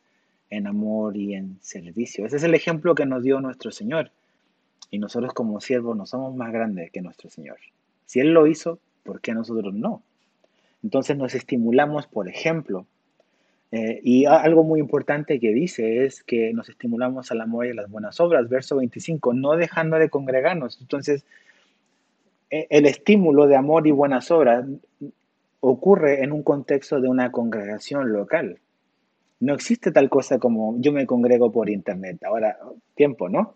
en 0.51 0.67
amor 0.67 1.17
y 1.17 1.33
en 1.33 1.57
servicio. 1.61 2.25
Ese 2.25 2.37
es 2.37 2.43
el 2.43 2.53
ejemplo 2.53 2.93
que 2.93 3.07
nos 3.07 3.23
dio 3.23 3.41
nuestro 3.41 3.71
Señor. 3.71 4.11
Y 4.91 4.99
nosotros 4.99 5.33
como 5.33 5.59
siervos 5.61 5.97
no 5.97 6.05
somos 6.05 6.35
más 6.35 6.51
grandes 6.51 6.91
que 6.91 7.01
nuestro 7.01 7.29
Señor. 7.29 7.57
Si 8.05 8.19
Él 8.19 8.33
lo 8.33 8.45
hizo, 8.45 8.77
¿por 9.03 9.21
qué 9.21 9.33
nosotros 9.33 9.73
no? 9.73 10.03
Entonces 10.83 11.17
nos 11.17 11.33
estimulamos, 11.33 12.05
por 12.07 12.27
ejemplo, 12.27 12.85
eh, 13.71 14.01
y 14.03 14.25
algo 14.25 14.63
muy 14.63 14.81
importante 14.81 15.39
que 15.39 15.53
dice 15.53 16.03
es 16.03 16.23
que 16.23 16.51
nos 16.53 16.67
estimulamos 16.67 17.31
al 17.31 17.39
amor 17.39 17.67
y 17.67 17.69
a 17.69 17.73
las 17.73 17.89
buenas 17.89 18.19
obras, 18.19 18.49
verso 18.49 18.75
25, 18.75 19.33
no 19.33 19.53
dejando 19.55 19.97
de 19.97 20.09
congregarnos. 20.09 20.77
Entonces, 20.81 21.23
e, 22.49 22.67
el 22.69 22.85
estímulo 22.85 23.47
de 23.47 23.55
amor 23.55 23.87
y 23.87 23.91
buenas 23.91 24.29
obras 24.29 24.65
ocurre 25.61 26.23
en 26.23 26.33
un 26.33 26.43
contexto 26.43 26.99
de 26.99 27.07
una 27.07 27.31
congregación 27.31 28.11
local. 28.11 28.59
No 29.41 29.55
existe 29.55 29.91
tal 29.91 30.07
cosa 30.07 30.37
como 30.37 30.75
yo 30.79 30.93
me 30.93 31.07
congrego 31.07 31.51
por 31.51 31.69
internet. 31.69 32.23
Ahora, 32.23 32.57
tiempo, 32.95 33.27
¿no? 33.27 33.55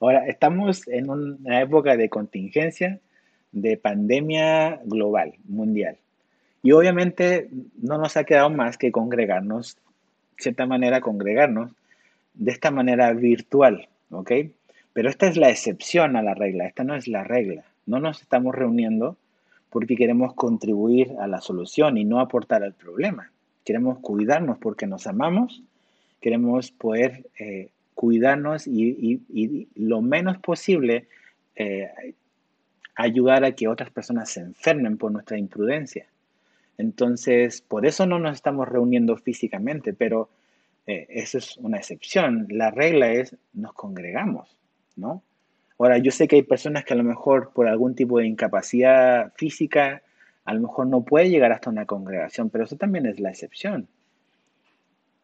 Ahora, 0.00 0.26
estamos 0.26 0.88
en 0.88 1.10
una 1.10 1.60
época 1.60 1.96
de 1.96 2.08
contingencia, 2.08 3.00
de 3.52 3.76
pandemia 3.76 4.80
global, 4.84 5.34
mundial. 5.46 5.98
Y 6.62 6.72
obviamente 6.72 7.50
no 7.76 7.98
nos 7.98 8.16
ha 8.16 8.24
quedado 8.24 8.48
más 8.48 8.78
que 8.78 8.90
congregarnos, 8.90 9.76
de 9.76 10.42
cierta 10.42 10.66
manera 10.66 11.02
congregarnos, 11.02 11.70
de 12.32 12.50
esta 12.50 12.70
manera 12.70 13.12
virtual, 13.12 13.88
¿ok? 14.10 14.32
Pero 14.94 15.10
esta 15.10 15.26
es 15.26 15.36
la 15.36 15.50
excepción 15.50 16.16
a 16.16 16.22
la 16.22 16.32
regla, 16.32 16.66
esta 16.66 16.82
no 16.82 16.94
es 16.94 17.08
la 17.08 17.24
regla. 17.24 17.64
No 17.84 18.00
nos 18.00 18.22
estamos 18.22 18.54
reuniendo 18.54 19.18
porque 19.68 19.96
queremos 19.96 20.32
contribuir 20.32 21.12
a 21.20 21.26
la 21.26 21.42
solución 21.42 21.98
y 21.98 22.06
no 22.06 22.20
aportar 22.20 22.62
al 22.62 22.72
problema. 22.72 23.30
Queremos 23.66 23.98
cuidarnos 23.98 24.58
porque 24.58 24.86
nos 24.86 25.08
amamos, 25.08 25.64
queremos 26.20 26.70
poder 26.70 27.26
eh, 27.36 27.70
cuidarnos 27.94 28.68
y, 28.68 29.68
lo 29.74 30.00
menos 30.02 30.38
posible 30.38 31.08
eh, 31.56 31.90
ayudar 32.94 33.44
a 33.44 33.52
que 33.52 33.66
otras 33.66 33.90
personas 33.90 34.30
se 34.30 34.40
enfermen 34.40 34.96
por 34.96 35.10
nuestra 35.10 35.36
imprudencia. 35.36 36.06
Entonces, 36.78 37.60
por 37.60 37.86
eso 37.86 38.06
no 38.06 38.20
nos 38.20 38.36
estamos 38.36 38.68
reuniendo 38.68 39.16
físicamente, 39.16 39.92
pero 39.92 40.28
eh, 40.86 41.08
eso 41.10 41.38
es 41.38 41.56
una 41.56 41.78
excepción. 41.78 42.46
La 42.48 42.70
regla 42.70 43.10
es 43.10 43.34
nos 43.52 43.72
congregamos, 43.72 44.56
¿no? 44.94 45.24
Ahora, 45.76 45.98
yo 45.98 46.12
sé 46.12 46.28
que 46.28 46.36
hay 46.36 46.42
personas 46.44 46.84
que 46.84 46.94
a 46.94 46.96
lo 46.96 47.02
mejor 47.02 47.50
por 47.52 47.66
algún 47.66 47.96
tipo 47.96 48.20
de 48.20 48.26
incapacidad 48.26 49.32
física, 49.34 50.02
a 50.46 50.54
lo 50.54 50.60
mejor 50.60 50.86
no 50.86 51.02
puede 51.02 51.28
llegar 51.28 51.52
hasta 51.52 51.70
una 51.70 51.86
congregación, 51.86 52.50
pero 52.50 52.64
eso 52.64 52.76
también 52.76 53.06
es 53.06 53.20
la 53.20 53.30
excepción. 53.30 53.88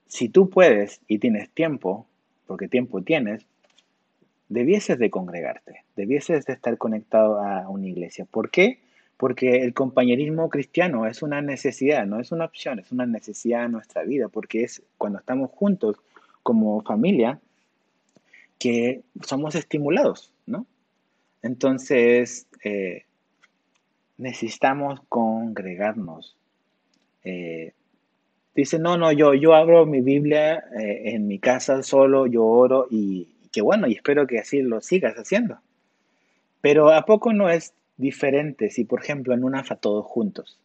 Si 0.06 0.28
tú 0.28 0.50
puedes 0.50 1.00
y 1.08 1.18
tienes 1.18 1.48
tiempo, 1.50 2.06
porque 2.46 2.68
tiempo 2.68 3.02
tienes, 3.02 3.46
debieses 4.48 4.98
de 4.98 5.08
congregarte, 5.08 5.84
debieses 5.96 6.44
de 6.44 6.52
estar 6.52 6.76
conectado 6.76 7.40
a 7.40 7.68
una 7.68 7.86
iglesia. 7.86 8.26
¿Por 8.26 8.50
qué? 8.50 8.80
porque 9.22 9.58
el 9.62 9.72
compañerismo 9.72 10.50
cristiano 10.50 11.06
es 11.06 11.22
una 11.22 11.40
necesidad, 11.40 12.06
no 12.06 12.18
es 12.18 12.32
una 12.32 12.44
opción, 12.44 12.80
es 12.80 12.90
una 12.90 13.06
necesidad 13.06 13.66
en 13.66 13.70
nuestra 13.70 14.02
vida, 14.02 14.26
porque 14.26 14.64
es 14.64 14.82
cuando 14.98 15.20
estamos 15.20 15.52
juntos 15.52 15.94
como 16.42 16.82
familia 16.82 17.38
que 18.58 19.02
somos 19.24 19.54
estimulados, 19.54 20.32
¿no? 20.44 20.66
Entonces, 21.40 22.48
eh, 22.64 23.04
necesitamos 24.22 25.00
congregarnos. 25.08 26.36
Eh, 27.24 27.72
dice, 28.54 28.78
no, 28.78 28.96
no, 28.96 29.12
yo, 29.12 29.34
yo 29.34 29.54
abro 29.54 29.84
mi 29.86 30.00
Biblia 30.00 30.64
eh, 30.78 31.14
en 31.14 31.26
mi 31.26 31.38
casa 31.38 31.82
solo, 31.82 32.26
yo 32.26 32.44
oro 32.44 32.86
y, 32.90 33.28
y 33.44 33.48
que 33.48 33.62
bueno, 33.62 33.86
y 33.86 33.94
espero 33.94 34.26
que 34.26 34.38
así 34.38 34.62
lo 34.62 34.80
sigas 34.80 35.16
haciendo. 35.16 35.58
Pero 36.60 36.90
¿a 36.90 37.04
poco 37.04 37.32
no 37.32 37.50
es 37.50 37.74
diferente 37.96 38.70
si, 38.70 38.84
por 38.84 39.02
ejemplo, 39.02 39.34
en 39.34 39.44
una 39.44 39.64
fa 39.64 39.76
todos 39.76 40.04
juntos. 40.06 40.58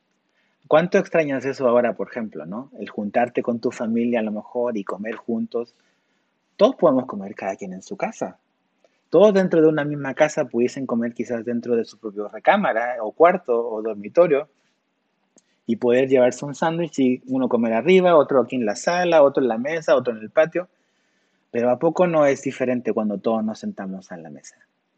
¿Cuánto 0.68 0.98
extrañas 0.98 1.46
eso 1.46 1.68
ahora, 1.68 1.94
por 1.94 2.10
ejemplo, 2.10 2.46
no? 2.46 2.72
El 2.80 2.90
juntarte 2.90 3.42
con 3.42 3.60
tu 3.60 3.72
familia 3.72 4.20
a 4.20 4.24
lo 4.24 4.32
mejor 4.32 4.78
y 4.78 4.84
comer 4.84 5.16
juntos. 5.16 5.74
Todos 6.58 6.76
podemos 6.76 7.06
comer 7.06 7.36
cada 7.36 7.56
quien 7.56 7.74
en 7.74 7.82
su 7.82 7.96
casa. 7.96 8.38
Todos 9.10 9.34
dentro 9.34 9.62
de 9.62 9.68
una 9.68 9.86
misma 9.86 10.14
casa 10.14 10.46
pudiesen 10.46 10.86
comer 10.86 11.14
quizás 11.14 11.46
dentro 11.46 11.76
de 11.76 11.86
su 11.86 11.98
propio 11.98 12.28
recámara 12.28 12.98
o 13.02 13.12
cuarto 13.12 13.70
o 13.70 13.82
dormitorio 13.82 14.50
y 15.66 15.76
poder 15.78 16.08
llevarse 16.08 16.46
un 16.46 16.56
sándwich 16.56 17.00
y 17.00 17.22
uno 17.28 17.50
comer 17.50 17.74
arriba, 17.74 18.16
otro 18.16 18.42
aquí 18.42 18.56
en 18.56 18.66
la 18.66 18.76
sala, 18.76 19.24
otro 19.24 19.44
en 19.44 19.50
la 19.50 19.58
mesa, 19.58 19.96
otro 19.96 20.16
en 20.16 20.22
el 20.22 20.30
patio. 20.30 20.70
Pero 21.52 21.70
¿a 21.70 21.80
poco 21.80 22.08
no 22.08 22.26
es 22.26 22.42
diferente 22.42 22.94
cuando 22.94 23.18
todos 23.18 23.44
nos 23.44 23.60
sentamos 23.60 24.12
a 24.12 24.18
la 24.18 24.30
mesa? 24.30 24.56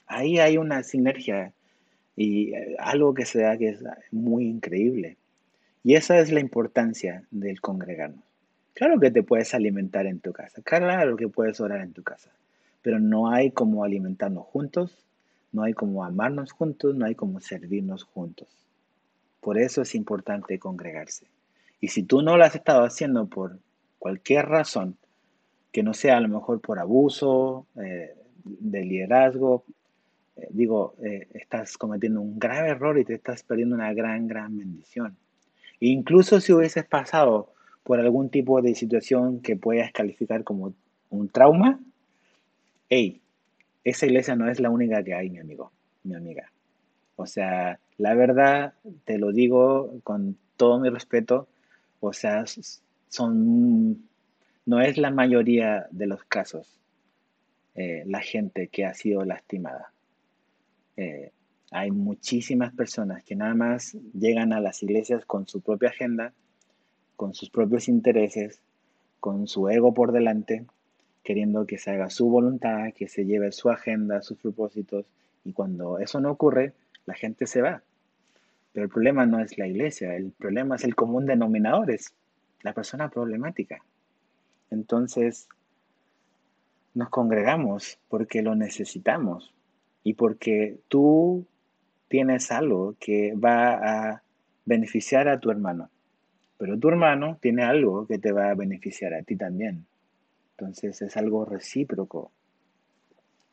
Ahí 0.08 0.40
hay 0.40 0.58
una 0.58 0.84
sinergia 0.84 1.54
y 2.16 2.54
eh, 2.54 2.76
algo 2.80 3.14
que 3.14 3.26
se 3.26 3.42
da 3.42 3.58
que 3.58 3.70
es 3.70 3.84
muy 4.12 4.46
increíble. 4.48 5.18
Y 5.84 5.96
esa 5.96 6.20
es 6.20 6.32
la 6.32 6.40
importancia 6.40 7.24
del 7.32 7.62
congregarnos. 7.62 8.24
Claro 8.74 9.00
que 9.00 9.12
te 9.12 9.24
puedes 9.24 9.54
alimentar 9.54 10.06
en 10.06 10.20
tu 10.20 10.32
casa, 10.32 10.62
claro 10.64 11.18
que 11.18 11.28
puedes 11.28 11.60
orar 11.60 11.82
en 11.82 11.94
tu 11.94 12.04
casa, 12.04 12.30
pero 12.82 13.00
no 13.00 13.30
hay 13.30 13.52
como 13.52 13.84
alimentarnos 13.84 14.46
juntos, 14.46 14.98
no 15.52 15.64
hay 15.64 15.74
como 15.74 16.04
amarnos 16.04 16.52
juntos, 16.52 16.96
no 16.96 17.06
hay 17.06 17.16
como 17.16 17.40
servirnos 17.40 18.04
juntos. 18.04 18.48
Por 19.42 19.58
eso 19.58 19.82
es 19.82 19.96
importante 19.96 20.60
congregarse. 20.60 21.28
Y 21.82 21.90
si 21.90 22.04
tú 22.04 22.22
no 22.22 22.38
lo 22.38 22.44
has 22.44 22.56
estado 22.56 22.84
haciendo 22.84 23.28
por 23.28 23.60
cualquier 23.98 24.48
razón, 24.48 24.98
que 25.72 25.84
no 25.84 25.94
sea 25.94 26.18
a 26.18 26.22
lo 26.22 26.28
mejor 26.28 26.62
por 26.62 26.80
abuso 26.80 27.68
eh, 27.82 28.16
de 28.44 28.86
liderazgo, 28.86 29.64
eh, 30.36 30.48
digo, 30.50 30.96
eh, 31.04 31.28
estás 31.34 31.78
cometiendo 31.78 32.22
un 32.22 32.40
grave 32.40 32.70
error 32.70 32.98
y 32.98 33.06
te 33.06 33.14
estás 33.14 33.44
perdiendo 33.44 33.76
una 33.76 33.94
gran, 33.94 34.28
gran 34.28 34.58
bendición. 34.58 35.18
incluso 35.80 36.42
si 36.42 36.52
hubieses 36.52 36.86
pasado 36.86 37.54
por 37.84 38.00
algún 38.00 38.30
tipo 38.30 38.62
de 38.62 38.76
situación 38.76 39.42
que 39.42 39.56
puedas 39.56 39.92
calificar 39.94 40.44
como 40.44 40.74
un 41.10 41.30
trauma, 41.30 41.80
hey, 42.90 43.22
esa 43.84 44.06
iglesia 44.06 44.36
no 44.36 44.50
es 44.50 44.60
la 44.60 44.70
única 44.70 45.04
que 45.04 45.14
hay, 45.14 45.30
mi 45.30 45.40
amigo, 45.40 45.72
mi 46.04 46.16
amiga. 46.16 46.52
O 47.16 47.26
sea, 47.26 47.80
la 47.98 48.14
verdad, 48.16 48.74
te 49.06 49.18
lo 49.18 49.32
digo 49.32 50.00
con 50.04 50.38
todo 50.58 50.80
mi 50.80 50.90
respeto, 50.90 51.48
o 52.00 52.14
sea, 52.14 52.46
son, 53.10 54.08
no 54.66 54.82
es 54.82 54.98
la 54.98 55.12
mayoría 55.12 55.88
de 55.92 56.08
los 56.08 56.24
casos 56.24 56.80
eh, 57.76 58.04
la 58.06 58.20
gente 58.20 58.68
que 58.68 58.86
ha 58.86 58.94
sido 58.94 59.24
lastimada. 59.24 59.94
Eh, 60.98 61.32
hay 61.72 61.92
muchísimas 61.92 62.74
personas 62.74 63.24
que 63.24 63.36
nada 63.36 63.54
más 63.54 63.96
llegan 64.14 64.54
a 64.54 64.60
las 64.60 64.84
iglesias 64.84 65.26
con 65.26 65.48
su 65.48 65.62
propia 65.62 65.90
agenda, 65.90 66.34
con 67.16 67.34
sus 67.34 67.50
propios 67.50 67.88
intereses, 67.88 68.62
con 69.20 69.48
su 69.48 69.70
ego 69.70 69.94
por 69.94 70.12
delante, 70.12 70.66
queriendo 71.24 71.66
que 71.66 71.78
se 71.78 71.92
haga 71.92 72.10
su 72.10 72.30
voluntad, 72.30 72.94
que 72.96 73.08
se 73.08 73.26
lleve 73.26 73.52
su 73.52 73.70
agenda, 73.70 74.22
sus 74.22 74.38
propósitos, 74.38 75.06
y 75.44 75.54
cuando 75.54 76.00
eso 76.00 76.20
no 76.20 76.32
ocurre, 76.32 76.74
la 77.06 77.14
gente 77.14 77.48
se 77.48 77.62
va. 77.62 77.82
Pero 78.74 78.84
el 78.86 78.90
problema 78.90 79.26
no 79.26 79.40
es 79.40 79.58
la 79.58 79.68
iglesia, 79.68 80.16
el 80.16 80.32
problema 80.32 80.76
es 80.76 80.84
el 80.84 80.96
común 80.96 81.26
denominador, 81.26 81.92
es 81.92 82.14
la 82.62 82.74
persona 82.74 83.10
problemática. 83.10 83.84
Entonces, 84.70 85.48
nos 86.94 87.10
congregamos 87.10 88.00
porque 88.10 88.42
lo 88.42 88.56
necesitamos 88.56 89.54
y 90.04 90.14
porque 90.14 90.80
tú 90.88 91.46
tienes 92.08 92.52
algo 92.52 92.96
que 93.00 93.34
va 93.34 93.74
a 93.74 94.24
beneficiar 94.66 95.28
a 95.28 95.40
tu 95.40 95.52
hermano, 95.52 95.90
pero 96.58 96.78
tu 96.78 96.90
hermano 96.90 97.38
tiene 97.42 97.64
algo 97.64 98.06
que 98.06 98.20
te 98.20 98.32
va 98.32 98.50
a 98.50 98.56
beneficiar 98.56 99.14
a 99.14 99.24
ti 99.24 99.36
también. 99.36 99.86
Entonces 100.60 101.02
es 101.02 101.16
algo 101.16 101.46
recíproco. 101.46 102.32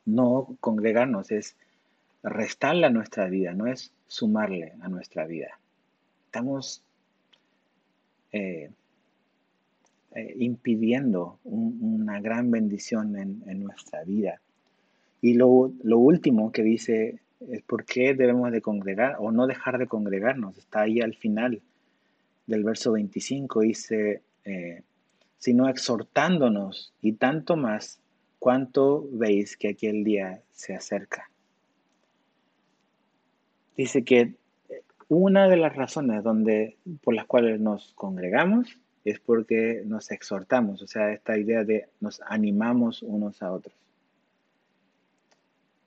No 0.04 0.56
congregarnos 0.60 1.30
es 1.30 1.56
restarle 2.22 2.86
a 2.86 2.90
nuestra 2.90 3.28
vida, 3.28 3.52
no 3.52 3.66
es 3.66 3.92
sumarle 4.08 4.74
a 4.80 4.88
nuestra 4.88 5.26
vida. 5.26 5.58
Estamos 6.26 6.82
eh, 8.32 8.70
eh, 10.14 10.34
impidiendo 10.38 11.38
una 11.44 12.20
gran 12.20 12.50
bendición 12.50 13.16
en, 13.16 13.62
nuestra 13.62 14.02
vida. 14.02 14.40
Y 15.20 15.34
lo, 15.34 15.72
lo, 15.82 15.98
último 15.98 16.50
que 16.50 16.62
dice 16.62 17.20
es 17.48 17.62
por 17.62 17.84
qué 17.84 18.14
debemos 18.14 18.50
de 18.50 18.60
congregar 18.60 19.16
o 19.20 19.30
no 19.30 19.46
dejar 19.46 19.78
de 19.78 19.86
congregarnos. 19.86 20.58
Está 20.58 20.82
ahí 20.82 21.00
al 21.00 21.14
final 21.14 21.62
del 22.46 22.64
verso 22.64 22.92
25, 22.92 23.60
dice, 23.60 24.22
eh, 24.44 24.82
sino 25.38 25.68
exhortándonos 25.68 26.94
y 27.00 27.12
tanto 27.12 27.56
más 27.56 28.00
cuanto 28.38 29.06
veis 29.12 29.56
que 29.56 29.70
aquel 29.70 30.04
día 30.04 30.42
se 30.52 30.74
acerca. 30.74 31.30
Dice 33.76 34.04
que 34.04 34.34
una 35.08 35.48
de 35.48 35.56
las 35.56 35.76
razones 35.76 36.22
donde, 36.24 36.78
por 37.02 37.14
las 37.14 37.26
cuales 37.26 37.60
nos 37.60 37.92
congregamos 37.94 38.78
es 39.04 39.20
porque 39.20 39.82
nos 39.84 40.10
exhortamos, 40.10 40.82
o 40.82 40.86
sea, 40.86 41.12
esta 41.12 41.38
idea 41.38 41.62
de 41.62 41.88
nos 42.00 42.20
animamos 42.26 43.02
unos 43.02 43.42
a 43.42 43.52
otros. 43.52 43.76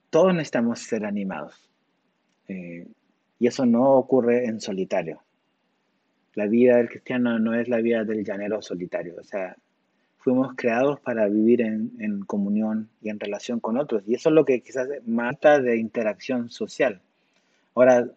Todos 0.08 0.32
necesitamos 0.34 0.80
ser 0.80 1.04
animados. 1.04 1.70
Eh, 2.48 2.86
y 3.38 3.46
eso 3.46 3.64
no 3.66 3.92
ocurre 3.92 4.46
en 4.46 4.60
solitario. 4.60 5.22
La 6.40 6.46
vida 6.46 6.78
del 6.78 6.88
cristiano 6.88 7.38
no 7.38 7.54
es 7.54 7.68
la 7.68 7.82
vida 7.82 8.02
del 8.02 8.24
llanero 8.24 8.62
solitario. 8.62 9.14
O 9.20 9.22
sea, 9.22 9.58
fuimos 10.16 10.54
creados 10.56 10.98
para 10.98 11.28
vivir 11.28 11.60
en, 11.60 12.22
comunión 12.24 12.88
y 13.02 13.10
en 13.10 13.20
relación 13.20 13.60
con 13.60 13.76
otros. 13.76 14.04
Y 14.06 14.14
eso 14.14 14.30
es 14.30 14.34
lo 14.34 14.46
que 14.46 14.62
quizás 14.62 14.88
mata 15.04 15.60
de 15.60 15.76
interacción 15.76 16.48
social. 16.48 17.02
Ahora, 17.74 18.08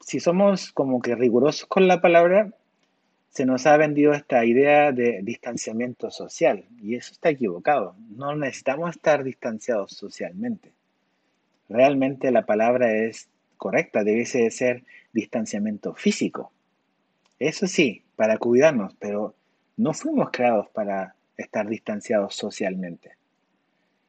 si 0.00 0.18
somos 0.18 0.72
como 0.72 1.02
que 1.02 1.14
rigurosos 1.14 1.66
con 1.66 1.86
la 1.88 2.00
palabra, 2.00 2.54
se 3.28 3.44
nos 3.44 3.66
ha 3.66 3.76
vendido 3.76 4.14
esta 4.14 4.42
idea 4.46 4.92
de 4.92 5.20
distanciamiento 5.22 6.10
social 6.10 6.64
y 6.80 6.94
eso 6.94 7.12
está 7.12 7.28
equivocado. 7.28 7.96
No 8.16 8.34
necesitamos 8.34 8.96
estar 8.96 9.24
distanciados 9.24 9.92
socialmente. 9.92 10.70
Realmente 11.68 12.30
la 12.30 12.46
palabra 12.46 12.96
es 12.96 13.28
correcta, 13.58 14.04
debe 14.04 14.24
ser 14.24 14.84
distanciamiento 15.12 15.92
físico. 15.92 16.50
Eso 17.42 17.66
sí, 17.66 18.04
para 18.14 18.38
cuidarnos, 18.38 18.94
pero 19.00 19.34
no 19.76 19.94
fuimos 19.94 20.30
creados 20.30 20.68
para 20.68 21.16
estar 21.36 21.66
distanciados 21.68 22.36
socialmente. 22.36 23.16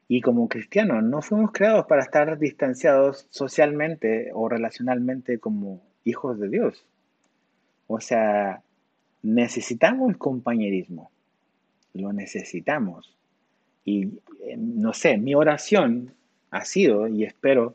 Y 0.06 0.20
como 0.20 0.48
cristianos, 0.48 1.02
no 1.02 1.20
fuimos 1.20 1.50
creados 1.50 1.86
para 1.86 2.02
estar 2.02 2.38
distanciados 2.38 3.26
socialmente 3.30 4.30
o 4.34 4.48
relacionalmente 4.48 5.40
como 5.40 5.82
hijos 6.04 6.38
de 6.38 6.48
Dios. 6.48 6.86
O 7.88 7.98
sea, 7.98 8.62
necesitamos 9.22 10.10
el 10.10 10.18
compañerismo. 10.18 11.10
Lo 11.92 12.12
necesitamos. 12.12 13.16
Y 13.84 14.20
eh, 14.44 14.56
no 14.56 14.92
sé, 14.92 15.18
mi 15.18 15.34
oración 15.34 16.14
ha 16.52 16.64
sido, 16.64 17.08
y 17.08 17.24
espero 17.24 17.74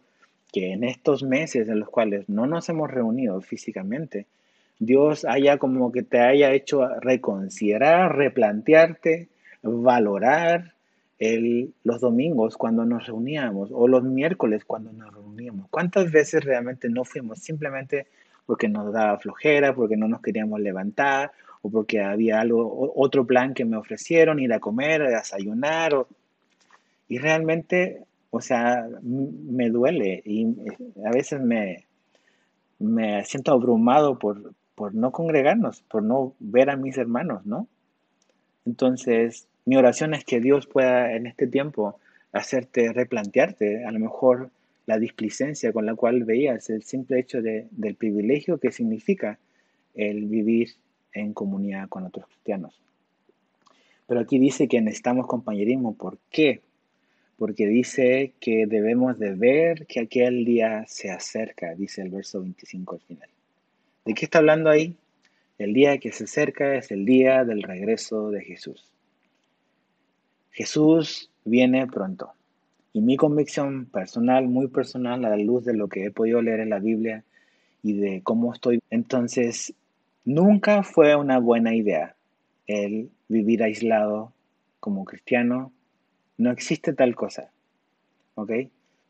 que 0.53 0.72
en 0.72 0.86
estos 0.86 1.22
meses 1.22 1.68
en 1.68 1.82
los 1.82 1.89
cuales 1.89 2.30
no 2.30 2.47
nos 2.47 2.70
hemos 2.70 2.89
reunido 2.89 3.41
físicamente, 3.41 4.26
Dios 4.80 5.25
haya 5.25 5.57
como 5.57 5.91
que 5.91 6.03
te 6.03 6.19
haya 6.19 6.51
hecho 6.53 6.88
reconsiderar, 7.01 8.15
replantearte, 8.15 9.30
valorar 9.61 10.73
los 11.84 11.99
domingos 11.99 12.55
cuando 12.55 12.86
nos 12.86 13.07
reuníamos 13.07 13.69
o 13.73 13.89
los 13.89 14.03
miércoles 14.03 14.63
cuando 14.63 14.93
nos 14.93 15.13
reuníamos. 15.13 15.67
¿Cuántas 15.69 16.11
veces 16.11 16.45
realmente 16.45 16.88
no 16.89 17.03
fuimos 17.03 17.39
simplemente 17.39 18.07
porque 18.45 18.69
nos 18.69 18.93
daba 18.93 19.19
flojera, 19.19 19.75
porque 19.75 19.97
no 19.97 20.07
nos 20.07 20.21
queríamos 20.21 20.61
levantar 20.61 21.34
o 21.61 21.69
porque 21.69 22.01
había 22.01 22.39
algo, 22.39 22.93
otro 22.95 23.27
plan 23.27 23.53
que 23.53 23.65
me 23.65 23.75
ofrecieron, 23.75 24.39
ir 24.39 24.53
a 24.53 24.61
comer, 24.61 25.01
a 25.01 25.09
desayunar? 25.09 25.93
y 27.09 27.17
realmente, 27.17 28.03
o 28.30 28.39
sea, 28.39 28.88
me 29.01 29.69
duele 29.69 30.21
y 30.23 30.45
a 31.03 31.11
veces 31.11 31.41
me, 31.41 31.88
me 32.77 33.25
siento 33.25 33.51
abrumado 33.51 34.19
por, 34.19 34.53
por 34.80 34.95
no 34.95 35.11
congregarnos, 35.11 35.82
por 35.82 36.03
no 36.03 36.36
ver 36.39 36.69
a 36.69 36.77
mis 36.77 36.97
hermanos, 36.97 37.45
¿no? 37.45 37.67
Entonces, 38.65 39.45
mi 39.65 39.75
oración 39.75 40.13
es 40.13 40.23
que 40.23 40.39
Dios 40.39 40.67
pueda 40.67 41.17
en 41.17 41.27
este 41.27 41.47
tiempo 41.47 41.99
hacerte 42.32 42.93
replantearte 42.93 43.84
a 43.84 43.91
lo 43.91 43.99
mejor 43.99 44.51
la 44.86 44.97
displicencia 44.97 45.73
con 45.73 45.86
la 45.86 45.95
cual 45.95 46.23
veías 46.23 46.69
el 46.69 46.84
simple 46.84 47.19
hecho 47.19 47.41
de, 47.41 47.67
del 47.71 47.95
privilegio 47.95 48.57
que 48.57 48.71
significa 48.71 49.38
el 49.95 50.27
vivir 50.27 50.69
en 51.11 51.34
comunidad 51.34 51.89
con 51.89 52.05
otros 52.05 52.27
cristianos. 52.27 52.82
Pero 54.07 54.21
aquí 54.21 54.39
dice 54.39 54.69
que 54.69 54.80
necesitamos 54.80 55.27
compañerismo. 55.27 55.93
¿Por 55.95 56.19
qué? 56.32 56.61
Porque 57.38 57.67
dice 57.67 58.32
que 58.39 58.65
debemos 58.65 59.19
de 59.19 59.34
ver 59.34 59.88
que 59.88 59.99
aquel 59.99 60.45
día 60.45 60.86
se 60.88 61.11
acerca, 61.11 61.75
dice 61.75 62.01
el 62.01 62.11
verso 62.11 62.39
25 62.39 62.95
al 62.95 63.01
final. 63.01 63.30
¿De 64.10 64.16
qué 64.16 64.26
está 64.26 64.39
hablando 64.39 64.72
ahí? 64.72 64.97
El 65.60 65.72
día 65.72 65.99
que 65.99 66.12
se 66.12 66.24
acerca 66.24 66.74
es 66.74 66.89
el 66.89 67.05
día 67.05 67.45
del 67.45 67.62
regreso 67.62 68.32
de 68.32 68.43
Jesús. 68.43 68.91
Jesús 70.49 71.30
viene 71.45 71.86
pronto. 71.86 72.34
Y 72.91 73.01
mi 73.01 73.18
convicción 73.18 73.86
personal, 73.86 74.47
muy 74.47 74.68
personal, 74.68 75.24
a 75.26 75.30
la 75.30 75.38
luz 75.38 75.64
de 75.64 75.76
lo 75.76 75.89
que 75.89 76.05
he 76.05 76.10
podido 76.10 76.41
leer 76.41 76.62
en 76.62 76.72
la 76.72 76.80
Biblia 76.80 77.24
y 77.84 77.99
de 77.99 78.24
cómo 78.24 78.51
estoy, 78.51 78.80
entonces 78.89 79.76
nunca 80.26 80.82
fue 80.82 81.16
una 81.16 81.38
buena 81.38 81.76
idea 81.76 82.16
el 82.66 83.12
vivir 83.28 83.62
aislado 83.62 84.34
como 84.80 85.05
cristiano, 85.05 85.72
no 86.36 86.49
existe 86.49 86.93
tal 86.93 87.14
cosa. 87.14 87.51
¿Ok? 88.34 88.53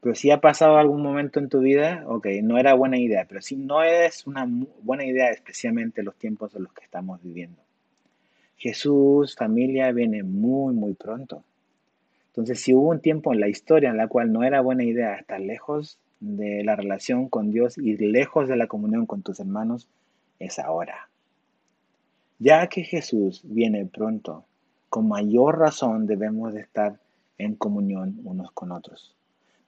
Pero 0.02 0.16
si 0.16 0.32
ha 0.32 0.39
pasado 0.39 0.78
algún 0.78 1.02
momento 1.02 1.39
en 1.39 1.50
tu 1.50 1.60
vida, 1.60 2.04
ok, 2.08 2.28
no 2.41 2.58
era 2.58 2.74
buena 2.74 2.97
idea, 2.97 3.26
pero 3.28 3.41
si 3.41 3.58
no 3.58 3.84
es 3.84 4.26
una 4.26 4.47
buena 4.82 5.06
idea, 5.06 5.30
especialmente 5.30 6.02
en 6.02 6.06
los 6.06 6.16
tiempos 6.16 6.56
en 6.56 6.64
los 6.64 6.74
que 6.74 6.86
estamos 6.86 7.22
viviendo. 7.22 7.62
Jesús, 8.56 9.36
familia, 9.36 9.91
viene 9.91 10.24
muy, 10.24 10.74
muy 10.74 10.93
pronto. 10.93 11.43
Entonces, 12.28 12.62
si 12.62 12.74
hubo 12.74 12.89
un 12.89 13.02
tiempo 13.02 13.34
en 13.34 13.41
la 13.41 13.50
historia 13.50 13.89
en 13.89 13.97
la 13.97 14.08
cual 14.08 14.32
no 14.32 14.43
era 14.43 14.62
buena 14.62 14.84
idea 14.84 15.16
estar 15.16 15.39
lejos 15.39 16.00
de 16.20 16.64
la 16.64 16.76
relación 16.76 17.28
con 17.28 17.52
Dios 17.52 17.78
y 17.78 17.97
lejos 17.97 18.47
de 18.47 18.56
la 18.56 18.68
comunión 18.68 19.06
con 19.06 19.22
tus 19.22 19.39
hermanos, 19.39 19.88
es 20.39 20.60
ahora. 20.60 21.10
Ya 22.38 22.68
que 22.68 22.84
Jesús 22.84 23.41
viene 23.43 23.86
pronto, 23.86 24.45
con 24.88 25.08
mayor 25.10 25.60
razón 25.60 26.06
debemos 26.06 26.54
de 26.54 26.62
estar 26.62 27.00
en 27.38 27.56
comunión 27.56 28.20
unos 28.24 28.52
con 28.52 28.72
otros. 28.72 29.18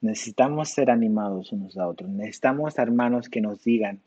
Necesitamos 0.02 0.70
ser 0.70 0.90
animados 0.90 1.52
unos 1.52 1.78
a 1.78 1.88
otros. 1.88 2.10
Necesitamos 2.10 2.78
hermanos 2.80 3.30
que 3.30 3.40
nos 3.40 3.64
digan, 3.64 4.00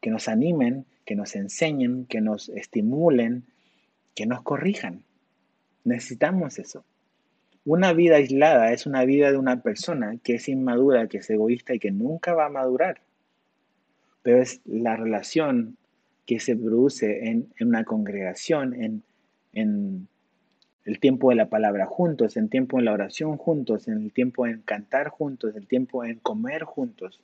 que 0.00 0.10
nos 0.10 0.28
animen, 0.28 0.86
que 1.04 1.14
nos 1.14 1.36
enseñen, 1.36 2.06
que 2.06 2.20
nos 2.20 2.48
estimulen, 2.48 3.44
que 4.14 4.26
nos 4.26 4.42
corrijan. 4.42 5.04
Necesitamos 5.84 6.58
eso. 6.58 6.84
Una 7.66 7.92
vida 7.92 8.16
aislada 8.16 8.72
es 8.72 8.86
una 8.86 9.04
vida 9.04 9.30
de 9.30 9.36
una 9.36 9.60
persona 9.60 10.16
que 10.22 10.36
es 10.36 10.48
inmadura, 10.48 11.08
que 11.08 11.18
es 11.18 11.28
egoísta 11.28 11.74
y 11.74 11.78
que 11.78 11.90
nunca 11.90 12.32
va 12.32 12.46
a 12.46 12.50
madurar. 12.50 13.02
Pero 14.22 14.40
es 14.40 14.60
la 14.64 14.96
relación 14.96 15.76
que 16.24 16.40
se 16.40 16.56
produce 16.56 17.28
en, 17.28 17.52
una 17.60 17.84
congregación, 17.84 18.74
en, 18.74 19.02
en 19.52 20.08
el 20.86 21.00
tiempo 21.00 21.30
de 21.30 21.36
la 21.36 21.48
palabra 21.48 21.84
juntos, 21.84 22.36
el 22.36 22.48
tiempo 22.48 22.78
en 22.78 22.84
la 22.84 22.92
oración 22.92 23.36
juntos, 23.36 23.88
en 23.88 24.04
el 24.04 24.12
tiempo 24.12 24.46
en 24.46 24.62
cantar 24.62 25.08
juntos, 25.08 25.56
el 25.56 25.66
tiempo 25.66 26.04
en 26.04 26.20
comer 26.20 26.62
juntos. 26.62 27.20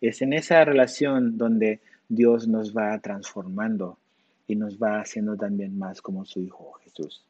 Es 0.00 0.22
en 0.22 0.32
esa 0.32 0.64
relación 0.64 1.36
donde 1.36 1.80
Dios 2.08 2.46
nos 2.46 2.74
va 2.74 2.96
transformando 3.00 3.98
y 4.46 4.54
nos 4.54 4.78
va 4.78 5.00
haciendo 5.00 5.36
también 5.36 5.76
más 5.76 6.00
como 6.00 6.24
su 6.24 6.40
Hijo 6.40 6.72
Jesús. 6.84 7.24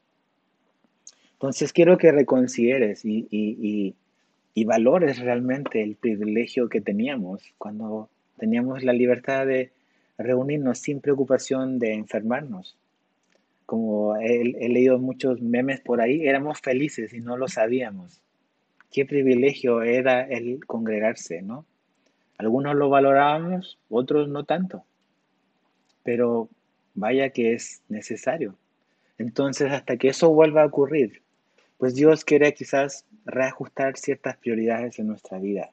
Entonces 1.32 1.72
quiero 1.72 1.96
que 1.96 2.12
reconsideres 2.12 3.02
y, 3.06 3.26
y, 3.30 3.94
y 4.54 4.64
valores 4.64 5.18
realmente 5.18 5.82
el 5.82 5.96
privilegio 5.96 6.68
que 6.68 6.82
teníamos 6.82 7.42
cuando 7.56 8.10
teníamos 8.36 8.82
la 8.84 8.92
libertad 8.92 9.46
de 9.46 9.70
reunirnos 10.18 10.78
sin 10.78 11.00
preocupación 11.00 11.78
de 11.78 11.94
enfermarnos, 11.94 12.76
como 13.70 14.16
he, 14.16 14.42
leído 14.68 14.98
muchos 14.98 15.40
memes 15.40 15.80
por 15.80 16.00
ahí, 16.00 16.26
éramos 16.26 16.60
felices 16.60 17.14
y 17.14 17.20
no 17.20 17.36
lo 17.36 17.46
sabíamos. 17.46 18.20
Qué 18.90 19.06
privilegio 19.06 19.82
era 19.82 20.22
el 20.22 20.66
congregarse, 20.66 21.40
¿no? 21.40 21.64
Algunos 22.36 22.74
lo 22.74 22.88
valorábamos, 22.88 23.78
otros 23.88 24.28
no 24.28 24.42
tanto. 24.42 24.82
Pero 26.02 26.48
vaya 26.94 27.30
que 27.30 27.52
es 27.52 27.84
necesario. 27.88 28.56
Entonces, 29.18 29.70
hasta 29.70 29.96
que 29.98 30.08
eso 30.08 30.30
vuelva 30.30 30.62
a 30.62 30.66
ocurrir, 30.66 31.22
pues 31.78 31.94
Dios 31.94 32.24
quiere 32.24 32.52
quizás 32.52 33.06
reajustar 33.24 33.96
ciertas 33.96 34.36
prioridades 34.38 34.98
en 34.98 35.06
nuestra 35.06 35.38
vida. 35.38 35.70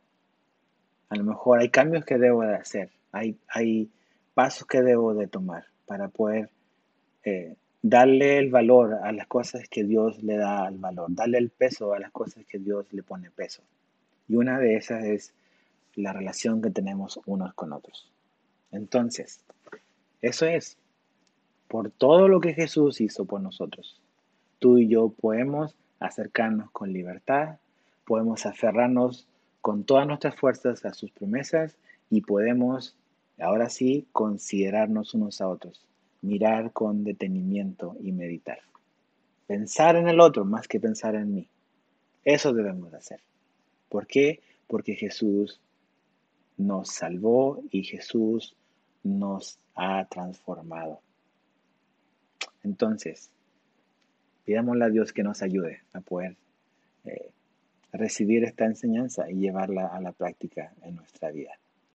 A 1.09 1.15
lo 1.15 1.23
mejor 1.23 1.61
hay 1.61 1.69
cambios 1.69 2.05
que 2.05 2.19
debo 2.19 2.43
de 2.43 2.53
hacer, 2.53 2.91
hay, 3.11 3.39
hay 3.47 3.89
pasos 4.35 4.67
que 4.67 4.83
debo 4.83 5.15
de 5.15 5.25
tomar 5.25 5.65
para 5.87 6.09
poder 6.09 6.51
eh, 7.23 7.55
darle 7.81 8.39
el 8.39 8.49
valor 8.49 8.95
a 9.03 9.11
las 9.11 9.27
cosas 9.27 9.67
que 9.69 9.83
Dios 9.83 10.21
le 10.23 10.37
da 10.37 10.67
el 10.67 10.77
valor, 10.77 11.07
darle 11.09 11.37
el 11.37 11.49
peso 11.49 11.93
a 11.93 11.99
las 11.99 12.11
cosas 12.11 12.45
que 12.45 12.59
Dios 12.59 12.85
le 12.91 13.03
pone 13.03 13.29
peso. 13.29 13.61
Y 14.27 14.35
una 14.35 14.59
de 14.59 14.75
esas 14.75 15.03
es 15.03 15.33
la 15.95 16.13
relación 16.13 16.61
que 16.61 16.69
tenemos 16.69 17.19
unos 17.25 17.53
con 17.53 17.73
otros. 17.73 18.11
Entonces, 18.71 19.41
eso 20.21 20.45
es, 20.45 20.77
por 21.67 21.91
todo 21.91 22.27
lo 22.27 22.39
que 22.39 22.53
Jesús 22.53 23.01
hizo 23.01 23.25
por 23.25 23.41
nosotros, 23.41 24.01
tú 24.59 24.77
y 24.77 24.87
yo 24.87 25.09
podemos 25.09 25.75
acercarnos 25.99 26.71
con 26.71 26.91
libertad, 26.91 27.57
podemos 28.05 28.45
aferrarnos 28.45 29.27
con 29.61 29.83
todas 29.83 30.07
nuestras 30.07 30.35
fuerzas 30.35 30.85
a 30.85 30.93
sus 30.93 31.11
promesas 31.11 31.77
y 32.09 32.21
podemos, 32.21 32.95
ahora 33.39 33.69
sí, 33.69 34.07
considerarnos 34.11 35.13
unos 35.13 35.41
a 35.41 35.47
otros 35.47 35.87
mirar 36.27 36.71
con 36.73 37.03
detenimiento 37.03 37.95
y 38.01 38.11
meditar. 38.11 38.59
Pensar 39.47 39.95
en 39.95 40.09
el 40.09 40.19
otro 40.19 40.43
más 40.43 40.67
que 40.67 40.79
pensar 40.79 41.15
en 41.15 41.33
mí. 41.33 41.47
Eso 42.23 42.53
debemos 42.53 42.93
hacer. 42.93 43.21
¿Por 43.87 44.05
qué? 44.05 44.41
Porque 44.67 44.95
Jesús 44.95 45.61
nos 46.57 46.89
salvó 46.89 47.63
y 47.71 47.83
Jesús 47.83 48.55
nos 49.03 49.57
ha 49.75 50.05
transformado. 50.05 50.99
Entonces, 52.63 53.29
pidámosle 54.43 54.85
a 54.85 54.89
Dios 54.89 55.13
que 55.13 55.23
nos 55.23 55.41
ayude 55.41 55.81
a 55.93 56.01
poder 56.01 56.35
eh, 57.05 57.31
recibir 57.93 58.43
esta 58.43 58.65
enseñanza 58.65 59.29
y 59.31 59.35
llevarla 59.35 59.87
a 59.87 60.01
la 60.01 60.11
práctica 60.11 60.73
en 60.81 60.95
nuestra 60.95 61.31
vida. 61.31 61.57